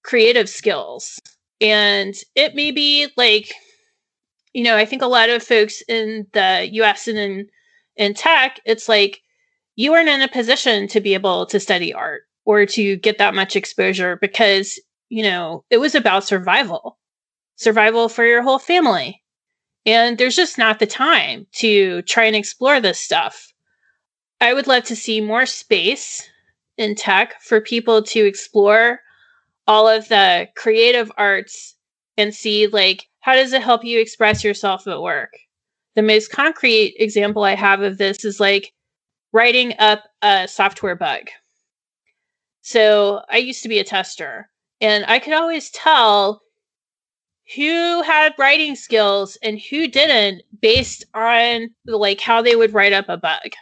creative 0.04 0.48
skills. 0.48 1.18
And 1.60 2.14
it 2.36 2.54
may 2.54 2.70
be 2.70 3.08
like 3.16 3.52
you 4.52 4.62
know, 4.62 4.76
I 4.76 4.84
think 4.84 5.02
a 5.02 5.08
lot 5.08 5.30
of 5.30 5.42
folks 5.42 5.82
in 5.88 6.28
the 6.32 6.68
US 6.74 7.08
and 7.08 7.18
in, 7.18 7.48
in 7.96 8.14
tech, 8.14 8.60
it's 8.64 8.88
like 8.88 9.20
you 9.74 9.92
aren't 9.92 10.08
in 10.08 10.22
a 10.22 10.28
position 10.28 10.86
to 10.88 11.00
be 11.00 11.12
able 11.12 11.44
to 11.46 11.58
study 11.58 11.92
art 11.92 12.22
or 12.44 12.66
to 12.66 12.96
get 12.98 13.18
that 13.18 13.34
much 13.34 13.56
exposure 13.56 14.16
because, 14.20 14.78
you 15.08 15.24
know, 15.24 15.64
it 15.70 15.78
was 15.78 15.96
about 15.96 16.22
survival, 16.24 16.98
survival 17.56 18.08
for 18.08 18.24
your 18.24 18.42
whole 18.42 18.60
family. 18.60 19.20
And 19.86 20.18
there's 20.18 20.36
just 20.36 20.56
not 20.56 20.78
the 20.78 20.86
time 20.86 21.48
to 21.54 22.02
try 22.02 22.26
and 22.26 22.36
explore 22.36 22.80
this 22.80 23.00
stuff. 23.00 23.52
I 24.40 24.54
would 24.54 24.68
love 24.68 24.84
to 24.84 24.96
see 24.96 25.20
more 25.20 25.46
space 25.46 26.28
in 26.80 26.94
tech 26.94 27.40
for 27.42 27.60
people 27.60 28.02
to 28.02 28.26
explore 28.26 29.00
all 29.68 29.86
of 29.86 30.08
the 30.08 30.48
creative 30.56 31.12
arts 31.18 31.76
and 32.16 32.34
see 32.34 32.66
like 32.66 33.06
how 33.20 33.34
does 33.34 33.52
it 33.52 33.62
help 33.62 33.84
you 33.84 34.00
express 34.00 34.42
yourself 34.42 34.86
at 34.86 35.02
work? 35.02 35.34
The 35.94 36.02
most 36.02 36.32
concrete 36.32 36.96
example 36.98 37.44
I 37.44 37.54
have 37.54 37.82
of 37.82 37.98
this 37.98 38.24
is 38.24 38.40
like 38.40 38.72
writing 39.32 39.74
up 39.78 40.04
a 40.22 40.48
software 40.48 40.96
bug. 40.96 41.28
So 42.62 43.22
I 43.28 43.36
used 43.36 43.62
to 43.62 43.68
be 43.68 43.78
a 43.78 43.84
tester, 43.84 44.48
and 44.80 45.04
I 45.06 45.18
could 45.18 45.34
always 45.34 45.70
tell 45.70 46.40
who 47.56 48.02
had 48.02 48.32
writing 48.38 48.74
skills 48.76 49.36
and 49.42 49.60
who 49.60 49.86
didn't 49.88 50.42
based 50.62 51.04
on 51.14 51.68
like 51.84 52.20
how 52.20 52.40
they 52.40 52.56
would 52.56 52.72
write 52.72 52.92
up 52.92 53.08
a 53.08 53.16
bug. 53.16 53.52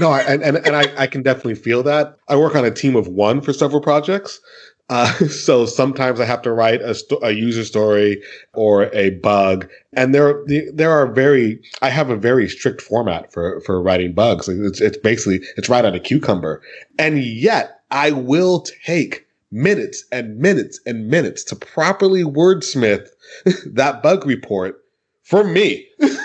No, 0.00 0.10
I, 0.10 0.20
and 0.20 0.42
and, 0.42 0.56
and 0.58 0.76
I, 0.76 0.84
I 0.96 1.06
can 1.06 1.22
definitely 1.22 1.54
feel 1.54 1.82
that. 1.84 2.16
I 2.28 2.36
work 2.36 2.54
on 2.54 2.64
a 2.64 2.70
team 2.70 2.96
of 2.96 3.08
one 3.08 3.40
for 3.40 3.52
several 3.52 3.80
projects, 3.80 4.40
uh, 4.88 5.12
so 5.28 5.66
sometimes 5.66 6.20
I 6.20 6.24
have 6.24 6.42
to 6.42 6.52
write 6.52 6.80
a, 6.82 6.94
sto- 6.94 7.18
a 7.22 7.32
user 7.32 7.64
story 7.64 8.22
or 8.54 8.84
a 8.94 9.10
bug, 9.10 9.68
and 9.92 10.14
there 10.14 10.42
there 10.72 10.90
are 10.90 11.06
very 11.06 11.60
I 11.82 11.90
have 11.90 12.10
a 12.10 12.16
very 12.16 12.48
strict 12.48 12.80
format 12.80 13.32
for 13.32 13.60
for 13.62 13.82
writing 13.82 14.12
bugs. 14.12 14.48
It's 14.48 14.80
it's 14.80 14.98
basically 14.98 15.40
it's 15.56 15.68
right 15.68 15.84
out 15.84 15.96
of 15.96 16.02
Cucumber, 16.02 16.62
and 16.98 17.22
yet 17.22 17.80
I 17.90 18.12
will 18.12 18.64
take 18.84 19.26
minutes 19.50 20.04
and 20.12 20.38
minutes 20.38 20.80
and 20.86 21.08
minutes 21.08 21.44
to 21.44 21.56
properly 21.56 22.24
wordsmith 22.24 23.08
that 23.66 24.02
bug 24.02 24.26
report 24.26 24.82
for 25.22 25.44
me. 25.44 25.86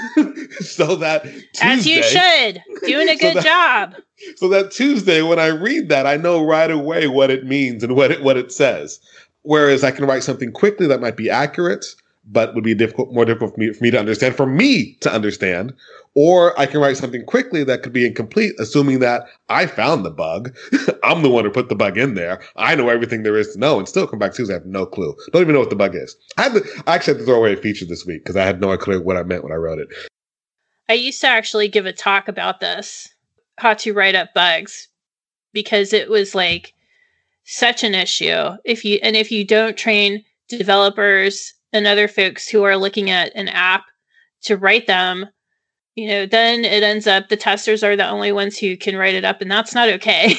so 0.66 0.96
that 0.98 1.24
Tuesday, 1.24 1.62
as 1.62 1.88
you 1.88 2.04
should, 2.04 2.64
doing 2.86 3.10
a 3.10 3.16
good 3.18 3.34
so 3.34 3.42
that, 3.42 3.44
job. 3.44 3.96
So 4.36 4.48
that 4.50 4.72
Tuesday, 4.72 5.22
when 5.22 5.40
I 5.40 5.48
read 5.48 5.90
that, 5.90 6.06
I 6.06 6.18
know 6.18 6.44
right 6.44 6.72
away 6.72 7.08
what 7.08 7.32
it 7.32 7.46
means 7.46 7.84
and 7.84 7.96
what 7.96 8.12
it 8.12 8.24
what 8.24 8.38
it 8.38 8.52
says. 8.52 9.00
Whereas 9.44 9.84
I 9.84 9.92
can 9.92 10.06
write 10.06 10.24
something 10.24 10.52
quickly 10.52 10.86
that 10.88 11.02
might 11.02 11.18
be 11.18 11.30
accurate, 11.30 11.86
but 12.26 12.54
would 12.54 12.64
be 12.64 12.76
difficult, 12.76 13.12
more 13.12 13.26
difficult 13.26 13.56
for 13.56 13.60
me, 13.60 13.74
for 13.74 13.84
me 13.84 13.92
to 13.92 14.00
understand, 14.00 14.36
for 14.36 14.46
me 14.46 14.94
to 15.02 15.12
understand. 15.12 15.74
Or 16.14 16.60
I 16.60 16.66
can 16.66 16.82
write 16.82 16.98
something 16.98 17.26
quickly 17.26 17.64
that 17.64 17.84
could 17.84 17.94
be 17.94 18.06
incomplete, 18.06 18.54
assuming 18.60 19.00
that 19.00 19.24
I 19.50 19.66
found 19.66 20.06
the 20.06 20.12
bug. 20.12 20.56
I'm 21.04 21.22
the 21.24 21.30
one 21.30 21.46
who 21.46 21.52
put 21.52 21.70
the 21.70 21.76
bug 21.76 21.98
in 21.98 22.16
there. 22.16 22.42
I 22.56 22.76
know 22.76 22.90
everything 22.90 23.24
there 23.24 23.38
is 23.38 23.54
to 23.54 23.60
know 23.60 23.80
and 23.80 23.88
still 23.88 24.08
come 24.08 24.20
back 24.20 24.34
Tuesday. 24.34 24.54
I 24.54 24.58
have 24.58 24.66
no 24.66 24.86
clue. 24.86 25.16
Don't 25.32 25.42
even 25.42 25.54
know 25.54 25.60
what 25.60 25.70
the 25.70 25.76
bug 25.76 25.96
is. 25.96 26.16
I 26.38 26.44
had 26.44 26.54
to, 26.54 26.84
I 26.86 26.96
actually 26.96 27.14
had 27.14 27.20
to 27.20 27.26
throw 27.26 27.38
away 27.38 27.54
a 27.54 27.58
feature 27.58 27.86
this 27.86 28.06
week 28.06 28.24
because 28.24 28.36
I 28.36 28.44
had 28.44 28.62
no 28.62 28.76
clue 28.78 29.02
what 29.02 29.18
I 29.18 29.24
meant 29.24 29.44
when 29.44 29.54
I 29.54 29.56
wrote 29.56 29.80
it. 29.80 29.88
I 30.92 30.96
used 30.96 31.22
to 31.22 31.28
actually 31.28 31.70
give 31.70 31.86
a 31.86 31.94
talk 31.94 32.28
about 32.28 32.60
this, 32.60 33.08
how 33.58 33.76
to 33.76 33.94
write 33.94 34.14
up 34.14 34.34
bugs, 34.34 34.90
because 35.54 35.94
it 35.94 36.10
was 36.10 36.36
like 36.36 36.74
such 37.46 37.86
an 37.86 37.96
issue. 37.96 38.58
If 38.66 38.84
you, 38.84 39.00
and 39.02 39.16
if 39.16 39.32
you 39.32 39.46
don't 39.46 39.78
train 39.78 40.26
developers 40.50 41.54
and 41.72 41.88
other 41.88 42.10
folks 42.10 42.50
who 42.50 42.64
are 42.64 42.76
looking 42.76 43.10
at 43.10 43.34
an 43.36 43.48
app 43.48 43.86
to 44.42 44.58
write 44.58 44.86
them, 44.86 45.28
you 45.96 46.10
know, 46.10 46.26
then 46.26 46.66
it 46.66 46.84
ends 46.84 47.08
up 47.08 47.30
the 47.30 47.38
testers 47.38 47.86
are 47.86 47.96
the 47.96 48.10
only 48.10 48.34
ones 48.34 48.58
who 48.58 48.76
can 48.76 48.98
write 48.98 49.16
it 49.16 49.24
up, 49.24 49.40
and 49.40 49.50
that's 49.50 49.74
not 49.74 49.88
okay. 49.88 50.36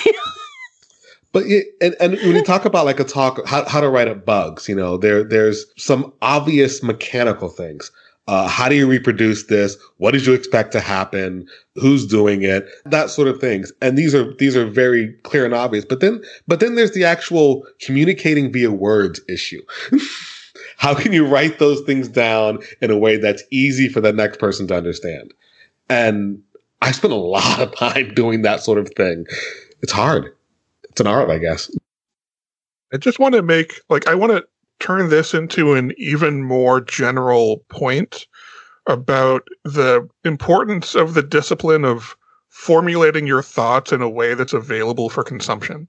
but 1.32 1.44
and, 1.80 1.96
and 1.98 2.12
when 2.16 2.36
you 2.36 2.44
talk 2.44 2.66
about 2.66 2.84
like 2.84 3.00
a 3.00 3.04
talk 3.04 3.40
how, 3.46 3.66
how 3.66 3.80
to 3.80 3.88
write 3.88 4.08
up 4.08 4.26
bugs, 4.26 4.68
you 4.68 4.74
know, 4.74 4.98
there 4.98 5.24
there's 5.24 5.64
some 5.78 6.12
obvious 6.20 6.82
mechanical 6.82 7.48
things. 7.48 7.90
Uh, 8.32 8.48
how 8.48 8.66
do 8.66 8.74
you 8.74 8.86
reproduce 8.86 9.44
this? 9.48 9.76
What 9.98 10.12
did 10.12 10.24
you 10.24 10.32
expect 10.32 10.72
to 10.72 10.80
happen? 10.80 11.46
Who's 11.74 12.06
doing 12.06 12.44
it? 12.44 12.66
That 12.86 13.10
sort 13.10 13.28
of 13.28 13.38
things. 13.38 13.70
And 13.82 13.98
these 13.98 14.14
are 14.14 14.32
these 14.36 14.56
are 14.56 14.64
very 14.64 15.12
clear 15.22 15.44
and 15.44 15.52
obvious. 15.52 15.84
But 15.84 16.00
then 16.00 16.22
but 16.48 16.58
then 16.58 16.74
there's 16.74 16.92
the 16.92 17.04
actual 17.04 17.66
communicating 17.82 18.50
via 18.50 18.70
words 18.70 19.20
issue. 19.28 19.60
How 20.78 20.94
can 20.94 21.12
you 21.12 21.26
write 21.26 21.58
those 21.58 21.82
things 21.82 22.08
down 22.08 22.60
in 22.80 22.90
a 22.90 22.96
way 22.96 23.18
that's 23.18 23.42
easy 23.50 23.86
for 23.86 24.00
the 24.00 24.14
next 24.14 24.38
person 24.38 24.66
to 24.68 24.74
understand? 24.74 25.34
And 25.90 26.42
I 26.80 26.92
spent 26.92 27.12
a 27.12 27.16
lot 27.16 27.60
of 27.60 27.76
time 27.76 28.14
doing 28.14 28.40
that 28.42 28.62
sort 28.62 28.78
of 28.78 28.88
thing. 28.96 29.26
It's 29.82 29.92
hard. 29.92 30.34
It's 30.84 31.02
an 31.02 31.06
art, 31.06 31.28
I 31.28 31.36
guess. 31.36 31.70
I 32.94 32.96
just 32.96 33.18
want 33.18 33.34
to 33.34 33.42
make, 33.42 33.74
like, 33.90 34.06
I 34.06 34.14
want 34.14 34.32
to 34.32 34.46
turn 34.82 35.08
this 35.08 35.32
into 35.32 35.74
an 35.74 35.92
even 35.96 36.42
more 36.42 36.80
general 36.80 37.64
point 37.68 38.26
about 38.86 39.46
the 39.64 40.08
importance 40.24 40.96
of 40.96 41.14
the 41.14 41.22
discipline 41.22 41.84
of 41.84 42.16
formulating 42.48 43.26
your 43.26 43.42
thoughts 43.42 43.92
in 43.92 44.02
a 44.02 44.10
way 44.10 44.34
that's 44.34 44.52
available 44.52 45.08
for 45.08 45.22
consumption. 45.22 45.86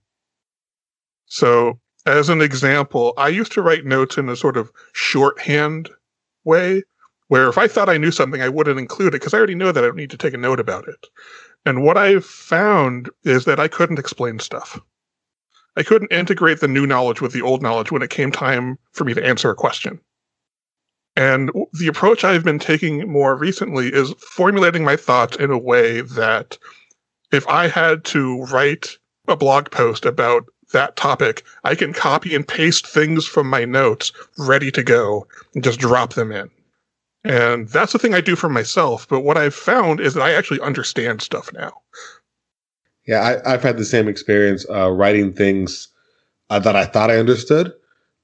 So, 1.25 1.79
as 2.05 2.29
an 2.29 2.41
example, 2.41 3.13
I 3.17 3.29
used 3.29 3.51
to 3.53 3.63
write 3.63 3.85
notes 3.85 4.17
in 4.17 4.29
a 4.29 4.35
sort 4.35 4.57
of 4.57 4.71
shorthand 4.93 5.89
way, 6.43 6.83
where 7.29 7.49
if 7.49 7.57
I 7.57 7.67
thought 7.67 7.89
I 7.89 7.97
knew 7.97 8.11
something, 8.11 8.41
I 8.41 8.49
wouldn't 8.49 8.79
include 8.79 9.15
it 9.15 9.21
because 9.21 9.33
I 9.33 9.37
already 9.37 9.55
know 9.55 9.71
that 9.71 9.83
I 9.83 9.87
don't 9.87 9.95
need 9.95 10.11
to 10.11 10.17
take 10.17 10.35
a 10.35 10.37
note 10.37 10.59
about 10.59 10.87
it. 10.87 11.07
And 11.65 11.83
what 11.83 11.97
I've 11.97 12.25
found 12.25 13.09
is 13.23 13.45
that 13.45 13.59
I 13.59 13.67
couldn't 13.67 13.99
explain 13.99 14.37
stuff. 14.37 14.79
I 15.75 15.83
couldn't 15.83 16.11
integrate 16.11 16.59
the 16.59 16.67
new 16.67 16.85
knowledge 16.85 17.21
with 17.21 17.33
the 17.33 17.41
old 17.41 17.61
knowledge 17.61 17.91
when 17.91 18.01
it 18.01 18.09
came 18.09 18.31
time 18.31 18.77
for 18.91 19.03
me 19.03 19.13
to 19.13 19.25
answer 19.25 19.49
a 19.49 19.55
question. 19.55 19.99
And 21.15 21.51
the 21.73 21.87
approach 21.87 22.23
I've 22.23 22.43
been 22.43 22.59
taking 22.59 23.11
more 23.11 23.35
recently 23.35 23.93
is 23.93 24.13
formulating 24.13 24.83
my 24.83 24.95
thoughts 24.95 25.37
in 25.37 25.51
a 25.51 25.57
way 25.57 26.01
that 26.01 26.57
if 27.31 27.47
I 27.47 27.67
had 27.67 28.03
to 28.05 28.43
write 28.45 28.97
a 29.27 29.35
blog 29.35 29.71
post 29.71 30.05
about 30.05 30.45
that 30.71 30.95
topic, 30.95 31.43
I 31.63 31.75
can 31.75 31.93
copy 31.93 32.35
and 32.35 32.47
paste 32.47 32.87
things 32.87 33.25
from 33.25 33.47
my 33.49 33.65
notes 33.65 34.11
ready 34.37 34.71
to 34.71 34.83
go 34.83 35.27
and 35.53 35.63
just 35.63 35.79
drop 35.79 36.13
them 36.13 36.31
in. 36.31 36.49
And 37.23 37.69
that's 37.69 37.93
the 37.93 37.99
thing 37.99 38.13
I 38.13 38.21
do 38.21 38.35
for 38.35 38.49
myself. 38.49 39.07
But 39.07 39.21
what 39.21 39.37
I've 39.37 39.55
found 39.55 39.99
is 39.99 40.13
that 40.13 40.23
I 40.23 40.33
actually 40.33 40.59
understand 40.59 41.21
stuff 41.21 41.51
now. 41.53 41.73
Yeah, 43.05 43.39
I, 43.45 43.51
have 43.51 43.63
had 43.63 43.77
the 43.77 43.85
same 43.85 44.07
experience 44.07 44.65
uh, 44.69 44.89
writing 44.89 45.33
things 45.33 45.89
uh, 46.49 46.59
that 46.59 46.75
I 46.75 46.85
thought 46.85 47.11
I 47.11 47.17
understood. 47.17 47.73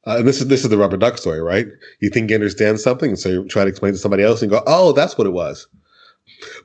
Uh, 0.08 0.18
and 0.20 0.28
this 0.28 0.40
is 0.40 0.48
this 0.48 0.64
is 0.64 0.70
the 0.70 0.78
rubber 0.78 0.96
duck 0.96 1.18
story, 1.18 1.42
right? 1.42 1.68
You 2.00 2.10
think 2.10 2.30
you 2.30 2.36
understand 2.36 2.80
something, 2.80 3.18
so 3.18 3.30
you 3.30 3.48
try 3.48 3.64
to 3.64 3.70
explain 3.70 3.92
to 3.92 4.00
somebody 4.00 4.24
else 4.24 4.42
and 4.42 4.50
go, 4.50 4.64
"Oh, 4.66 4.94
that's 4.94 5.18
what 5.18 5.28
it 5.28 5.32
was." 5.32 5.68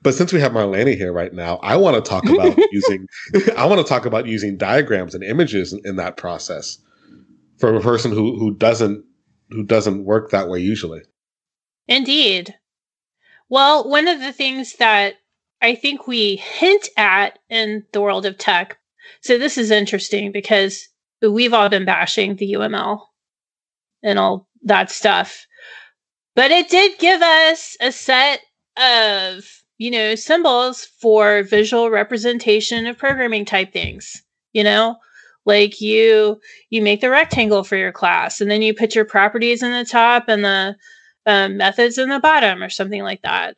But 0.02 0.14
since 0.14 0.32
we 0.32 0.40
have 0.40 0.52
Marlena 0.52 0.96
here 0.96 1.12
right 1.12 1.32
now, 1.32 1.56
I 1.56 1.76
want 1.76 1.96
to 1.96 2.08
talk 2.08 2.28
about 2.28 2.56
using 2.72 3.06
I 3.56 3.66
want 3.66 3.84
to 3.84 3.88
talk 3.88 4.06
about 4.06 4.26
using 4.26 4.56
diagrams 4.56 5.14
and 5.14 5.24
images 5.24 5.72
in, 5.72 5.80
in, 5.84 5.96
that 5.96 6.16
process 6.16 6.78
for 7.58 7.74
a 7.74 7.80
person 7.80 8.12
who 8.12 8.38
who 8.38 8.54
doesn't 8.54 9.04
who 9.50 9.64
doesn't 9.64 10.04
work 10.04 10.30
that 10.30 10.48
way 10.48 10.60
usually. 10.60 11.02
Indeed. 11.88 12.54
Well, 13.48 13.88
one 13.88 14.08
of 14.08 14.20
the 14.20 14.32
things 14.32 14.76
that 14.76 15.14
I 15.64 15.74
think 15.74 16.06
we 16.06 16.36
hint 16.36 16.90
at 16.98 17.38
in 17.48 17.86
the 17.92 18.02
world 18.02 18.26
of 18.26 18.36
tech. 18.36 18.76
So 19.22 19.38
this 19.38 19.56
is 19.56 19.70
interesting 19.70 20.30
because 20.30 20.86
we've 21.22 21.54
all 21.54 21.70
been 21.70 21.86
bashing 21.86 22.36
the 22.36 22.52
UML 22.52 23.00
and 24.02 24.18
all 24.18 24.46
that 24.64 24.90
stuff. 24.90 25.46
But 26.36 26.50
it 26.50 26.68
did 26.68 26.98
give 26.98 27.22
us 27.22 27.78
a 27.80 27.92
set 27.92 28.40
of, 28.76 29.46
you 29.78 29.90
know, 29.90 30.16
symbols 30.16 30.84
for 31.00 31.42
visual 31.44 31.88
representation 31.88 32.86
of 32.86 32.98
programming 32.98 33.46
type 33.46 33.72
things, 33.72 34.22
you 34.52 34.64
know? 34.64 34.96
Like 35.46 35.80
you 35.80 36.40
you 36.68 36.82
make 36.82 37.00
the 37.00 37.08
rectangle 37.08 37.64
for 37.64 37.76
your 37.76 37.92
class 37.92 38.42
and 38.42 38.50
then 38.50 38.60
you 38.60 38.74
put 38.74 38.94
your 38.94 39.06
properties 39.06 39.62
in 39.62 39.72
the 39.72 39.84
top 39.86 40.24
and 40.28 40.44
the 40.44 40.76
um, 41.24 41.56
methods 41.56 41.96
in 41.96 42.10
the 42.10 42.20
bottom 42.20 42.62
or 42.62 42.68
something 42.68 43.02
like 43.02 43.22
that. 43.22 43.56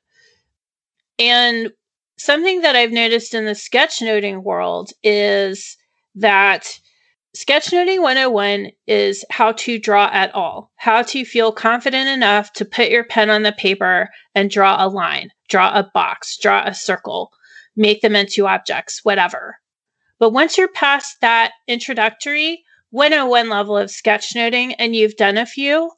And 1.18 1.72
something 2.18 2.62
that 2.62 2.76
I've 2.76 2.92
noticed 2.92 3.34
in 3.34 3.44
the 3.44 3.52
sketchnoting 3.52 4.42
world 4.42 4.90
is 5.02 5.76
that 6.14 6.78
Sketchnoting 7.36 8.00
101 8.00 8.70
is 8.86 9.22
how 9.28 9.52
to 9.52 9.78
draw 9.78 10.08
at 10.10 10.34
all, 10.34 10.72
how 10.76 11.02
to 11.02 11.22
feel 11.22 11.52
confident 11.52 12.08
enough 12.08 12.50
to 12.54 12.64
put 12.64 12.88
your 12.88 13.04
pen 13.04 13.28
on 13.28 13.42
the 13.42 13.52
paper 13.52 14.08
and 14.34 14.50
draw 14.50 14.82
a 14.82 14.88
line, 14.88 15.30
draw 15.50 15.68
a 15.78 15.90
box, 15.92 16.38
draw 16.38 16.62
a 16.64 16.72
circle, 16.72 17.30
make 17.76 18.00
them 18.00 18.16
into 18.16 18.46
objects, 18.46 19.04
whatever. 19.04 19.58
But 20.18 20.30
once 20.30 20.56
you're 20.56 20.72
past 20.72 21.20
that 21.20 21.52
introductory 21.68 22.64
101 22.88 23.50
level 23.50 23.76
of 23.76 23.90
sketchnoting 23.90 24.74
and 24.78 24.96
you've 24.96 25.16
done 25.16 25.36
a 25.36 25.44
few, 25.44 25.90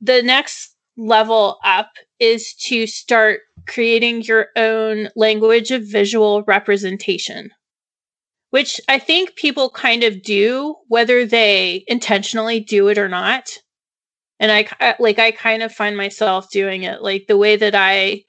the 0.00 0.22
next 0.22 0.73
level 0.96 1.58
up 1.64 1.90
is 2.20 2.54
to 2.54 2.86
start 2.86 3.40
creating 3.66 4.22
your 4.22 4.48
own 4.56 5.08
language 5.16 5.70
of 5.70 5.82
visual 5.82 6.42
representation 6.44 7.50
which 8.54 8.80
I 8.88 9.00
think 9.00 9.34
people 9.34 9.68
kind 9.68 10.04
of 10.04 10.22
do, 10.22 10.76
whether 10.86 11.26
they 11.26 11.82
intentionally 11.88 12.60
do 12.60 12.86
it 12.86 12.98
or 12.98 13.08
not. 13.08 13.50
And 14.38 14.52
I 14.52 14.94
like, 15.00 15.18
I 15.18 15.32
kind 15.32 15.64
of 15.64 15.72
find 15.74 15.96
myself 15.96 16.48
doing 16.52 16.84
it 16.84 17.02
like 17.02 17.26
the 17.26 17.36
way 17.36 17.56
that 17.56 17.74
I 17.74 18.22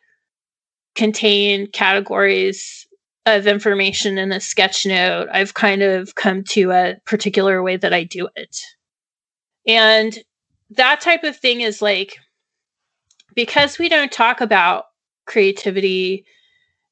contain 0.95 1.68
categories 1.72 2.88
of 3.28 3.45
information 3.45 4.18
in 4.18 4.32
a 4.32 4.39
sketch 4.39 4.88
note. 4.88 5.28
I've 5.32 5.53
kind 5.53 5.84
of 5.84 6.16
come 6.16 6.43
to 6.45 6.72
a 6.72 6.95
particular 7.05 7.61
way 7.61 7.78
that 7.78 7.93
I 7.93 8.03
do 8.03 8.28
it. 8.36 8.57
And 9.68 10.18
that 10.72 11.01
type 11.01 11.24
of 11.24 11.38
thing 11.38 11.61
is 11.61 11.84
like, 11.84 12.18
because 13.36 13.79
we 13.79 13.89
don't 13.89 14.11
talk 14.11 14.41
about 14.41 14.86
creativity 15.25 16.25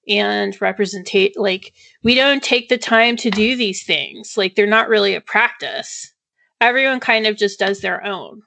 and 0.08 0.58
representate 0.60 1.32
like 1.38 1.74
we 2.04 2.16
don't 2.16 2.44
take 2.44 2.70
the 2.70 2.78
time 2.78 3.16
to 3.18 3.30
do 3.30 3.56
these 3.56 3.84
things. 3.86 4.38
Like 4.38 4.56
they're 4.56 4.68
not 4.68 4.90
really 4.90 5.16
a 5.16 5.22
practice. 5.22 6.14
Everyone 6.62 7.00
kind 7.00 7.28
of 7.28 7.38
just 7.38 7.60
does 7.60 7.82
their 7.82 8.04
own. 8.06 8.42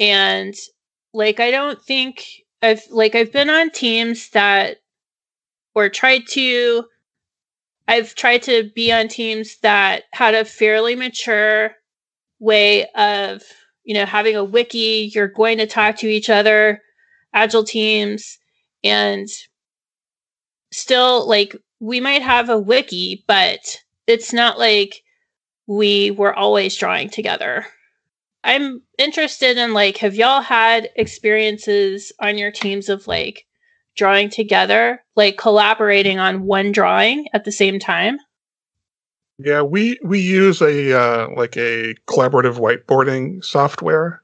And 0.00 0.54
Like 1.12 1.40
I 1.40 1.50
don't 1.50 1.82
think 1.82 2.26
I've 2.62 2.82
like 2.90 3.14
I've 3.14 3.32
been 3.32 3.50
on 3.50 3.70
teams 3.70 4.30
that 4.30 4.78
or 5.74 5.88
tried 5.88 6.26
to 6.30 6.84
I've 7.88 8.14
tried 8.14 8.42
to 8.44 8.70
be 8.74 8.92
on 8.92 9.08
teams 9.08 9.58
that 9.62 10.04
had 10.12 10.34
a 10.34 10.44
fairly 10.44 10.96
mature 10.96 11.72
way 12.40 12.86
of, 12.94 13.42
you 13.84 13.94
know, 13.94 14.06
having 14.06 14.36
a 14.36 14.44
wiki, 14.44 15.10
you're 15.14 15.28
going 15.28 15.58
to 15.58 15.66
talk 15.66 15.96
to 15.98 16.08
each 16.08 16.30
other, 16.30 16.80
agile 17.34 17.64
teams, 17.64 18.38
and 18.82 19.28
still 20.72 21.28
like 21.28 21.56
we 21.80 22.00
might 22.00 22.22
have 22.22 22.48
a 22.48 22.58
wiki, 22.58 23.24
but 23.26 23.82
it's 24.06 24.32
not 24.32 24.58
like 24.58 25.02
we 25.66 26.10
were 26.12 26.34
always 26.34 26.76
drawing 26.76 27.08
together. 27.08 27.66
I'm 28.42 28.82
interested 28.98 29.56
in 29.56 29.72
like, 29.72 29.96
have 29.98 30.14
y'all 30.14 30.42
had 30.42 30.90
experiences 30.96 32.12
on 32.20 32.36
your 32.36 32.50
teams 32.50 32.88
of 32.88 33.06
like 33.06 33.46
drawing 33.96 34.28
together, 34.28 35.02
like 35.16 35.38
collaborating 35.38 36.18
on 36.18 36.44
one 36.44 36.72
drawing 36.72 37.26
at 37.32 37.44
the 37.44 37.52
same 37.52 37.78
time? 37.78 38.18
Yeah, 39.38 39.62
we 39.62 39.98
we 40.04 40.20
use 40.20 40.60
a 40.60 40.92
uh, 40.92 41.28
like 41.36 41.56
a 41.56 41.94
collaborative 42.06 42.58
whiteboarding 42.58 43.42
software 43.44 44.22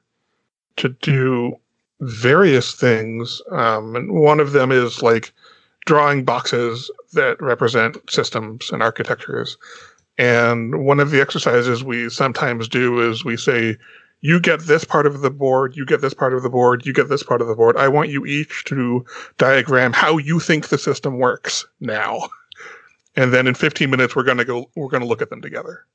to 0.77 0.89
do 0.89 1.57
various 2.01 2.73
things. 2.73 3.41
Um, 3.51 3.95
and 3.95 4.11
one 4.11 4.39
of 4.39 4.51
them 4.51 4.71
is 4.71 5.01
like 5.01 5.31
drawing 5.85 6.23
boxes 6.23 6.91
that 7.13 7.41
represent 7.41 7.97
systems 8.09 8.69
and 8.71 8.83
architectures. 8.83 9.57
And 10.17 10.85
one 10.85 10.99
of 10.99 11.11
the 11.11 11.21
exercises 11.21 11.83
we 11.83 12.09
sometimes 12.09 12.67
do 12.67 12.99
is 12.99 13.23
we 13.23 13.37
say, 13.37 13.77
you 14.21 14.39
get 14.39 14.61
this 14.61 14.83
part 14.83 15.07
of 15.07 15.21
the 15.21 15.31
board, 15.31 15.75
you 15.75 15.85
get 15.85 16.01
this 16.01 16.13
part 16.13 16.33
of 16.33 16.43
the 16.43 16.49
board, 16.49 16.85
you 16.85 16.93
get 16.93 17.09
this 17.09 17.23
part 17.23 17.41
of 17.41 17.47
the 17.47 17.55
board. 17.55 17.75
I 17.77 17.87
want 17.87 18.09
you 18.09 18.25
each 18.25 18.63
to 18.65 19.03
diagram 19.37 19.93
how 19.93 20.17
you 20.17 20.39
think 20.39 20.67
the 20.67 20.77
system 20.77 21.17
works 21.17 21.65
now. 21.79 22.29
And 23.15 23.33
then 23.33 23.47
in 23.47 23.55
15 23.55 23.89
minutes 23.89 24.15
we're 24.15 24.23
going 24.23 24.37
to 24.37 24.45
go 24.45 24.69
we're 24.75 24.89
going 24.89 25.01
to 25.01 25.07
look 25.07 25.21
at 25.21 25.29
them 25.31 25.41
together. 25.41 25.85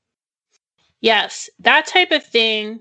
Yes, 1.00 1.48
that 1.61 1.86
type 1.86 2.11
of 2.11 2.24
thing 2.24 2.80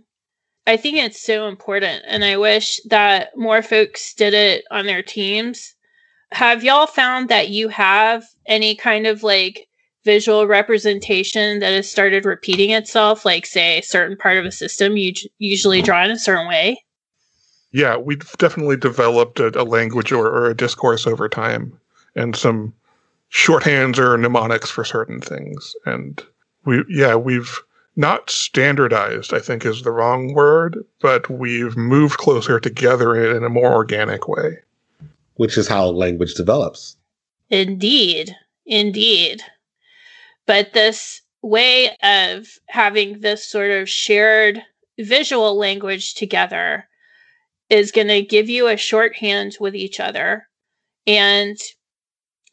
I 0.68 0.78
think 0.78 0.98
it's 0.98 1.22
so 1.22 1.48
important 1.48 2.04
and 2.08 2.24
I 2.24 2.38
wish 2.38 2.80
that 2.90 3.38
more 3.38 3.62
folks 3.62 4.14
did 4.14 4.34
it 4.34 4.66
on 4.72 4.86
their 4.86 5.04
teams. 5.04 5.76
Have 6.32 6.64
y'all 6.64 6.88
found 6.88 7.30
that 7.30 7.50
you 7.50 7.70
have 7.70 8.26
any 8.48 8.76
kind 8.76 9.06
of 9.06 9.24
like 9.24 9.68
visual 10.06 10.48
representation 10.48 11.60
that 11.60 11.74
has 11.74 11.90
started 11.90 12.26
repeating 12.26 12.70
itself, 12.70 13.26
like 13.26 13.46
say 13.46 13.80
a 13.80 13.84
certain 13.84 14.16
part 14.16 14.38
of 14.38 14.46
a 14.46 14.52
system 14.52 14.98
you 14.98 15.14
usually 15.40 15.82
draw 15.82 16.06
in 16.06 16.12
a 16.12 16.20
certain 16.20 16.48
way? 16.48 16.84
Yeah, 17.72 17.98
we've 17.98 18.32
definitely 18.38 18.78
developed 18.78 19.40
a, 19.42 19.60
a 19.60 19.66
language 19.66 20.12
or, 20.14 20.28
or, 20.28 20.50
a 20.50 20.56
discourse 20.56 21.06
over 21.06 21.28
time, 21.28 21.78
and 22.16 22.34
some 22.34 22.74
shorthands 23.34 23.98
or 23.98 24.18
mnemonics 24.18 24.70
for 24.70 24.86
certain 24.86 25.20
things. 25.20 25.76
And 25.86 26.24
we, 26.64 26.86
yeah, 26.88 27.16
we've 27.16 27.60
not 27.96 28.30
standardized. 28.30 29.34
I 29.34 29.40
think 29.40 29.66
is 29.66 29.82
the 29.82 29.92
wrong 29.92 30.34
word, 30.34 30.84
but 31.02 31.30
we've 31.30 31.78
moved 31.78 32.18
closer 32.18 32.60
together 32.60 33.36
in 33.36 33.44
a 33.44 33.50
more 33.50 33.74
organic 33.74 34.28
way. 34.28 34.60
Which 35.36 35.58
is 35.58 35.68
how 35.68 35.88
language 35.88 36.34
develops. 36.36 36.96
Indeed, 37.50 38.36
indeed. 38.66 39.42
But 40.46 40.74
this 40.74 41.22
way 41.42 41.96
of 42.02 42.48
having 42.68 43.20
this 43.20 43.46
sort 43.46 43.72
of 43.72 43.90
shared 43.90 44.64
visual 44.98 45.58
language 45.58 46.16
together 46.16 46.88
is 47.70 47.92
going 47.92 48.08
to 48.08 48.22
give 48.22 48.50
you 48.50 48.68
a 48.68 48.78
shorthand 48.78 49.58
with 49.60 49.76
each 49.76 50.00
other. 50.00 50.48
And 51.06 51.58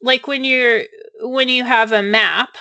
like 0.00 0.26
when 0.26 0.44
you're 0.44 0.82
when 1.20 1.48
you 1.48 1.64
have 1.64 1.92
a 1.92 2.02
map, 2.02 2.56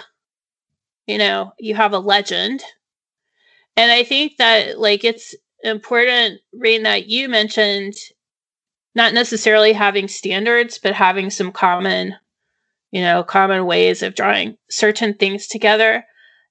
you 1.12 1.18
know, 1.18 1.52
you 1.60 1.76
have 1.76 1.94
a 1.94 2.00
legend. 2.00 2.64
And 3.76 3.92
I 3.92 4.04
think 4.04 4.38
that 4.38 4.80
like 4.80 5.04
it's 5.04 5.36
important, 5.64 6.42
Rein, 6.54 6.84
that 6.84 7.08
you 7.08 7.30
mentioned 7.30 7.94
not 8.96 9.14
necessarily 9.14 9.74
having 9.74 10.08
standards, 10.08 10.78
but 10.78 10.94
having 10.94 11.30
some 11.30 11.52
common 11.52 12.16
you 12.92 13.02
know, 13.02 13.24
common 13.24 13.66
ways 13.66 14.04
of 14.04 14.16
drawing 14.16 14.58
certain 14.70 15.14
things 15.14 15.48
together. 15.48 16.06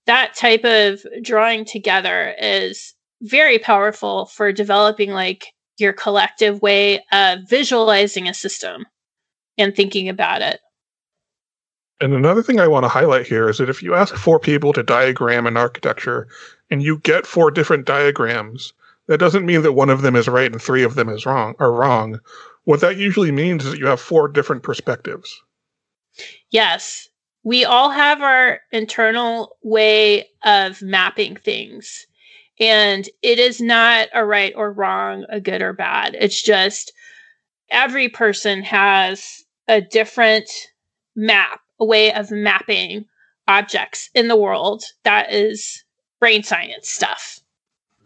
That 0.06 0.34
type 0.34 0.64
of 0.64 1.00
drawing 1.22 1.64
together 1.64 2.34
is 2.40 2.94
very 3.22 3.58
powerful 3.58 4.26
for 4.26 4.50
developing 4.50 5.11
like 5.11 5.48
your 5.78 5.92
collective 5.92 6.62
way 6.62 7.04
of 7.12 7.40
visualizing 7.48 8.26
a 8.26 8.34
system 8.34 8.86
and 9.58 9.76
thinking 9.76 10.08
about 10.08 10.40
it. 10.42 10.61
And 12.01 12.14
another 12.14 12.42
thing 12.42 12.59
I 12.59 12.68
want 12.68 12.84
to 12.84 12.88
highlight 12.88 13.26
here 13.26 13.48
is 13.48 13.59
that 13.59 13.68
if 13.68 13.82
you 13.82 13.94
ask 13.94 14.14
four 14.14 14.38
people 14.38 14.72
to 14.72 14.82
diagram 14.82 15.46
an 15.46 15.57
architecture 15.57 16.28
and 16.70 16.82
you 16.82 16.98
get 16.98 17.26
four 17.26 17.51
different 17.51 17.84
diagrams, 17.84 18.72
that 19.07 19.18
doesn't 19.18 19.44
mean 19.44 19.62
that 19.62 19.72
one 19.72 19.90
of 19.90 20.03
them 20.03 20.16
is 20.16 20.28
right 20.28 20.51
and 20.51 20.62
three 20.62 20.82
of 20.82 20.94
them 20.94 21.09
is 21.09 21.26
wrong 21.26 21.55
are 21.59 21.72
wrong. 21.72 22.20
What 22.64 22.80
that 22.80 22.96
usually 22.96 23.32
means 23.32 23.64
is 23.64 23.72
that 23.72 23.78
you 23.78 23.86
have 23.86 24.01
four 24.01 24.28
different 24.28 24.62
perspectives. 24.62 25.42
Yes, 26.51 27.09
we 27.42 27.64
all 27.64 27.90
have 27.90 28.22
our 28.22 28.61
internal 28.72 29.57
way 29.62 30.28
of 30.44 30.80
mapping 30.82 31.36
things. 31.36 32.07
And 32.59 33.09
it 33.22 33.38
is 33.38 33.61
not 33.61 34.09
a 34.14 34.24
right 34.24 34.53
or 34.55 34.72
wrong, 34.72 35.24
a 35.30 35.40
good 35.40 35.62
or 35.62 35.72
bad. 35.72 36.14
It's 36.20 36.42
just 36.42 36.92
every 37.70 38.09
person 38.09 38.62
has 38.62 39.42
a 39.66 39.80
different 39.80 40.51
map, 41.16 41.61
a 41.81 41.85
way 41.85 42.12
of 42.12 42.31
mapping 42.31 43.07
objects 43.49 44.11
in 44.14 44.28
the 44.28 44.37
world 44.37 44.85
that 45.03 45.33
is 45.33 45.85
brain 46.20 46.43
science 46.43 46.89
stuff. 46.89 47.41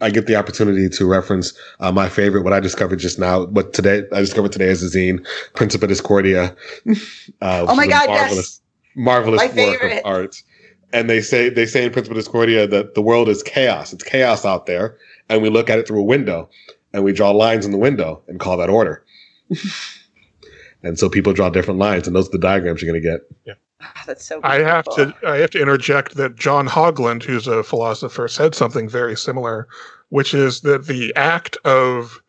I 0.01 0.11
get 0.11 0.27
the 0.27 0.37
opportunity 0.37 0.89
to 0.89 1.07
reference 1.07 1.57
uh, 1.81 1.93
my 1.93 2.09
favorite, 2.09 2.43
what 2.43 2.53
I 2.53 2.61
discovered 2.61 2.99
just 2.99 3.18
now, 3.18 3.45
what 3.47 3.72
today 3.72 4.03
I 4.12 4.20
discovered 4.20 4.53
today 4.53 4.66
is 4.66 4.83
a 4.83 4.97
zine, 4.97 5.27
Principia 5.55 5.89
Discordia. 5.89 6.57
Uh, 7.41 7.66
oh 7.68 7.75
my 7.75 7.87
god, 7.87 8.09
marvelous, 8.09 8.37
yes, 8.37 8.61
marvelous 8.95 9.39
my 9.39 9.47
work 9.47 9.55
favorite. 9.55 9.99
of 9.99 10.07
art. 10.07 10.43
And 10.93 11.11
they 11.11 11.20
say 11.20 11.49
they 11.49 11.66
say 11.66 11.85
in 11.85 11.93
Principia 11.93 12.16
Discordia 12.16 12.66
that 12.66 12.95
the 12.95 13.03
world 13.03 13.29
is 13.29 13.43
chaos. 13.43 13.93
It's 13.93 14.05
chaos 14.05 14.45
out 14.45 14.66
there, 14.66 14.97
and 15.29 15.43
we 15.43 15.51
look 15.51 15.68
at 15.68 15.79
it 15.79 15.87
through 15.87 16.01
a 16.01 16.05
window, 16.05 16.49
and 16.93 17.05
we 17.05 17.12
draw 17.12 17.31
lines 17.31 17.66
in 17.66 17.72
the 17.72 17.79
window 17.79 18.22
and 18.29 18.41
call 18.41 18.57
that 18.59 18.70
order. 18.70 19.05
and 20.83 20.99
so 20.99 21.09
people 21.11 21.33
draw 21.33 21.51
different 21.51 21.81
lines, 21.81 22.07
and 22.07 22.16
those 22.16 22.29
are 22.29 22.33
the 22.33 22.39
diagrams 22.39 22.81
you're 22.81 22.91
going 22.91 23.03
to 23.03 23.09
get. 23.09 23.20
Yeah. 23.45 23.55
Ah, 23.85 24.03
that's 24.07 24.24
so. 24.24 24.41
Beautiful. 24.41 24.66
I 24.66 24.68
have 24.68 24.85
to. 24.97 25.14
I 25.26 25.37
have 25.37 25.51
to 25.51 25.61
interject 25.61 26.14
that 26.14 26.37
John 26.37 26.66
Haugeland, 26.66 27.22
who's 27.22 27.47
a 27.47 27.62
philosopher, 27.62 28.28
said 28.28 28.55
something 28.55 28.89
very 28.89 29.16
similar, 29.16 29.68
which 30.09 30.32
is 30.32 30.62
that 30.62 30.87
the 30.87 31.14
act 31.16 31.57
of 31.64 32.22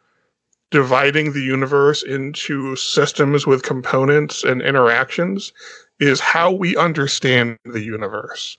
dividing 0.71 1.31
the 1.31 1.41
universe 1.41 2.03
into 2.03 2.75
systems 2.75 3.47
with 3.47 3.63
components 3.63 4.43
and 4.43 4.61
interactions 4.61 5.53
is 5.99 6.19
how 6.19 6.51
we 6.51 6.75
understand 6.75 7.57
the 7.63 7.81
universe. 7.81 8.57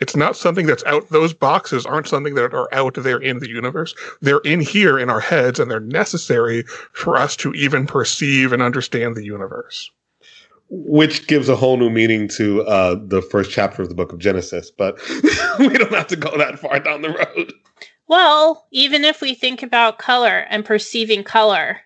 It's 0.00 0.16
not 0.16 0.36
something 0.36 0.66
that's 0.66 0.82
out. 0.84 1.08
Those 1.10 1.32
boxes 1.32 1.86
aren't 1.86 2.08
something 2.08 2.34
that 2.34 2.54
are 2.54 2.68
out 2.74 2.94
there 2.94 3.18
in 3.18 3.38
the 3.38 3.48
universe. 3.48 3.94
They're 4.20 4.40
in 4.40 4.58
here 4.58 4.98
in 4.98 5.10
our 5.10 5.20
heads, 5.20 5.60
and 5.60 5.70
they're 5.70 5.78
necessary 5.78 6.64
for 6.92 7.16
us 7.16 7.36
to 7.36 7.52
even 7.52 7.86
perceive 7.86 8.52
and 8.52 8.62
understand 8.62 9.14
the 9.14 9.24
universe 9.24 9.92
which 10.74 11.26
gives 11.26 11.50
a 11.50 11.56
whole 11.56 11.76
new 11.76 11.90
meaning 11.90 12.26
to 12.26 12.62
uh, 12.62 12.96
the 12.98 13.20
first 13.20 13.50
chapter 13.50 13.82
of 13.82 13.90
the 13.90 13.94
book 13.94 14.10
of 14.10 14.18
Genesis. 14.18 14.70
But 14.70 14.98
we 15.58 15.68
don't 15.68 15.92
have 15.92 16.06
to 16.06 16.16
go 16.16 16.36
that 16.38 16.58
far 16.58 16.80
down 16.80 17.02
the 17.02 17.10
road. 17.10 17.52
Well, 18.08 18.66
even 18.72 19.04
if 19.04 19.20
we 19.20 19.34
think 19.34 19.62
about 19.62 19.98
color 19.98 20.46
and 20.48 20.64
perceiving 20.64 21.24
color, 21.24 21.80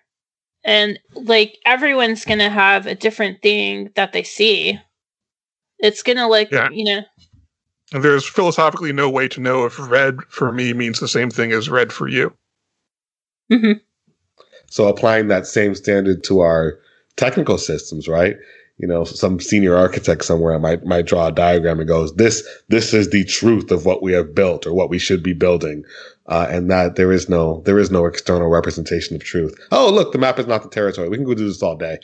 and 0.63 0.97
like 1.13 1.57
everyone's 1.65 2.23
going 2.23 2.39
to 2.39 2.49
have 2.49 2.87
a 2.87 2.95
different 2.95 3.41
thing 3.41 3.91
that 3.95 4.13
they 4.13 4.23
see, 4.23 4.79
it's 5.79 6.01
going 6.01 6.17
to 6.17 6.27
like, 6.27 6.49
yeah. 6.51 6.69
you 6.71 6.85
know. 6.85 7.01
And 7.93 8.03
there's 8.03 8.25
philosophically 8.25 8.93
no 8.93 9.09
way 9.09 9.27
to 9.29 9.41
know 9.41 9.65
if 9.65 9.77
red 9.79 10.21
for 10.29 10.53
me 10.53 10.71
means 10.71 10.99
the 10.99 11.07
same 11.09 11.29
thing 11.29 11.51
as 11.51 11.69
red 11.69 11.91
for 11.91 12.07
you. 12.07 12.33
Mm-hmm. 13.51 13.79
So 14.69 14.87
applying 14.87 15.27
that 15.27 15.45
same 15.45 15.75
standard 15.75 16.23
to 16.25 16.39
our 16.39 16.79
technical 17.17 17.57
systems, 17.57 18.07
right? 18.07 18.37
You 18.77 18.87
know, 18.87 19.03
some 19.03 19.39
senior 19.39 19.75
architect 19.75 20.23
somewhere 20.23 20.59
might 20.59 20.85
might 20.85 21.07
draw 21.07 21.27
a 21.27 21.31
diagram 21.31 21.79
and 21.79 21.87
goes, 21.87 22.13
"This 22.15 22.47
this 22.69 22.93
is 22.93 23.09
the 23.09 23.23
truth 23.25 23.71
of 23.71 23.85
what 23.85 24.03
we 24.03 24.13
have 24.13 24.35
built 24.35 24.67
or 24.67 24.73
what 24.73 24.89
we 24.89 24.99
should 24.99 25.23
be 25.23 25.33
building," 25.33 25.83
uh, 26.27 26.45
and 26.49 26.69
that 26.69 26.95
there 26.95 27.11
is 27.11 27.27
no 27.27 27.63
there 27.65 27.79
is 27.79 27.89
no 27.89 28.05
external 28.05 28.49
representation 28.49 29.15
of 29.15 29.23
truth. 29.23 29.57
Oh, 29.71 29.91
look, 29.91 30.11
the 30.11 30.19
map 30.19 30.37
is 30.37 30.45
not 30.45 30.61
the 30.61 30.69
territory. 30.69 31.09
We 31.09 31.17
can 31.17 31.25
go 31.25 31.33
do 31.33 31.47
this 31.47 31.63
all 31.63 31.75
day. 31.75 31.97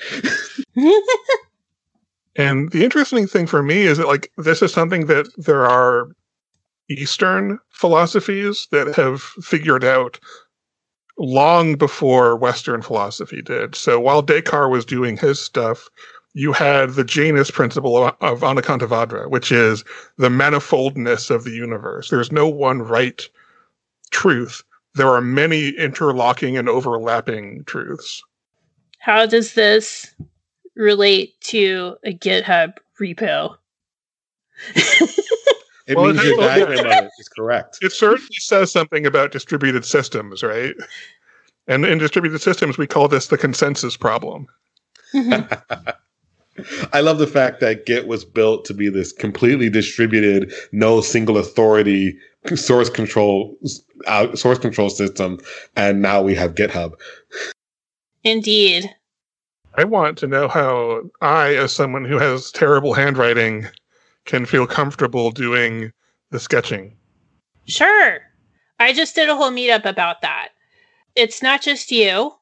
and 2.36 2.71
the 2.71 2.84
interesting 2.84 3.28
thing 3.28 3.45
for 3.45 3.61
me 3.61 3.84
is 3.84 3.99
that 3.99 4.07
like 4.07 4.32
this 4.38 4.63
is 4.63 4.74
something 4.74 5.05
that 5.05 5.28
there 5.38 5.67
are 5.67 6.07
Eastern 6.89 7.59
philosophies 7.69 8.67
that 8.71 8.95
have 8.95 9.21
figured 9.21 9.84
out 9.84 10.19
long 11.19 11.76
before 11.76 12.36
Western 12.36 12.82
philosophy 12.82 13.43
did. 13.43 13.76
So 13.76 13.99
while 13.99 14.24
Descartes 14.24 14.71
was 14.71 14.86
doing 14.86 15.17
his 15.17 15.39
stuff, 15.39 15.88
you 16.34 16.52
had 16.52 16.92
the 16.92 17.04
Jainist 17.04 17.54
principle 17.54 17.98
of, 17.98 18.16
of 18.22 18.42
Anekantavada, 18.42 19.30
which 19.30 19.52
is 19.52 19.84
the 20.18 20.30
manifoldness 20.30 21.30
of 21.30 21.44
the 21.44 21.52
universe. 21.52 22.10
There's 22.10 22.32
no 22.32 22.48
one 22.48 22.82
right 22.82 23.22
truth. 24.12 24.64
There 24.96 25.10
are 25.10 25.22
many 25.22 25.70
interlocking 25.70 26.58
and 26.58 26.68
overlapping 26.68 27.64
truths. 27.66 28.22
How 29.00 29.26
does 29.26 29.54
this 29.54 30.14
relate 30.76 31.40
to 31.42 31.98
a 32.04 32.14
GitHub 32.14 32.78
repo? 33.00 33.58
It 35.86 35.98
Well, 35.98 36.14
means 36.14 36.24
your 36.24 36.38
diagram 36.38 36.86
of 36.86 37.06
it 37.06 37.12
is 37.20 37.28
correct. 37.28 37.80
It 37.82 37.92
certainly 37.92 38.36
says 38.40 38.72
something 38.72 39.06
about 39.06 39.32
distributed 39.32 39.84
systems, 39.84 40.42
right? 40.42 40.74
And 41.68 41.86
in 41.86 41.98
distributed 41.98 42.42
systems, 42.42 42.78
we 42.78 42.88
call 42.88 43.08
this 43.08 43.28
the 43.28 43.38
consensus 43.38 43.98
problem. 43.98 44.48
Mm-hmm. 45.14 45.90
I 46.91 47.01
love 47.01 47.18
the 47.18 47.28
fact 47.28 47.60
that 47.62 47.86
Git 47.86 48.08
was 48.08 48.26
built 48.26 48.66
to 48.66 48.74
be 48.74 48.89
this 48.89 49.12
completely 49.12 49.70
distributed, 49.70 50.54
no 50.72 51.01
single 51.01 51.38
authority 51.38 52.18
source 52.56 52.89
control 52.89 53.58
out 54.08 54.38
source 54.38 54.60
control 54.60 54.89
system, 54.89 55.39
and 55.76 56.01
now 56.01 56.22
we 56.22 56.36
have 56.36 56.56
GitHub. 56.56 56.93
Indeed. 58.24 58.93
I 59.76 59.86
want 59.86 60.18
to 60.20 60.28
know 60.28 60.47
how 60.47 61.01
I, 61.22 61.56
as 61.56 61.74
someone 61.74 62.06
who 62.06 62.20
has 62.20 62.51
terrible 62.51 62.93
handwriting, 62.93 63.66
can 64.26 64.45
feel 64.45 64.68
comfortable 64.68 65.32
doing 65.32 65.91
the 66.30 66.39
sketching. 66.39 66.95
Sure. 67.66 68.20
I 68.80 68.93
just 68.93 69.16
did 69.16 69.30
a 69.30 69.36
whole 69.36 69.51
meetup 69.51 69.86
about 69.86 70.22
that. 70.22 70.49
It's 71.16 71.41
not 71.41 71.62
just 71.62 71.91
you. 71.91 72.34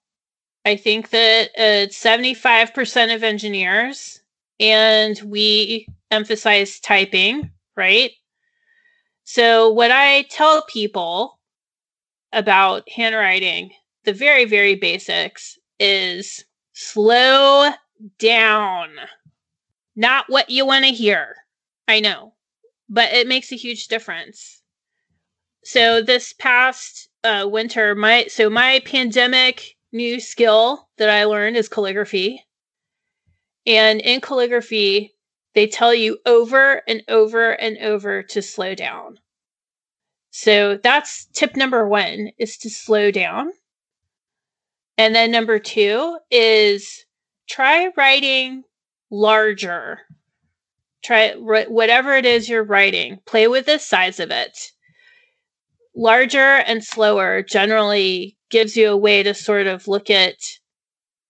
I 0.66 0.76
think 0.76 1.09
that 1.09 1.49
it's 1.55 2.01
75% 2.01 3.16
of 3.16 3.24
engineers, 3.24 4.22
and 4.59 5.20
we 5.26 5.88
emphasize 6.12 6.80
typing, 6.80 7.51
right? 7.76 8.12
So, 9.24 9.70
what 9.70 9.91
I 9.91 10.24
tell 10.24 10.64
people 10.64 11.39
about 12.32 12.88
handwriting, 12.89 13.72
the 14.03 14.14
very, 14.14 14.45
very 14.45 14.76
basics, 14.76 15.57
is 15.80 16.45
slow 16.74 17.72
down. 18.20 18.89
Not 19.95 20.26
what 20.30 20.49
you 20.49 20.66
want 20.66 20.86
to 20.86 20.91
hear. 20.91 21.36
I 21.88 21.99
know, 21.99 22.34
but 22.88 23.12
it 23.14 23.28
makes 23.28 23.51
a 23.51 23.57
huge 23.57 23.88
difference. 23.88 24.62
So 25.64 26.01
this 26.01 26.34
past 26.34 27.09
uh, 27.24 27.47
winter, 27.49 27.93
my 27.93 28.26
so 28.28 28.49
my 28.49 28.82
pandemic 28.86 29.76
new 29.92 30.20
skill 30.20 30.88
that 30.98 31.10
I 31.10 31.26
learned 31.26 31.58
is 31.58 31.70
calligraphy. 31.70 32.44
And 33.66 34.02
in 34.02 34.22
calligraphy, 34.22 35.14
they 35.54 35.68
tell 35.68 35.94
you 35.94 36.18
over 36.26 36.82
and 36.88 37.04
over 37.08 37.52
and 37.52 37.78
over 37.80 38.24
to 38.24 38.42
slow 38.42 38.74
down. 38.76 39.20
So 40.32 40.78
that's 40.78 41.26
tip 41.34 41.56
number 41.56 41.88
one 41.88 42.32
is 42.38 42.58
to 42.60 42.70
slow 42.70 43.12
down. 43.12 43.52
And 44.98 45.14
then 45.14 45.32
number 45.32 45.60
two 45.60 46.18
is 46.30 47.06
try 47.50 47.92
writing 47.98 48.64
larger. 49.10 50.00
Try 51.04 51.34
whatever 51.34 52.16
it 52.16 52.26
is 52.26 52.48
you're 52.48 52.64
writing, 52.64 53.20
play 53.26 53.48
with 53.48 53.66
the 53.66 53.80
size 53.80 54.20
of 54.20 54.32
it. 54.32 54.72
Larger 55.96 56.58
and 56.58 56.84
slower 56.84 57.42
generally 57.42 58.38
gives 58.52 58.76
you 58.78 58.89
a 58.89 58.97
way 58.97 59.24
to 59.24 59.34
sort 59.34 59.68
of 59.68 59.88
look 59.88 60.10
at 60.10 60.36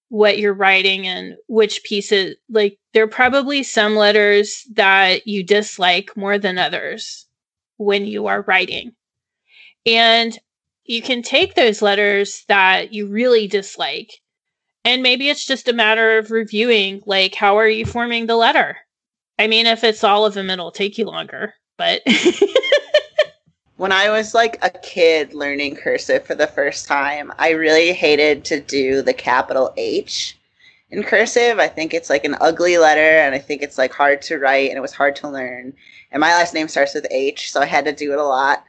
what 0.09 0.38
you're 0.38 0.53
writing 0.53 1.07
and 1.07 1.38
which 1.47 1.84
pieces 1.84 2.36
like 2.49 2.78
there 2.93 3.03
are 3.03 3.07
probably 3.07 3.63
some 3.63 3.95
letters 3.95 4.65
that 4.74 5.26
you 5.26 5.43
dislike 5.43 6.11
more 6.17 6.38
than 6.38 6.57
others 6.57 7.28
when 7.78 8.05
you 8.05 8.28
are 8.28 8.41
writing. 8.41 8.91
And 9.86 10.38
you 10.84 11.01
can 11.01 11.22
take 11.22 11.55
those 11.55 11.82
letters 11.82 12.43
that 12.49 12.93
you 12.93 13.07
really 13.07 13.47
dislike 13.47 14.11
and 14.84 15.03
maybe 15.03 15.30
it's 15.30 15.45
just 15.45 15.67
a 15.67 15.74
matter 15.74 16.17
of 16.17 16.32
reviewing 16.32 17.01
like 17.05 17.36
how 17.36 17.57
are 17.57 17.67
you 17.67 17.86
forming 17.86 18.26
the 18.26 18.36
letter? 18.36 18.78
I 19.39 19.47
mean 19.47 19.65
if 19.65 19.84
it's 19.84 20.03
all 20.03 20.26
of 20.26 20.34
them 20.34 20.49
it'll 20.49 20.72
take 20.72 20.97
you 20.97 21.05
longer, 21.05 21.53
but 21.78 22.01
When 23.82 23.91
I 23.91 24.11
was 24.11 24.36
like 24.36 24.59
a 24.61 24.69
kid 24.69 25.34
learning 25.34 25.75
cursive 25.75 26.23
for 26.23 26.36
the 26.36 26.45
first 26.45 26.88
time, 26.88 27.34
I 27.39 27.49
really 27.49 27.93
hated 27.93 28.45
to 28.45 28.59
do 28.61 29.01
the 29.01 29.11
capital 29.11 29.73
H 29.75 30.38
in 30.91 31.01
cursive. 31.01 31.57
I 31.57 31.67
think 31.67 31.91
it's 31.91 32.07
like 32.07 32.23
an 32.23 32.38
ugly 32.39 32.77
letter 32.77 33.01
and 33.01 33.34
I 33.34 33.39
think 33.39 33.63
it's 33.63 33.79
like 33.79 33.91
hard 33.91 34.21
to 34.21 34.38
write 34.38 34.69
and 34.69 34.77
it 34.77 34.82
was 34.82 34.93
hard 34.93 35.15
to 35.15 35.29
learn. 35.29 35.73
And 36.11 36.21
my 36.21 36.32
last 36.32 36.53
name 36.53 36.67
starts 36.67 36.93
with 36.93 37.07
H, 37.09 37.51
so 37.51 37.59
I 37.59 37.65
had 37.65 37.86
to 37.86 37.91
do 37.91 38.11
it 38.13 38.19
a 38.19 38.23
lot. 38.23 38.63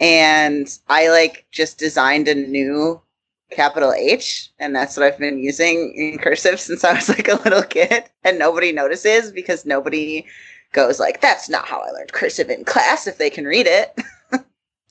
And 0.00 0.66
I 0.88 1.10
like 1.10 1.44
just 1.50 1.76
designed 1.78 2.28
a 2.28 2.34
new 2.34 3.02
capital 3.50 3.92
H 3.92 4.50
and 4.58 4.74
that's 4.74 4.96
what 4.96 5.04
I've 5.04 5.18
been 5.18 5.40
using 5.40 5.92
in 5.94 6.16
cursive 6.16 6.58
since 6.58 6.84
I 6.84 6.94
was 6.94 7.10
like 7.10 7.28
a 7.28 7.34
little 7.44 7.64
kid 7.64 8.04
and 8.24 8.38
nobody 8.38 8.72
notices 8.72 9.30
because 9.30 9.66
nobody 9.66 10.24
goes 10.72 10.98
like 10.98 11.20
that's 11.20 11.50
not 11.50 11.68
how 11.68 11.80
I 11.80 11.90
learned 11.90 12.14
cursive 12.14 12.48
in 12.48 12.64
class 12.64 13.06
if 13.06 13.18
they 13.18 13.28
can 13.28 13.44
read 13.44 13.66
it. 13.66 13.94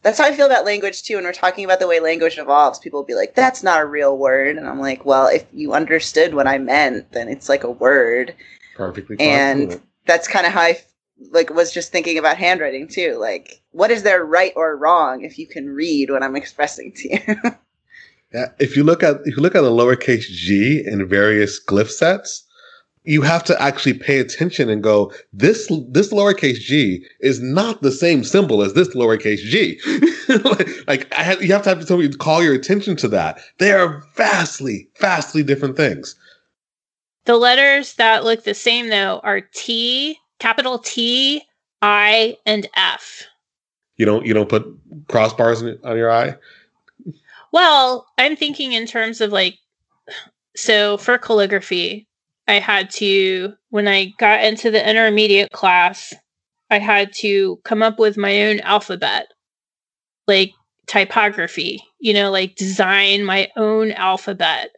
That's 0.03 0.19
how 0.19 0.25
I 0.25 0.35
feel 0.35 0.45
about 0.45 0.65
language 0.65 1.03
too. 1.03 1.15
When 1.15 1.23
we're 1.23 1.33
talking 1.33 1.65
about 1.65 1.79
the 1.79 1.87
way 1.87 1.99
language 1.99 2.37
evolves, 2.37 2.79
people 2.79 2.99
will 2.99 3.05
be 3.05 3.15
like, 3.15 3.35
"That's 3.35 3.63
not 3.63 3.81
a 3.81 3.85
real 3.85 4.17
word," 4.17 4.57
and 4.57 4.67
I'm 4.67 4.79
like, 4.79 5.05
"Well, 5.05 5.27
if 5.27 5.45
you 5.53 5.73
understood 5.73 6.33
what 6.35 6.47
I 6.47 6.57
meant, 6.57 7.11
then 7.13 7.29
it's 7.29 7.49
like 7.49 7.63
a 7.63 7.71
word." 7.71 8.35
Perfectly. 8.75 9.19
And-. 9.19 9.81
That's 10.05 10.27
kind 10.27 10.45
of 10.45 10.51
how 10.51 10.61
I 10.61 10.81
like 11.31 11.49
was 11.53 11.71
just 11.71 11.91
thinking 11.91 12.17
about 12.17 12.35
handwriting 12.35 12.89
too. 12.89 13.17
Like, 13.17 13.61
what 13.71 13.89
is 13.89 14.03
there 14.03 14.25
right 14.25 14.51
or 14.57 14.75
wrong 14.75 15.23
if 15.23 15.39
you 15.39 15.47
can 15.47 15.69
read 15.69 16.09
what 16.09 16.21
I'm 16.21 16.35
expressing 16.35 16.91
to 16.97 17.09
you? 17.09 17.35
Yeah, 18.33 18.47
if 18.59 18.75
you 18.75 18.83
look 18.83 19.03
at 19.03 19.17
if 19.25 19.37
you 19.37 19.43
look 19.43 19.53
at 19.53 19.63
a 19.63 19.67
lowercase 19.67 20.23
g 20.23 20.81
in 20.85 21.07
various 21.07 21.63
glyph 21.63 21.91
sets, 21.91 22.42
you 23.05 23.21
have 23.21 23.43
to 23.43 23.61
actually 23.61 23.93
pay 23.93 24.19
attention 24.19 24.69
and 24.69 24.81
go, 24.81 25.11
this 25.33 25.67
this 25.89 26.13
lowercase 26.13 26.59
g 26.59 27.05
is 27.19 27.41
not 27.41 27.81
the 27.81 27.91
same 27.91 28.23
symbol 28.23 28.61
as 28.61 28.73
this 28.73 28.95
lowercase 28.95 29.39
g. 29.39 29.79
like, 30.43 30.87
like 30.87 31.13
I 31.17 31.23
have, 31.23 31.43
you 31.43 31.51
have 31.53 31.63
to 31.63 31.69
have 31.69 31.85
somebody 31.85 32.09
call 32.15 32.43
your 32.43 32.53
attention 32.53 32.95
to 32.97 33.07
that. 33.09 33.39
They 33.59 33.71
are 33.71 34.03
vastly, 34.15 34.87
vastly 34.99 35.43
different 35.43 35.75
things. 35.77 36.15
the 37.25 37.37
letters 37.37 37.95
that 37.95 38.23
look 38.23 38.43
the 38.43 38.53
same 38.53 38.89
though 38.89 39.19
are 39.23 39.41
T, 39.41 40.17
capital 40.39 40.79
T, 40.79 41.43
I, 41.81 42.37
and 42.45 42.67
F. 42.75 43.23
You 43.97 44.05
don't 44.05 44.25
you 44.25 44.33
don't 44.33 44.49
put 44.49 44.65
crossbars 45.07 45.61
in, 45.61 45.77
on 45.83 45.97
your 45.97 46.11
eye. 46.11 46.35
Well, 47.51 48.07
I'm 48.17 48.35
thinking 48.35 48.73
in 48.73 48.87
terms 48.87 49.21
of 49.21 49.31
like, 49.31 49.57
so 50.55 50.97
for 50.97 51.17
calligraphy, 51.17 52.07
I 52.47 52.55
had 52.55 52.89
to, 52.91 53.53
when 53.69 53.87
I 53.87 54.13
got 54.17 54.43
into 54.43 54.69
the 54.69 54.87
intermediate 54.87 55.51
class, 55.51 56.13
I 56.69 56.79
had 56.79 57.13
to 57.17 57.59
come 57.63 57.81
up 57.81 57.99
with 57.99 58.17
my 58.17 58.43
own 58.43 58.59
alphabet, 58.61 59.27
like 60.27 60.51
typography, 60.87 61.81
you 61.99 62.13
know, 62.13 62.31
like 62.31 62.55
design 62.55 63.23
my 63.23 63.49
own 63.55 63.91
alphabet. 63.91 64.71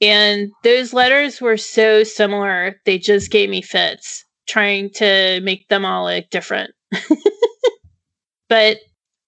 And 0.00 0.50
those 0.62 0.92
letters 0.92 1.40
were 1.40 1.56
so 1.56 2.04
similar, 2.04 2.80
they 2.84 2.98
just 2.98 3.30
gave 3.30 3.48
me 3.48 3.62
fits 3.62 4.24
trying 4.46 4.90
to 4.90 5.40
make 5.42 5.68
them 5.68 5.84
all 5.84 6.04
look 6.04 6.28
different. 6.30 6.72
but 8.48 8.78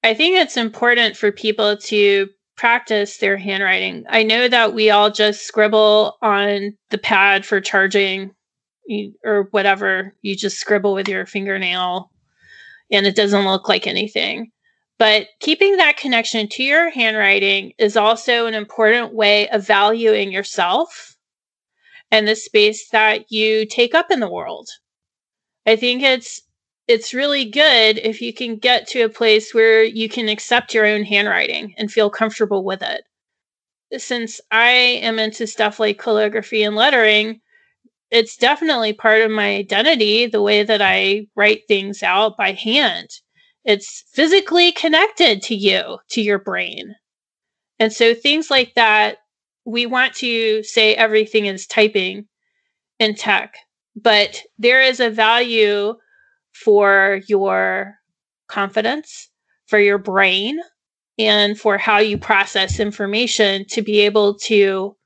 I 0.02 0.14
think 0.14 0.36
it's 0.36 0.56
important 0.56 1.16
for 1.16 1.32
people 1.32 1.76
to 1.76 2.28
practice 2.56 3.18
their 3.18 3.36
handwriting. 3.36 4.04
I 4.08 4.22
know 4.22 4.48
that 4.48 4.74
we 4.74 4.90
all 4.90 5.10
just 5.10 5.46
scribble 5.46 6.16
on 6.22 6.76
the 6.90 6.98
pad 6.98 7.44
for 7.44 7.60
charging 7.60 8.32
or 9.24 9.48
whatever. 9.50 10.14
You 10.22 10.36
just 10.36 10.58
scribble 10.58 10.94
with 10.94 11.08
your 11.08 11.26
fingernail 11.26 12.10
and 12.90 13.06
it 13.06 13.16
doesn't 13.16 13.44
look 13.44 13.68
like 13.68 13.86
anything. 13.86 14.50
But 14.98 15.28
keeping 15.40 15.76
that 15.76 15.98
connection 15.98 16.48
to 16.48 16.62
your 16.62 16.90
handwriting 16.90 17.72
is 17.78 17.96
also 17.96 18.46
an 18.46 18.54
important 18.54 19.12
way 19.12 19.48
of 19.50 19.66
valuing 19.66 20.32
yourself 20.32 21.16
and 22.10 22.26
the 22.26 22.36
space 22.36 22.88
that 22.90 23.30
you 23.30 23.66
take 23.66 23.94
up 23.94 24.10
in 24.10 24.20
the 24.20 24.30
world. 24.30 24.68
I 25.66 25.76
think 25.76 26.02
it's 26.02 26.40
it's 26.88 27.14
really 27.14 27.44
good 27.44 27.98
if 27.98 28.20
you 28.20 28.32
can 28.32 28.56
get 28.56 28.86
to 28.88 29.02
a 29.02 29.08
place 29.08 29.52
where 29.52 29.82
you 29.82 30.08
can 30.08 30.28
accept 30.28 30.72
your 30.72 30.86
own 30.86 31.04
handwriting 31.04 31.74
and 31.76 31.90
feel 31.90 32.10
comfortable 32.10 32.64
with 32.64 32.82
it. 32.82 33.02
Since 34.00 34.40
I 34.50 34.68
am 34.68 35.18
into 35.18 35.46
stuff 35.46 35.80
like 35.80 35.98
calligraphy 35.98 36.62
and 36.62 36.76
lettering, 36.76 37.40
it's 38.10 38.36
definitely 38.36 38.92
part 38.92 39.22
of 39.22 39.30
my 39.30 39.56
identity, 39.56 40.26
the 40.26 40.42
way 40.42 40.62
that 40.62 40.80
I 40.80 41.26
write 41.34 41.62
things 41.66 42.02
out 42.02 42.36
by 42.36 42.52
hand. 42.52 43.08
It's 43.64 44.04
physically 44.12 44.70
connected 44.70 45.42
to 45.42 45.56
you, 45.56 45.98
to 46.10 46.20
your 46.20 46.38
brain. 46.38 46.94
And 47.80 47.92
so 47.92 48.14
things 48.14 48.50
like 48.50 48.74
that, 48.74 49.18
we 49.64 49.86
want 49.86 50.14
to 50.14 50.62
say 50.62 50.94
everything 50.94 51.46
is 51.46 51.66
typing 51.66 52.26
in 53.00 53.16
tech, 53.16 53.56
but 53.96 54.40
there 54.58 54.80
is 54.80 55.00
a 55.00 55.10
value 55.10 55.94
for 56.64 57.20
your 57.28 57.94
confidence, 58.48 59.28
for 59.66 59.78
your 59.78 59.98
brain, 59.98 60.58
and 61.18 61.58
for 61.58 61.78
how 61.78 61.98
you 61.98 62.18
process 62.18 62.78
information 62.78 63.64
to 63.70 63.82
be 63.82 64.00
able 64.00 64.34
to 64.34 64.96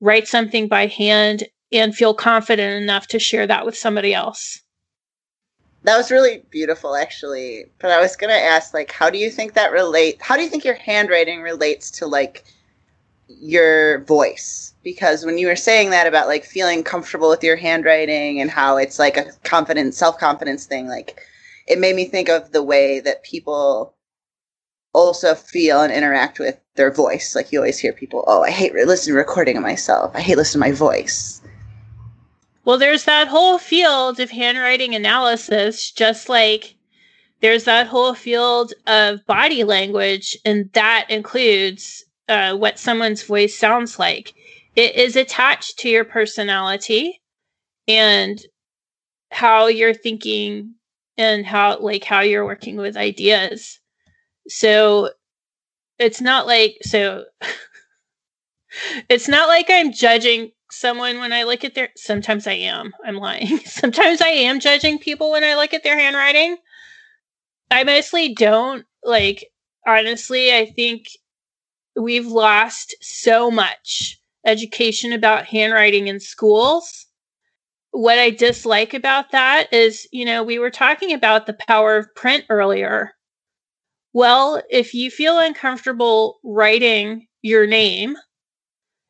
write 0.00 0.28
something 0.28 0.68
by 0.68 0.86
hand 0.86 1.44
and 1.72 1.94
feel 1.94 2.14
confident 2.14 2.82
enough 2.82 3.06
to 3.08 3.18
share 3.18 3.46
that 3.46 3.66
with 3.66 3.76
somebody 3.76 4.14
else. 4.14 4.60
That 5.82 5.96
was 5.96 6.10
really 6.10 6.42
beautiful, 6.50 6.96
actually. 6.96 7.66
But 7.78 7.90
I 7.90 8.00
was 8.00 8.16
gonna 8.16 8.32
ask, 8.32 8.72
like, 8.72 8.90
how 8.90 9.10
do 9.10 9.18
you 9.18 9.30
think 9.30 9.54
that 9.54 9.72
relate? 9.72 10.20
How 10.20 10.36
do 10.36 10.42
you 10.42 10.48
think 10.48 10.64
your 10.64 10.74
handwriting 10.74 11.42
relates 11.42 11.90
to 11.92 12.06
like 12.06 12.44
your 13.28 14.00
voice? 14.04 14.74
Because 14.82 15.24
when 15.24 15.38
you 15.38 15.46
were 15.46 15.56
saying 15.56 15.90
that 15.90 16.06
about 16.06 16.26
like 16.26 16.44
feeling 16.44 16.82
comfortable 16.82 17.30
with 17.30 17.42
your 17.42 17.56
handwriting 17.56 18.40
and 18.40 18.50
how 18.50 18.76
it's 18.76 18.98
like 18.98 19.16
a 19.16 19.32
confidence, 19.44 19.96
self 19.96 20.18
confidence 20.18 20.66
thing, 20.66 20.88
like 20.88 21.20
it 21.66 21.78
made 21.78 21.96
me 21.96 22.04
think 22.04 22.28
of 22.28 22.52
the 22.52 22.62
way 22.62 23.00
that 23.00 23.24
people 23.24 23.94
also 24.92 25.34
feel 25.34 25.80
and 25.80 25.92
interact 25.92 26.38
with 26.38 26.58
their 26.76 26.90
voice. 26.90 27.34
Like 27.34 27.50
you 27.52 27.58
always 27.58 27.78
hear 27.78 27.92
people, 27.92 28.24
"Oh, 28.26 28.42
I 28.42 28.50
hate 28.50 28.74
re- 28.74 28.84
listening 28.84 29.14
to 29.14 29.18
recording 29.18 29.56
of 29.56 29.62
myself. 29.62 30.14
I 30.14 30.20
hate 30.20 30.36
listening 30.36 30.62
to 30.64 30.70
my 30.70 30.76
voice." 30.76 31.40
Well, 32.64 32.78
there's 32.78 33.04
that 33.04 33.28
whole 33.28 33.58
field 33.58 34.20
of 34.20 34.30
handwriting 34.30 34.94
analysis, 34.94 35.90
just 35.90 36.28
like 36.28 36.74
there's 37.40 37.64
that 37.64 37.86
whole 37.86 38.14
field 38.14 38.72
of 38.86 39.24
body 39.26 39.64
language, 39.64 40.36
and 40.44 40.72
that 40.72 41.06
includes 41.10 42.04
uh, 42.28 42.56
what 42.56 42.78
someone's 42.78 43.22
voice 43.22 43.56
sounds 43.56 43.98
like. 43.98 44.34
It 44.76 44.96
is 44.96 45.16
attached 45.16 45.78
to 45.80 45.88
your 45.88 46.04
personality 46.04 47.20
and 47.86 48.40
how 49.30 49.66
you're 49.66 49.94
thinking 49.94 50.74
and 51.16 51.46
how 51.46 51.78
like 51.80 52.04
how 52.04 52.20
you're 52.20 52.44
working 52.44 52.76
with 52.76 52.96
ideas. 52.96 53.80
So 54.48 55.10
it's 55.98 56.20
not 56.20 56.46
like 56.46 56.76
so 56.82 57.24
it's 59.08 59.28
not 59.28 59.48
like 59.48 59.66
I'm 59.68 59.92
judging 59.92 60.50
someone 60.70 61.18
when 61.18 61.32
I 61.32 61.44
look 61.44 61.64
at 61.64 61.74
their 61.74 61.90
sometimes 61.96 62.46
I 62.46 62.54
am. 62.54 62.92
I'm 63.04 63.16
lying. 63.16 63.58
sometimes 63.64 64.20
I 64.20 64.28
am 64.28 64.60
judging 64.60 64.98
people 64.98 65.30
when 65.30 65.44
I 65.44 65.54
look 65.54 65.72
at 65.72 65.82
their 65.82 65.98
handwriting. 65.98 66.56
I 67.70 67.84
mostly 67.84 68.34
don't. 68.34 68.84
Like 69.02 69.46
honestly, 69.86 70.54
I 70.54 70.66
think 70.66 71.06
we've 71.96 72.26
lost 72.26 72.94
so 73.00 73.50
much 73.50 74.18
education 74.46 75.12
about 75.12 75.46
handwriting 75.46 76.08
in 76.08 76.20
schools. 76.20 77.06
What 77.90 78.18
I 78.18 78.30
dislike 78.30 78.92
about 78.92 79.30
that 79.32 79.72
is, 79.72 80.06
you 80.12 80.24
know, 80.24 80.42
we 80.42 80.58
were 80.58 80.70
talking 80.70 81.12
about 81.12 81.46
the 81.46 81.56
power 81.68 81.96
of 81.96 82.14
print 82.14 82.44
earlier. 82.50 83.12
Well, 84.12 84.62
if 84.70 84.94
you 84.94 85.10
feel 85.10 85.38
uncomfortable 85.38 86.38
writing 86.44 87.26
your 87.42 87.66
name, 87.66 88.16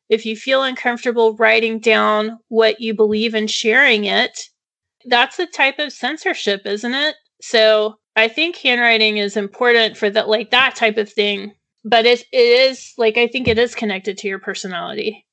if 0.09 0.25
you 0.25 0.35
feel 0.35 0.63
uncomfortable 0.63 1.35
writing 1.35 1.79
down 1.79 2.39
what 2.49 2.79
you 2.79 2.93
believe 2.93 3.33
and 3.33 3.49
sharing 3.49 4.05
it, 4.05 4.49
that's 5.05 5.39
a 5.39 5.47
type 5.47 5.79
of 5.79 5.91
censorship, 5.91 6.61
isn't 6.65 6.93
it? 6.93 7.15
So 7.41 7.95
I 8.15 8.27
think 8.27 8.55
handwriting 8.57 9.17
is 9.17 9.35
important 9.35 9.97
for 9.97 10.09
that, 10.09 10.29
like 10.29 10.51
that 10.51 10.75
type 10.75 10.97
of 10.97 11.11
thing. 11.11 11.53
But 11.85 12.05
it, 12.05 12.25
it 12.31 12.37
is 12.37 12.93
like, 12.97 13.15
I 13.15 13.27
think 13.27 13.47
it 13.47 13.59
is 13.59 13.75
connected 13.75 14.17
to 14.17 14.27
your 14.27 14.39
personality. 14.39 15.25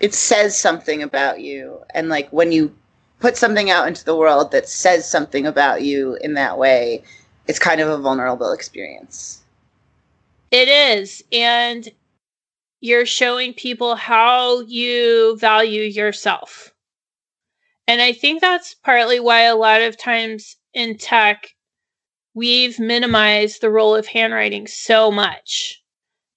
It 0.00 0.12
says 0.12 0.58
something 0.58 1.02
about 1.02 1.40
you. 1.40 1.78
And 1.94 2.08
like 2.08 2.28
when 2.30 2.50
you 2.50 2.74
put 3.20 3.36
something 3.36 3.70
out 3.70 3.86
into 3.86 4.04
the 4.04 4.16
world 4.16 4.50
that 4.50 4.68
says 4.68 5.08
something 5.08 5.46
about 5.46 5.82
you 5.82 6.16
in 6.16 6.34
that 6.34 6.58
way, 6.58 7.04
it's 7.46 7.60
kind 7.60 7.80
of 7.80 7.88
a 7.88 7.98
vulnerable 7.98 8.50
experience. 8.50 9.42
It 10.50 10.66
is. 10.66 11.22
And 11.30 11.88
you're 12.80 13.06
showing 13.06 13.54
people 13.54 13.94
how 13.94 14.62
you 14.62 15.38
value 15.38 15.84
yourself. 15.84 16.74
And 17.86 18.02
I 18.02 18.12
think 18.12 18.40
that's 18.40 18.74
partly 18.74 19.20
why 19.20 19.42
a 19.42 19.54
lot 19.54 19.80
of 19.80 19.96
times 19.96 20.56
in 20.74 20.98
tech, 20.98 21.51
we've 22.34 22.78
minimized 22.78 23.60
the 23.60 23.70
role 23.70 23.94
of 23.94 24.06
handwriting 24.06 24.66
so 24.66 25.10
much 25.10 25.82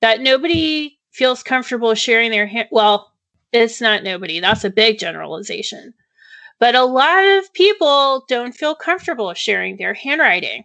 that 0.01 0.21
nobody 0.21 0.97
feels 1.11 1.43
comfortable 1.43 1.95
sharing 1.95 2.31
their 2.31 2.47
hand. 2.47 2.67
Well, 2.71 3.11
it's 3.51 3.79
not 3.79 4.03
nobody, 4.03 4.39
that's 4.39 4.63
a 4.63 4.69
big 4.69 4.99
generalization. 4.99 5.93
But 6.59 6.75
a 6.75 6.85
lot 6.85 7.25
of 7.25 7.51
people 7.53 8.25
don't 8.27 8.53
feel 8.53 8.75
comfortable 8.75 9.33
sharing 9.33 9.77
their 9.77 9.93
handwriting. 9.93 10.63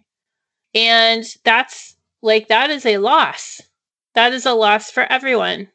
And 0.73 1.25
that's 1.43 1.97
like, 2.21 2.47
that 2.47 2.69
is 2.69 2.85
a 2.85 2.97
loss 2.97 3.61
that 4.13 4.33
is 4.33 4.45
a 4.45 4.53
loss 4.53 4.91
for 4.91 5.03
everyone. 5.03 5.69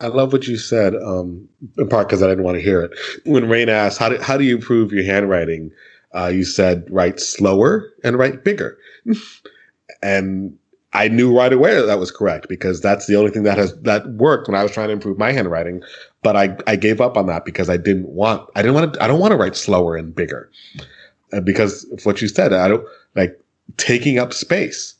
I 0.00 0.08
love 0.08 0.32
what 0.32 0.46
you 0.46 0.56
said, 0.56 0.94
um, 0.94 1.48
in 1.76 1.88
part 1.88 2.08
because 2.08 2.22
I 2.22 2.28
didn't 2.28 2.44
want 2.44 2.56
to 2.56 2.62
hear 2.62 2.82
it. 2.82 2.92
When 3.24 3.48
Rein 3.48 3.68
asked, 3.68 3.98
how 3.98 4.08
do, 4.10 4.18
how 4.18 4.36
do 4.36 4.44
you 4.44 4.56
improve 4.56 4.92
your 4.92 5.04
handwriting? 5.04 5.70
Uh, 6.14 6.28
you 6.28 6.44
said 6.44 6.86
write 6.90 7.20
slower 7.20 7.88
and 8.02 8.18
write 8.18 8.44
bigger. 8.44 8.78
and 10.02 10.56
I 10.92 11.08
knew 11.08 11.36
right 11.36 11.52
away 11.52 11.74
that, 11.74 11.86
that 11.86 11.98
was 11.98 12.10
correct 12.10 12.48
because 12.48 12.80
that's 12.80 13.06
the 13.06 13.16
only 13.16 13.30
thing 13.30 13.42
that 13.42 13.58
has 13.58 13.78
that 13.82 14.08
worked 14.12 14.48
when 14.48 14.54
I 14.54 14.62
was 14.62 14.72
trying 14.72 14.88
to 14.88 14.94
improve 14.94 15.18
my 15.18 15.32
handwriting. 15.32 15.82
But 16.22 16.36
I, 16.36 16.56
I 16.66 16.76
gave 16.76 17.00
up 17.00 17.16
on 17.16 17.26
that 17.26 17.44
because 17.44 17.68
I 17.68 17.76
didn't 17.76 18.08
want 18.08 18.48
I 18.54 18.62
didn't 18.62 18.74
want 18.74 18.94
to 18.94 19.02
I 19.02 19.06
don't 19.06 19.20
want 19.20 19.32
to 19.32 19.36
write 19.36 19.56
slower 19.56 19.96
and 19.96 20.14
bigger 20.14 20.50
uh, 21.32 21.40
because 21.40 21.84
of 21.92 22.04
what 22.06 22.22
you 22.22 22.28
said 22.28 22.52
I 22.52 22.68
don't 22.68 22.86
like 23.14 23.38
taking 23.76 24.18
up 24.18 24.32
space. 24.32 24.94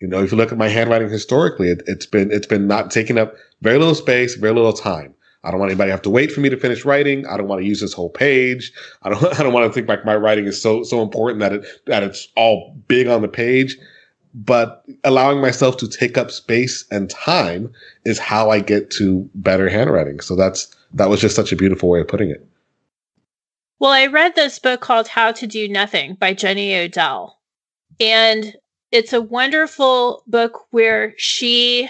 You 0.00 0.08
know, 0.08 0.22
if 0.22 0.32
you 0.32 0.36
look 0.36 0.52
at 0.52 0.58
my 0.58 0.68
handwriting 0.68 1.10
historically, 1.10 1.68
it, 1.68 1.82
has 1.86 2.06
been 2.06 2.30
it's 2.30 2.46
been 2.46 2.68
not 2.68 2.90
taking 2.90 3.18
up 3.18 3.34
very 3.62 3.78
little 3.78 3.94
space, 3.94 4.34
very 4.36 4.54
little 4.54 4.72
time. 4.72 5.14
I 5.44 5.50
don't 5.50 5.58
want 5.58 5.70
anybody 5.70 5.88
to 5.88 5.92
have 5.92 6.02
to 6.02 6.10
wait 6.10 6.30
for 6.30 6.40
me 6.40 6.48
to 6.48 6.56
finish 6.56 6.84
writing. 6.84 7.26
I 7.26 7.36
don't 7.36 7.48
want 7.48 7.62
to 7.62 7.66
use 7.66 7.80
this 7.80 7.92
whole 7.92 8.10
page. 8.10 8.72
I 9.02 9.10
don't 9.10 9.24
I 9.40 9.42
don't 9.42 9.52
want 9.52 9.66
to 9.66 9.72
think 9.72 9.88
like 9.88 10.04
my 10.04 10.16
writing 10.16 10.46
is 10.46 10.60
so 10.60 10.82
so 10.82 11.02
important 11.02 11.40
that 11.40 11.52
it 11.52 11.64
that 11.86 12.02
it's 12.02 12.28
all 12.36 12.76
big 12.88 13.08
on 13.08 13.22
the 13.22 13.28
page. 13.28 13.76
But 14.34 14.84
allowing 15.04 15.42
myself 15.42 15.76
to 15.78 15.88
take 15.88 16.16
up 16.16 16.30
space 16.30 16.86
and 16.90 17.10
time 17.10 17.70
is 18.06 18.18
how 18.18 18.48
I 18.48 18.60
get 18.60 18.90
to 18.92 19.28
better 19.34 19.68
handwriting. 19.68 20.20
So 20.20 20.36
that's 20.36 20.74
that 20.94 21.10
was 21.10 21.20
just 21.20 21.36
such 21.36 21.52
a 21.52 21.56
beautiful 21.56 21.88
way 21.88 22.00
of 22.00 22.08
putting 22.08 22.30
it. 22.30 22.46
Well, 23.78 23.90
I 23.90 24.06
read 24.06 24.36
this 24.36 24.60
book 24.60 24.80
called 24.80 25.08
How 25.08 25.32
to 25.32 25.46
Do 25.46 25.68
Nothing 25.68 26.14
by 26.14 26.34
Jenny 26.34 26.74
Odell. 26.76 27.40
And 27.98 28.54
it's 28.92 29.12
a 29.12 29.20
wonderful 29.20 30.22
book 30.28 30.66
where 30.70 31.14
she 31.16 31.88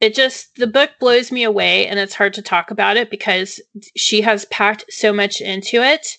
it 0.00 0.14
just 0.14 0.54
the 0.56 0.66
book 0.66 0.90
blows 1.00 1.32
me 1.32 1.42
away 1.44 1.86
and 1.86 1.98
it's 1.98 2.14
hard 2.14 2.34
to 2.34 2.42
talk 2.42 2.70
about 2.70 2.96
it 2.96 3.10
because 3.10 3.60
she 3.96 4.20
has 4.20 4.44
packed 4.46 4.84
so 4.88 5.12
much 5.12 5.40
into 5.40 5.82
it 5.82 6.18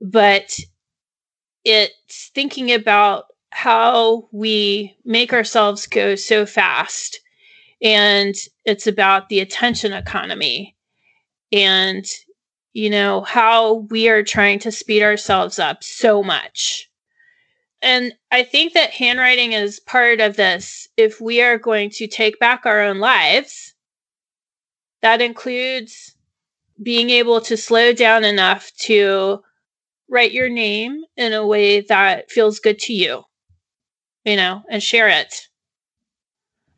but 0.00 0.56
it's 1.64 2.30
thinking 2.34 2.72
about 2.72 3.24
how 3.50 4.28
we 4.32 4.96
make 5.04 5.32
ourselves 5.32 5.86
go 5.86 6.14
so 6.14 6.46
fast 6.46 7.20
and 7.82 8.34
it's 8.64 8.86
about 8.86 9.28
the 9.28 9.40
attention 9.40 9.92
economy 9.92 10.76
and 11.52 12.04
you 12.72 12.88
know 12.88 13.22
how 13.22 13.86
we 13.90 14.08
are 14.08 14.22
trying 14.22 14.58
to 14.60 14.70
speed 14.70 15.02
ourselves 15.02 15.58
up 15.58 15.82
so 15.82 16.22
much 16.22 16.89
and 17.82 18.12
I 18.30 18.42
think 18.42 18.74
that 18.74 18.90
handwriting 18.90 19.52
is 19.52 19.80
part 19.80 20.20
of 20.20 20.36
this. 20.36 20.88
If 20.96 21.20
we 21.20 21.40
are 21.42 21.58
going 21.58 21.90
to 21.90 22.06
take 22.06 22.38
back 22.38 22.66
our 22.66 22.82
own 22.82 22.98
lives, 22.98 23.74
that 25.02 25.22
includes 25.22 26.14
being 26.82 27.10
able 27.10 27.40
to 27.42 27.56
slow 27.56 27.92
down 27.92 28.24
enough 28.24 28.70
to 28.80 29.40
write 30.08 30.32
your 30.32 30.48
name 30.48 31.02
in 31.16 31.32
a 31.32 31.46
way 31.46 31.80
that 31.82 32.30
feels 32.30 32.58
good 32.58 32.78
to 32.80 32.92
you, 32.92 33.22
you 34.24 34.36
know, 34.36 34.62
and 34.70 34.82
share 34.82 35.08
it. 35.08 35.48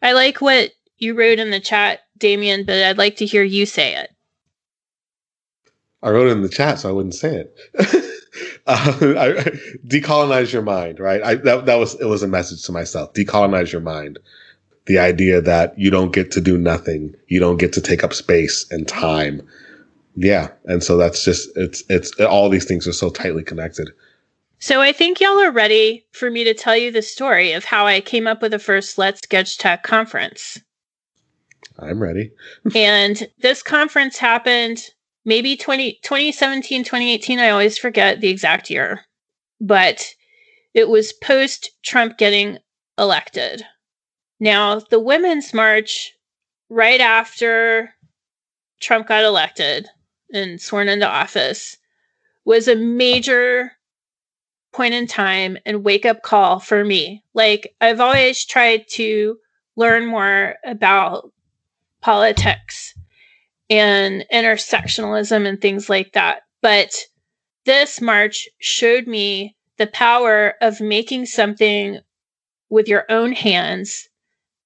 I 0.01 0.13
like 0.13 0.41
what 0.41 0.73
you 0.99 1.15
wrote 1.15 1.39
in 1.39 1.51
the 1.51 1.61
chat, 1.61 2.01
Damien, 2.19 2.65
but 2.65 2.83
I'd 2.83 2.99
like 2.99 3.17
to 3.17 3.27
hear 3.27 3.43
you 3.43 3.67
say 3.67 3.95
it. 3.97 4.11
I 6.03 6.11
wrote 6.11 6.29
it 6.29 6.33
in 6.33 6.43
the 6.43 6.49
chat, 6.49 6.81
so 6.81 6.89
I 6.89 6.93
wouldn't 6.93 7.15
say 7.15 7.37
it. 7.37 7.59
uh, 8.67 8.97
I, 9.01 9.33
decolonize 9.87 10.53
your 10.53 10.63
mind, 10.63 10.99
right? 10.99 11.23
I, 11.23 11.35
that, 11.37 11.67
that 11.67 11.77
was, 11.77 11.95
it 12.01 12.07
was 12.07 12.23
a 12.23 12.29
message 12.29 12.65
to 12.65 12.73
myself. 12.73 13.13
Decolonize 13.13 13.71
your 13.71 13.81
mind. 13.81 14.19
The 14.87 14.99
idea 14.99 15.41
that 15.41 15.79
you 15.79 15.91
don't 15.91 16.13
get 16.13 16.33
to 16.33 16.41
do 16.41 16.59
nothing. 16.59 17.15
You 17.29 17.39
don't 17.39 17.59
get 17.59 17.73
to 17.75 17.81
take 17.81 18.03
up 18.03 18.13
space 18.13 18.67
and 18.71 18.89
time. 18.89 19.47
Yeah. 20.17 20.49
And 20.65 20.83
so 20.83 20.97
that's 20.97 21.25
just, 21.25 21.51
it's, 21.57 21.85
it's, 21.89 22.19
all 22.21 22.49
these 22.49 22.65
things 22.65 22.89
are 22.89 22.93
so 22.93 23.09
tightly 23.09 23.45
connected. 23.45 23.91
So 24.59 24.81
I 24.81 24.93
think 24.93 25.21
y'all 25.21 25.41
are 25.41 25.53
ready 25.53 26.05
for 26.13 26.31
me 26.31 26.45
to 26.45 26.55
tell 26.55 26.77
you 26.77 26.91
the 26.91 27.03
story 27.03 27.53
of 27.53 27.65
how 27.65 27.87
I 27.87 28.01
came 28.01 28.27
up 28.27 28.43
with 28.43 28.53
the 28.53 28.59
first 28.59 28.99
Let's 28.99 29.21
Sketch 29.21 29.59
Tech 29.59 29.83
conference. 29.83 30.61
I'm 31.79 32.03
ready. 32.03 32.33
and 32.75 33.29
this 33.39 33.63
conference 33.63 34.19
happened 34.19 34.83
maybe 35.25 35.57
20, 35.57 35.99
2017, 36.03 36.85
2018. 36.85 37.39
I 37.39 37.51
always 37.51 37.79
forget 37.79 38.21
the 38.21 38.29
exact 38.29 38.71
year, 38.71 39.01
but 39.61 40.15
it 40.75 40.89
was 40.89 41.13
post 41.13 41.71
Trump 41.83 42.19
getting 42.19 42.59
elected. 42.99 43.65
Now, 44.41 44.81
the 44.81 45.01
Women's 45.01 45.55
March, 45.55 46.13
right 46.69 47.01
after 47.01 47.95
Trump 48.81 49.07
got 49.07 49.25
elected 49.25 49.89
and 50.33 50.61
sworn 50.61 50.89
into 50.89 51.09
office, 51.09 51.77
was 52.45 52.67
a 52.67 52.75
major 52.75 53.73
point 54.73 54.95
in 54.95 55.07
time 55.07 55.59
and 55.65 55.85
wake 55.85 56.07
up 56.07 56.23
call 56.23 56.59
for 56.59 56.85
me. 56.85 57.23
Like, 57.35 57.75
I've 57.81 58.01
always 58.01 58.45
tried 58.45 58.87
to 58.93 59.37
learn 59.77 60.07
more 60.07 60.57
about 60.65 61.31
politics 62.01 62.92
and 63.71 64.25
intersectionalism 64.33 65.47
and 65.47 65.61
things 65.61 65.89
like 65.89 66.13
that. 66.13 66.43
But 66.61 66.95
this 67.65 68.01
march 68.01 68.49
showed 68.61 69.07
me 69.07 69.57
the 69.79 69.87
power 69.87 70.55
of 70.61 70.81
making 70.81 71.27
something 71.27 72.01
with 72.69 72.89
your 72.89 73.05
own 73.09 73.33
hands 73.33 74.09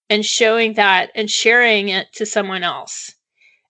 and 0.08 0.24
showing 0.24 0.74
that 0.74 1.10
and 1.14 1.30
sharing 1.30 1.88
it 1.88 2.06
to 2.14 2.26
someone 2.26 2.62
else. 2.62 3.14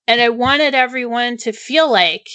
And 0.06 0.20
I 0.20 0.28
wanted 0.28 0.74
everyone 0.74 1.36
to 1.38 1.52
feel 1.52 1.90
like, 1.90 2.26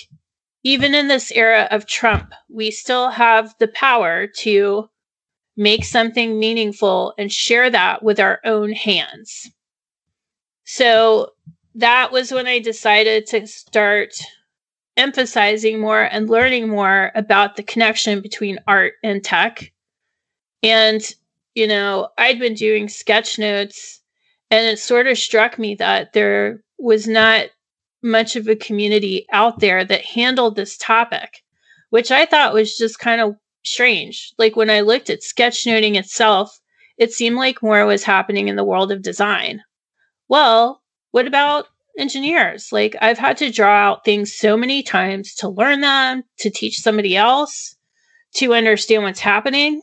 even 0.63 0.93
in 0.93 1.07
this 1.07 1.31
era 1.31 1.67
of 1.71 1.87
Trump, 1.87 2.33
we 2.49 2.71
still 2.71 3.09
have 3.09 3.53
the 3.59 3.67
power 3.67 4.27
to 4.39 4.89
make 5.55 5.83
something 5.83 6.39
meaningful 6.39 7.13
and 7.17 7.31
share 7.31 7.69
that 7.69 8.03
with 8.03 8.19
our 8.19 8.39
own 8.45 8.73
hands. 8.73 9.49
So 10.65 11.31
that 11.75 12.11
was 12.11 12.31
when 12.31 12.47
I 12.47 12.59
decided 12.59 13.27
to 13.27 13.47
start 13.47 14.13
emphasizing 14.97 15.79
more 15.79 16.03
and 16.03 16.29
learning 16.29 16.69
more 16.69 17.11
about 17.15 17.55
the 17.55 17.63
connection 17.63 18.21
between 18.21 18.59
art 18.67 18.93
and 19.03 19.23
tech. 19.23 19.71
And, 20.63 21.01
you 21.55 21.67
know, 21.67 22.09
I'd 22.17 22.39
been 22.39 22.53
doing 22.53 22.89
sketch 22.89 23.39
notes 23.39 24.01
and 24.49 24.67
it 24.67 24.79
sort 24.79 25.07
of 25.07 25.17
struck 25.17 25.57
me 25.57 25.75
that 25.75 26.13
there 26.13 26.61
was 26.77 27.07
not 27.07 27.47
much 28.03 28.35
of 28.35 28.47
a 28.47 28.55
community 28.55 29.25
out 29.31 29.59
there 29.59 29.85
that 29.85 30.03
handled 30.03 30.55
this 30.55 30.77
topic, 30.77 31.41
which 31.89 32.11
I 32.11 32.25
thought 32.25 32.53
was 32.53 32.77
just 32.77 32.99
kind 32.99 33.21
of 33.21 33.35
strange. 33.63 34.33
Like 34.37 34.55
when 34.55 34.69
I 34.69 34.81
looked 34.81 35.09
at 35.09 35.21
sketchnoting 35.21 35.95
itself, 35.95 36.59
it 36.97 37.13
seemed 37.13 37.37
like 37.37 37.63
more 37.63 37.85
was 37.85 38.03
happening 38.03 38.47
in 38.47 38.55
the 38.55 38.63
world 38.63 38.91
of 38.91 39.01
design. 39.01 39.61
Well, 40.27 40.80
what 41.11 41.27
about 41.27 41.67
engineers? 41.97 42.71
Like 42.71 42.95
I've 43.01 43.17
had 43.17 43.37
to 43.37 43.51
draw 43.51 43.71
out 43.71 44.05
things 44.05 44.33
so 44.33 44.57
many 44.57 44.83
times 44.83 45.35
to 45.35 45.49
learn 45.49 45.81
them, 45.81 46.23
to 46.39 46.49
teach 46.49 46.79
somebody 46.79 47.15
else, 47.15 47.75
to 48.35 48.53
understand 48.53 49.03
what's 49.03 49.19
happening. 49.19 49.81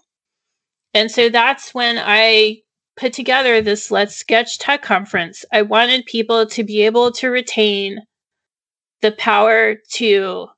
And 0.94 1.10
so 1.10 1.28
that's 1.28 1.74
when 1.74 1.98
I 1.98 2.62
put 2.96 3.12
together 3.12 3.60
this 3.60 3.90
Let's 3.90 4.16
Sketch 4.16 4.58
Tech 4.58 4.82
conference. 4.82 5.44
I 5.52 5.62
wanted 5.62 6.06
people 6.06 6.46
to 6.46 6.64
be 6.64 6.82
able 6.82 7.12
to 7.12 7.28
retain 7.28 8.00
the 9.00 9.12
power 9.12 9.76
to 9.92 10.48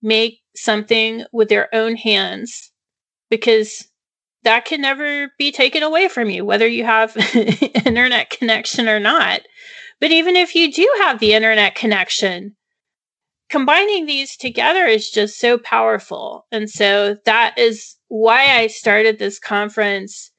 make 0.00 0.40
something 0.56 1.24
with 1.32 1.48
their 1.48 1.74
own 1.74 1.96
hands 1.96 2.70
because 3.30 3.88
that 4.44 4.64
can 4.64 4.80
never 4.80 5.32
be 5.38 5.50
taken 5.50 5.82
away 5.82 6.08
from 6.08 6.30
you, 6.30 6.44
whether 6.44 6.66
you 6.66 6.84
have 6.84 7.16
internet 7.84 8.30
connection 8.30 8.88
or 8.88 9.00
not. 9.00 9.40
But 10.00 10.10
even 10.10 10.36
if 10.36 10.54
you 10.54 10.72
do 10.72 10.88
have 11.00 11.18
the 11.18 11.34
internet 11.34 11.74
connection, 11.74 12.56
combining 13.48 14.06
these 14.06 14.36
together 14.36 14.84
is 14.84 15.10
just 15.10 15.38
so 15.38 15.58
powerful. 15.58 16.46
And 16.50 16.68
so 16.68 17.16
that 17.24 17.56
is 17.58 17.96
why 18.08 18.58
I 18.58 18.66
started 18.66 19.18
this 19.18 19.38
conference 19.38 20.30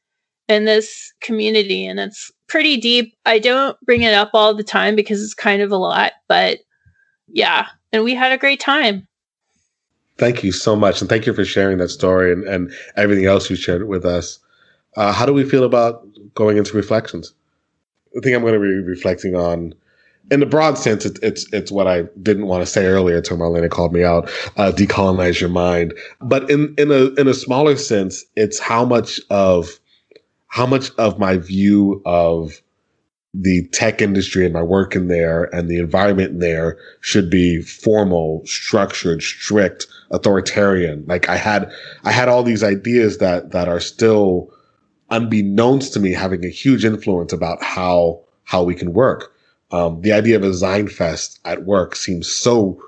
and 0.47 0.67
this 0.67 1.13
community. 1.21 1.85
And 1.85 1.99
it's 1.99 2.31
pretty 2.47 2.77
deep. 2.77 3.15
I 3.25 3.39
don't 3.39 3.79
bring 3.81 4.01
it 4.01 4.13
up 4.13 4.31
all 4.33 4.53
the 4.53 4.63
time 4.63 4.95
because 4.95 5.23
it's 5.23 5.33
kind 5.33 5.61
of 5.61 5.71
a 5.71 5.77
lot, 5.77 6.13
but 6.27 6.59
yeah. 7.27 7.67
And 7.91 8.03
we 8.03 8.13
had 8.13 8.31
a 8.31 8.37
great 8.37 8.59
time. 8.59 9.07
Thank 10.17 10.43
you 10.43 10.51
so 10.51 10.75
much. 10.75 11.01
And 11.01 11.09
thank 11.09 11.25
you 11.25 11.33
for 11.33 11.43
sharing 11.43 11.77
that 11.79 11.89
story 11.89 12.31
and, 12.31 12.43
and 12.43 12.73
everything 12.95 13.25
else 13.25 13.49
you 13.49 13.55
shared 13.55 13.87
with 13.87 14.05
us. 14.05 14.39
Uh, 14.95 15.11
how 15.11 15.25
do 15.25 15.33
we 15.33 15.43
feel 15.43 15.63
about 15.63 16.05
going 16.35 16.57
into 16.57 16.77
reflections? 16.77 17.33
I 18.15 18.21
think 18.21 18.35
I'm 18.35 18.41
going 18.41 18.53
to 18.53 18.59
be 18.59 18.87
reflecting 18.87 19.35
on, 19.35 19.73
in 20.31 20.39
the 20.39 20.45
broad 20.45 20.77
sense, 20.77 21.05
it, 21.05 21.19
it's 21.21 21.51
it's 21.53 21.71
what 21.71 21.87
I 21.87 22.03
didn't 22.23 22.47
want 22.47 22.63
to 22.63 22.65
say 22.65 22.85
earlier 22.85 23.17
until 23.17 23.37
Marlena 23.37 23.69
called 23.69 23.93
me 23.93 24.03
out. 24.03 24.29
Uh, 24.57 24.71
decolonize 24.71 25.39
your 25.39 25.49
mind, 25.49 25.93
but 26.21 26.49
in 26.49 26.73
in 26.77 26.91
a 26.91 27.13
in 27.19 27.27
a 27.27 27.33
smaller 27.33 27.75
sense, 27.75 28.25
it's 28.35 28.57
how 28.59 28.85
much 28.85 29.19
of 29.29 29.79
how 30.47 30.65
much 30.65 30.89
of 30.97 31.19
my 31.19 31.37
view 31.37 32.01
of 32.05 32.61
the 33.33 33.67
tech 33.73 34.01
industry 34.01 34.45
and 34.45 34.53
my 34.53 34.61
work 34.61 34.95
in 34.95 35.09
there 35.09 35.53
and 35.53 35.69
the 35.69 35.77
environment 35.77 36.31
in 36.31 36.39
there 36.39 36.77
should 37.01 37.29
be 37.29 37.61
formal, 37.61 38.41
structured, 38.45 39.21
strict, 39.21 39.87
authoritarian. 40.11 41.03
Like 41.07 41.27
I 41.27 41.35
had, 41.35 41.69
I 42.05 42.11
had 42.11 42.29
all 42.29 42.43
these 42.43 42.63
ideas 42.63 43.17
that, 43.17 43.51
that 43.51 43.67
are 43.67 43.81
still 43.81 44.49
unbeknownst 45.09 45.93
to 45.93 45.99
me 45.99 46.11
having 46.11 46.45
a 46.45 46.49
huge 46.49 46.85
influence 46.85 47.33
about 47.33 47.61
how, 47.63 48.21
how 48.43 48.63
we 48.63 48.75
can 48.75 48.93
work. 48.93 49.33
Um, 49.71 50.01
the 50.01 50.13
idea 50.13 50.35
of 50.35 50.43
a 50.43 50.49
Zine 50.49 51.39
at 51.45 51.63
work 51.65 51.95
seems 51.95 52.31
so 52.31 52.81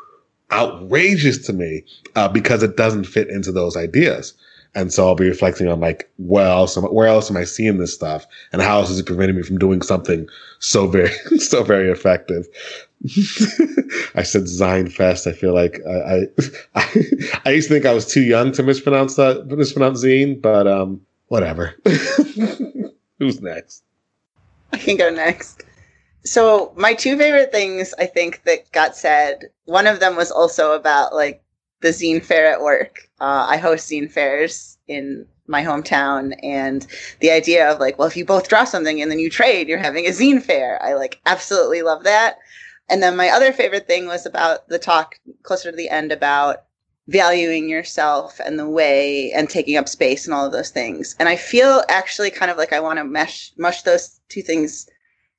outrageous 0.52 1.46
to 1.46 1.54
me, 1.54 1.84
uh, 2.16 2.28
because 2.30 2.64
it 2.64 2.78
doesn't 2.78 3.06
fit 3.06 3.30
into 3.30 3.52
those 3.52 3.76
ideas. 3.76 4.34
And 4.76 4.94
so 4.94 5.08
I'll 5.08 5.16
be 5.16 5.28
reflecting 5.28 5.68
on 5.68 5.80
like, 5.80 6.10
where 6.18 6.48
else, 6.48 6.78
am, 6.78 6.84
where 6.84 7.08
else 7.08 7.32
am 7.32 7.38
I 7.38 7.46
seeing 7.46 7.78
this 7.78 7.94
stuff? 7.94 8.28
And 8.52 8.62
how 8.62 8.80
else 8.80 8.90
is 8.90 9.00
it 9.00 9.06
preventing 9.06 9.36
me 9.36 9.42
from 9.42 9.58
doing 9.58 9.82
something 9.82 10.28
so 10.60 10.88
very, 10.88 11.10
so 11.40 11.64
very 11.64 11.90
effective? 11.90 12.48
I 14.16 14.24
said 14.24 14.44
Zine 14.44 14.88
I 15.00 15.32
feel 15.32 15.54
like 15.54 15.80
I, 15.88 16.28
I, 16.76 16.90
I, 17.46 17.52
used 17.52 17.68
to 17.68 17.74
think 17.74 17.86
I 17.86 17.94
was 17.94 18.06
too 18.06 18.22
young 18.22 18.52
to 18.54 18.64
mispronounce 18.64 19.16
that, 19.16 19.48
mispronounce 19.48 20.04
zine, 20.04 20.42
but, 20.42 20.68
um, 20.68 21.02
whatever. 21.28 21.76
Who's 23.20 23.42
next? 23.42 23.84
I 24.74 24.78
can 24.78 24.98
go 24.98 25.10
next. 25.10 25.64
So 26.24 26.74
my 26.76 26.94
two 26.94 27.18
favorite 27.18 27.52
things 27.52 27.94
I 27.98 28.06
think 28.06 28.44
that 28.44 28.72
got 28.72 28.96
said, 28.96 29.46
one 29.66 29.88
of 29.88 30.00
them 30.00 30.16
was 30.16 30.32
also 30.32 30.74
about 30.74 31.14
like 31.14 31.42
the 31.82 31.90
zine 31.90 32.24
fair 32.24 32.52
at 32.52 32.62
work. 32.62 33.10
Uh, 33.20 33.48
I 33.50 33.58
host 33.58 33.90
zine 33.90 34.12
fairs 34.12 34.78
in 34.88 35.26
my 35.48 35.64
hometown, 35.64 36.38
and 36.44 36.86
the 37.22 37.32
idea 37.32 37.72
of 37.72 37.80
like, 37.80 37.98
well, 37.98 38.08
if 38.08 38.18
you 38.18 38.26
both 38.26 38.50
draw 38.50 38.66
something 38.66 39.02
and 39.02 39.10
then 39.10 39.20
you 39.20 39.30
trade, 39.30 39.70
you're 39.70 39.78
having 39.78 40.06
a 40.06 40.10
zine 40.10 40.42
fair. 40.42 40.82
I 40.84 40.94
like 40.94 41.22
absolutely 41.26 41.82
love 41.82 42.04
that. 42.04 42.38
And 42.90 43.02
then 43.02 43.16
my 43.18 43.30
other 43.30 43.52
favorite 43.52 43.88
thing 43.88 44.08
was 44.08 44.26
about 44.26 44.68
the 44.70 44.80
talk 44.80 45.20
closer 45.44 45.72
to 45.72 45.78
the 45.78 45.90
end 45.90 46.12
about 46.12 46.64
valuing 47.08 47.70
yourself 47.70 48.40
and 48.44 48.60
the 48.60 48.68
way 48.68 49.32
and 49.32 49.50
taking 49.50 49.78
up 49.78 49.88
space 49.88 50.26
and 50.26 50.34
all 50.34 50.46
of 50.46 50.52
those 50.52 50.70
things. 50.70 51.16
And 51.20 51.30
I 51.30 51.36
feel 51.36 51.84
actually 51.90 52.32
kind 52.32 52.52
of 52.52 52.58
like 52.58 52.74
I 52.74 52.80
want 52.80 53.00
to 53.00 53.06
mesh 53.06 53.52
mush 53.58 53.84
those 53.84 54.20
two 54.30 54.42
things 54.42 54.90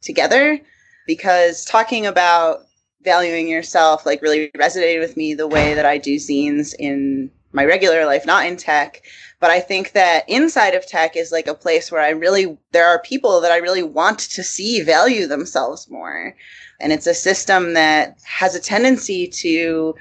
together 0.00 0.60
because 1.06 1.64
talking 1.64 2.06
about 2.06 2.60
valuing 3.02 3.48
yourself 3.48 4.06
like 4.06 4.22
really 4.22 4.50
resonated 4.56 5.00
with 5.00 5.16
me 5.16 5.34
the 5.34 5.46
way 5.46 5.74
that 5.74 5.86
I 5.86 5.98
do 5.98 6.16
zines 6.16 6.74
in 6.78 7.30
my 7.52 7.64
regular 7.64 8.04
life, 8.04 8.26
not 8.26 8.46
in 8.46 8.56
tech. 8.56 9.02
But 9.40 9.50
I 9.50 9.60
think 9.60 9.92
that 9.92 10.28
inside 10.28 10.74
of 10.74 10.86
tech 10.86 11.16
is 11.16 11.32
like 11.32 11.46
a 11.46 11.54
place 11.54 11.90
where 11.90 12.00
I 12.00 12.10
really, 12.10 12.58
there 12.72 12.88
are 12.88 13.00
people 13.00 13.40
that 13.40 13.52
I 13.52 13.58
really 13.58 13.82
want 13.82 14.18
to 14.18 14.42
see 14.42 14.82
value 14.82 15.26
themselves 15.26 15.88
more. 15.88 16.34
And 16.80 16.92
it's 16.92 17.06
a 17.06 17.14
system 17.14 17.74
that 17.74 18.18
has 18.24 18.54
a 18.54 18.60
tendency 18.60 19.28
to 19.28 19.94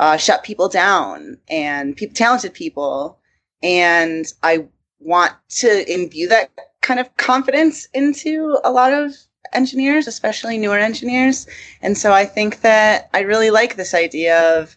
uh, 0.00 0.16
shut 0.16 0.42
people 0.42 0.66
down 0.68 1.36
and 1.48 1.96
talented 2.14 2.54
people. 2.54 3.18
And 3.62 4.24
I 4.42 4.66
want 4.98 5.34
to 5.50 5.92
imbue 5.92 6.26
that 6.28 6.50
kind 6.80 6.98
of 6.98 7.14
confidence 7.18 7.86
into 7.92 8.58
a 8.64 8.72
lot 8.72 8.94
of 8.94 9.14
engineers, 9.52 10.06
especially 10.06 10.56
newer 10.56 10.78
engineers. 10.78 11.46
And 11.82 11.98
so 11.98 12.12
I 12.12 12.24
think 12.24 12.62
that 12.62 13.10
I 13.12 13.20
really 13.20 13.50
like 13.50 13.76
this 13.76 13.92
idea 13.92 14.58
of 14.58 14.74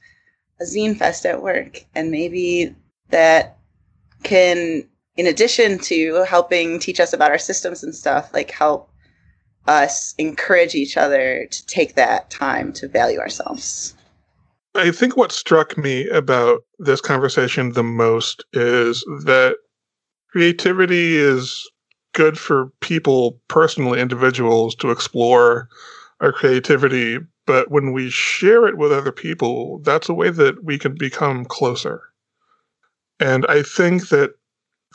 a 0.59 0.65
zine 0.65 0.97
fest 0.97 1.25
at 1.25 1.41
work 1.41 1.85
and 1.95 2.11
maybe 2.11 2.75
that 3.09 3.57
can 4.23 4.87
in 5.15 5.27
addition 5.27 5.77
to 5.77 6.25
helping 6.27 6.79
teach 6.79 6.99
us 6.99 7.13
about 7.13 7.31
our 7.31 7.37
systems 7.37 7.83
and 7.83 7.95
stuff 7.95 8.33
like 8.33 8.51
help 8.51 8.89
us 9.67 10.15
encourage 10.17 10.75
each 10.75 10.97
other 10.97 11.47
to 11.49 11.65
take 11.65 11.95
that 11.95 12.29
time 12.29 12.73
to 12.73 12.87
value 12.87 13.19
ourselves 13.19 13.95
i 14.75 14.91
think 14.91 15.15
what 15.15 15.31
struck 15.31 15.77
me 15.77 16.07
about 16.09 16.61
this 16.79 17.01
conversation 17.01 17.73
the 17.73 17.83
most 17.83 18.43
is 18.53 19.01
that 19.25 19.55
creativity 20.31 21.15
is 21.17 21.69
good 22.13 22.37
for 22.37 22.71
people 22.79 23.39
personally, 23.47 23.99
individuals 23.99 24.75
to 24.75 24.91
explore 24.91 25.67
our 26.21 26.31
creativity. 26.31 27.19
But 27.45 27.69
when 27.69 27.91
we 27.91 28.09
share 28.09 28.65
it 28.67 28.77
with 28.77 28.91
other 28.91 29.11
people, 29.11 29.79
that's 29.79 30.07
a 30.07 30.13
way 30.13 30.29
that 30.29 30.63
we 30.63 30.77
can 30.77 30.95
become 30.95 31.43
closer. 31.43 32.01
And 33.19 33.45
I 33.47 33.63
think 33.63 34.09
that 34.09 34.31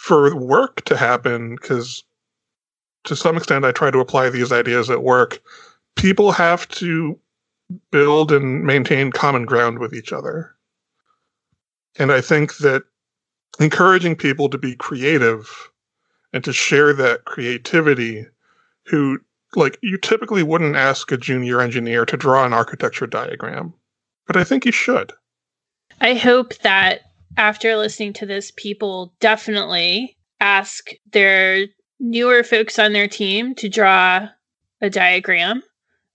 for 0.01 0.35
work 0.35 0.85
to 0.87 0.97
happen, 0.97 1.57
because 1.57 2.03
to 3.05 3.14
some 3.14 3.37
extent 3.37 3.64
I 3.64 3.72
try 3.72 3.91
to 3.91 4.01
apply 4.01 4.31
these 4.31 4.53
ideas 4.53 4.89
at 4.91 5.03
work, 5.03 5.41
people 5.97 6.33
have 6.33 6.66
to 6.68 7.18
build 7.90 8.32
and 8.32 8.64
maintain 8.64 9.10
common 9.12 9.44
ground 9.44 9.78
with 9.78 9.94
each 9.94 10.12
other. 10.12 10.54
And 11.98 12.12
I 12.12 12.20
think 12.20 12.58
that 12.58 12.84
encouraging 13.58 14.16
people 14.16 14.48
to 14.48 14.58
be 14.58 14.76
creative 14.76 15.70
and 16.32 16.44
to 16.44 16.52
share 16.52 16.92
that 16.92 17.24
creativity 17.24 18.26
who 18.84 19.18
like 19.56 19.78
you 19.82 19.96
typically 19.98 20.42
wouldn't 20.42 20.76
ask 20.76 21.10
a 21.10 21.16
junior 21.16 21.60
engineer 21.60 22.04
to 22.04 22.16
draw 22.16 22.44
an 22.44 22.52
architecture 22.52 23.06
diagram 23.06 23.72
but 24.26 24.36
i 24.36 24.44
think 24.44 24.64
you 24.64 24.72
should 24.72 25.12
i 26.00 26.14
hope 26.14 26.54
that 26.58 27.00
after 27.36 27.76
listening 27.76 28.12
to 28.12 28.26
this 28.26 28.52
people 28.56 29.14
definitely 29.20 30.16
ask 30.40 30.90
their 31.12 31.66
newer 31.98 32.44
folks 32.44 32.78
on 32.78 32.92
their 32.92 33.08
team 33.08 33.54
to 33.54 33.68
draw 33.68 34.28
a 34.80 34.90
diagram 34.90 35.62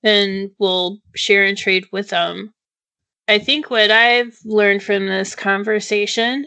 and 0.03 0.51
we'll 0.59 0.99
share 1.15 1.43
and 1.45 1.57
trade 1.57 1.85
with 1.91 2.09
them 2.09 2.53
i 3.27 3.39
think 3.39 3.69
what 3.69 3.91
i've 3.91 4.37
learned 4.45 4.83
from 4.83 5.07
this 5.07 5.35
conversation 5.35 6.45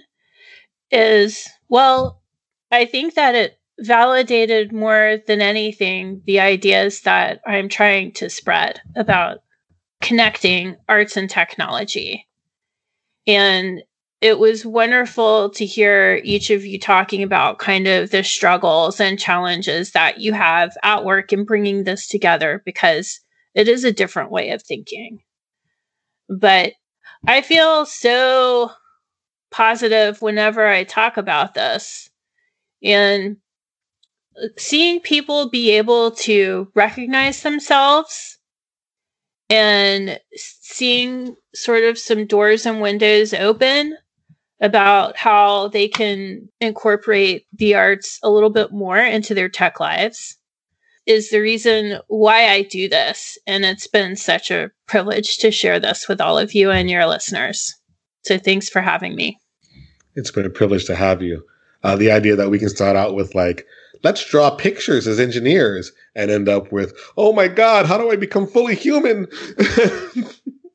is 0.91 1.49
well 1.69 2.23
I 2.71 2.85
think 2.85 3.15
that 3.15 3.35
it 3.35 3.59
validated 3.79 4.73
more 4.73 5.19
than 5.27 5.41
anything 5.41 6.23
the 6.27 6.41
ideas 6.41 7.03
that 7.03 7.41
I'm 7.47 7.69
trying 7.69 8.13
to 8.13 8.31
spread 8.31 8.81
about 8.97 9.39
connecting 10.01 10.77
arts 10.89 11.17
and 11.17 11.29
technology. 11.29 12.27
And 13.27 13.83
it 14.23 14.39
was 14.39 14.65
wonderful 14.65 15.51
to 15.51 15.67
hear 15.67 16.21
each 16.25 16.51
of 16.51 16.65
you 16.65 16.79
talking 16.79 17.23
about 17.23 17.59
kind 17.59 17.87
of 17.87 18.11
the 18.11 18.25
struggles 18.25 18.99
and 18.99 19.19
challenges 19.19 19.93
that 19.93 20.21
you 20.21 20.33
have 20.33 20.77
at 20.83 21.05
work 21.05 21.33
in 21.33 21.45
bringing 21.45 21.85
this 21.85 22.09
together 22.09 22.63
because 22.65 23.21
it 23.57 23.69
is 23.69 23.83
a 23.85 23.93
different 23.93 24.31
way 24.31 24.51
of 24.51 24.63
thinking. 24.63 25.23
But 26.29 26.75
I 27.27 27.41
feel 27.41 27.87
so 27.87 28.71
positive 29.51 30.21
whenever 30.21 30.67
I 30.67 30.85
talk 30.85 31.17
about 31.17 31.55
this 31.55 32.11
and 32.83 33.39
seeing 34.59 35.01
people 35.01 35.49
be 35.49 35.71
able 35.71 36.11
to 36.11 36.71
recognize 36.75 37.43
themselves 37.43 38.39
and 39.49 40.21
seeing 40.35 41.35
sort 41.55 41.85
of 41.85 41.99
some 41.99 42.27
doors 42.27 42.67
and 42.67 42.83
windows 42.83 43.33
open 43.33 43.97
about 44.61 45.17
how 45.17 45.69
they 45.69 45.89
can 45.89 46.49
incorporate 46.61 47.47
the 47.55 47.75
arts 47.75 48.19
a 48.23 48.29
little 48.31 48.51
bit 48.51 48.73
more 48.73 48.99
into 48.99 49.35
their 49.35 49.49
tech 49.49 49.81
lives 49.81 50.37
is 51.07 51.31
the 51.31 51.41
reason 51.41 52.01
why 52.09 52.49
I 52.49 52.63
do 52.63 52.89
this. 52.89 53.39
And 53.47 53.65
it's 53.65 53.87
been 53.87 54.17
such 54.17 54.51
a 54.51 54.71
privilege 54.87 55.39
to 55.39 55.51
share 55.51 55.79
this 55.79 56.09
with 56.09 56.21
all 56.21 56.39
of 56.39 56.55
you 56.55 56.71
and 56.71 56.91
your 56.91 57.07
listeners. 57.07 57.75
So 58.23 58.39
thanks 58.39 58.69
for 58.69 58.83
having 58.83 59.15
me. 59.15 59.39
It's 60.15 60.31
been 60.31 60.47
a 60.47 60.51
privilege 60.51 60.87
to 60.87 60.97
have 60.97 61.23
you. 61.23 61.45
Uh, 61.85 61.95
the 61.95 62.11
idea 62.11 62.35
that 62.35 62.51
we 62.51 62.59
can 62.59 62.69
start 62.69 62.97
out 62.97 63.15
with 63.15 63.35
like, 63.35 63.67
let's 64.03 64.29
draw 64.29 64.51
pictures 64.51 65.07
as 65.07 65.21
engineers 65.21 65.93
and 66.15 66.31
end 66.31 66.49
up 66.49 66.73
with, 66.73 66.99
oh 67.17 67.33
my 67.33 67.47
God, 67.49 67.87
how 67.87 67.99
do 67.99 68.11
I 68.11 68.17
become 68.17 68.47
fully 68.47 68.75
human? 68.75 69.29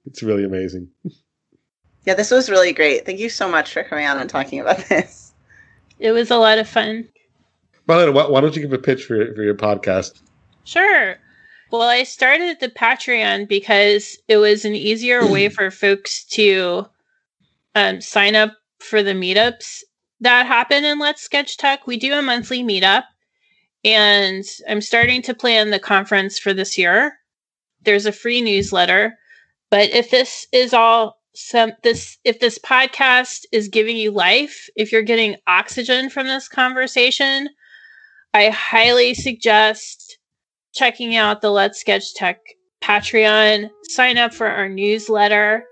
it's 0.05 0.23
really 0.23 0.45
amazing. 0.45 0.89
Yeah, 2.05 2.13
this 2.13 2.31
was 2.31 2.49
really 2.49 2.73
great. 2.73 3.05
Thank 3.05 3.19
you 3.19 3.29
so 3.29 3.49
much 3.49 3.73
for 3.73 3.83
coming 3.83 4.05
on 4.05 4.17
and 4.17 4.29
talking 4.29 4.59
about 4.59 4.77
this. 4.89 5.33
It 5.99 6.11
was 6.11 6.31
a 6.31 6.37
lot 6.37 6.57
of 6.57 6.67
fun. 6.67 7.07
Why, 7.95 8.27
why 8.27 8.41
don't 8.41 8.55
you 8.55 8.61
give 8.61 8.73
a 8.73 8.77
pitch 8.77 9.05
for, 9.05 9.33
for 9.35 9.43
your 9.43 9.55
podcast? 9.55 10.21
Sure. 10.63 11.17
Well, 11.71 11.83
I 11.83 12.03
started 12.03 12.59
the 12.59 12.69
Patreon 12.69 13.47
because 13.47 14.17
it 14.27 14.37
was 14.37 14.65
an 14.65 14.75
easier 14.75 15.25
way 15.31 15.49
for 15.49 15.71
folks 15.71 16.23
to 16.25 16.85
um, 17.75 18.01
sign 18.01 18.35
up 18.35 18.53
for 18.79 19.03
the 19.03 19.13
meetups 19.13 19.81
that 20.21 20.45
happen 20.45 20.85
in 20.85 20.99
Let's 20.99 21.21
Sketch 21.21 21.57
Tech. 21.57 21.87
We 21.87 21.97
do 21.97 22.13
a 22.13 22.21
monthly 22.21 22.63
meetup, 22.63 23.03
and 23.83 24.45
I'm 24.69 24.81
starting 24.81 25.21
to 25.23 25.33
plan 25.33 25.71
the 25.71 25.79
conference 25.79 26.39
for 26.39 26.53
this 26.53 26.77
year. 26.77 27.17
There's 27.83 28.05
a 28.05 28.11
free 28.11 28.41
newsletter, 28.41 29.17
but 29.69 29.89
if 29.89 30.11
this 30.11 30.47
is 30.51 30.73
all 30.73 31.17
some 31.33 31.71
this 31.81 32.17
if 32.23 32.39
this 32.39 32.59
podcast 32.59 33.45
is 33.51 33.67
giving 33.67 33.97
you 33.97 34.11
life, 34.11 34.69
if 34.75 34.91
you're 34.91 35.01
getting 35.01 35.37
oxygen 35.47 36.09
from 36.09 36.27
this 36.27 36.47
conversation, 36.47 37.49
I 38.33 38.49
highly 38.49 39.13
suggest 39.13 40.17
checking 40.73 41.15
out 41.15 41.41
the 41.41 41.51
Let's 41.51 41.79
Sketch 41.79 42.13
Tech 42.13 42.39
Patreon, 42.81 43.69
sign 43.83 44.17
up 44.17 44.33
for 44.33 44.47
our 44.47 44.69
newsletter, 44.69 45.65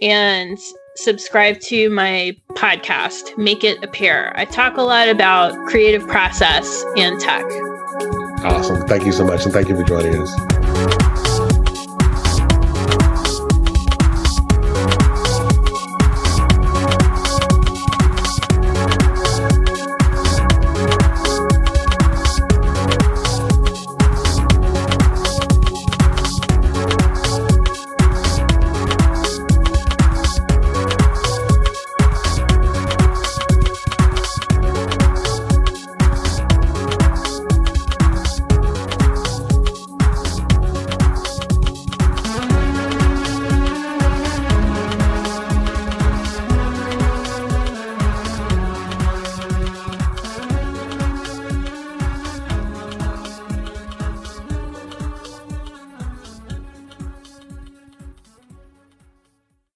and 0.00 0.56
subscribe 0.96 1.60
to 1.60 1.90
my 1.90 2.36
podcast, 2.50 3.36
Make 3.36 3.64
It 3.64 3.82
Appear. 3.82 4.32
I 4.36 4.44
talk 4.44 4.76
a 4.76 4.82
lot 4.82 5.08
about 5.08 5.54
creative 5.66 6.06
process 6.06 6.84
and 6.96 7.20
tech. 7.20 7.44
Awesome. 8.44 8.86
Thank 8.86 9.04
you 9.04 9.12
so 9.12 9.24
much. 9.24 9.44
And 9.44 9.52
thank 9.52 9.68
you 9.68 9.76
for 9.76 9.82
joining 9.82 10.14
us. 10.22 10.57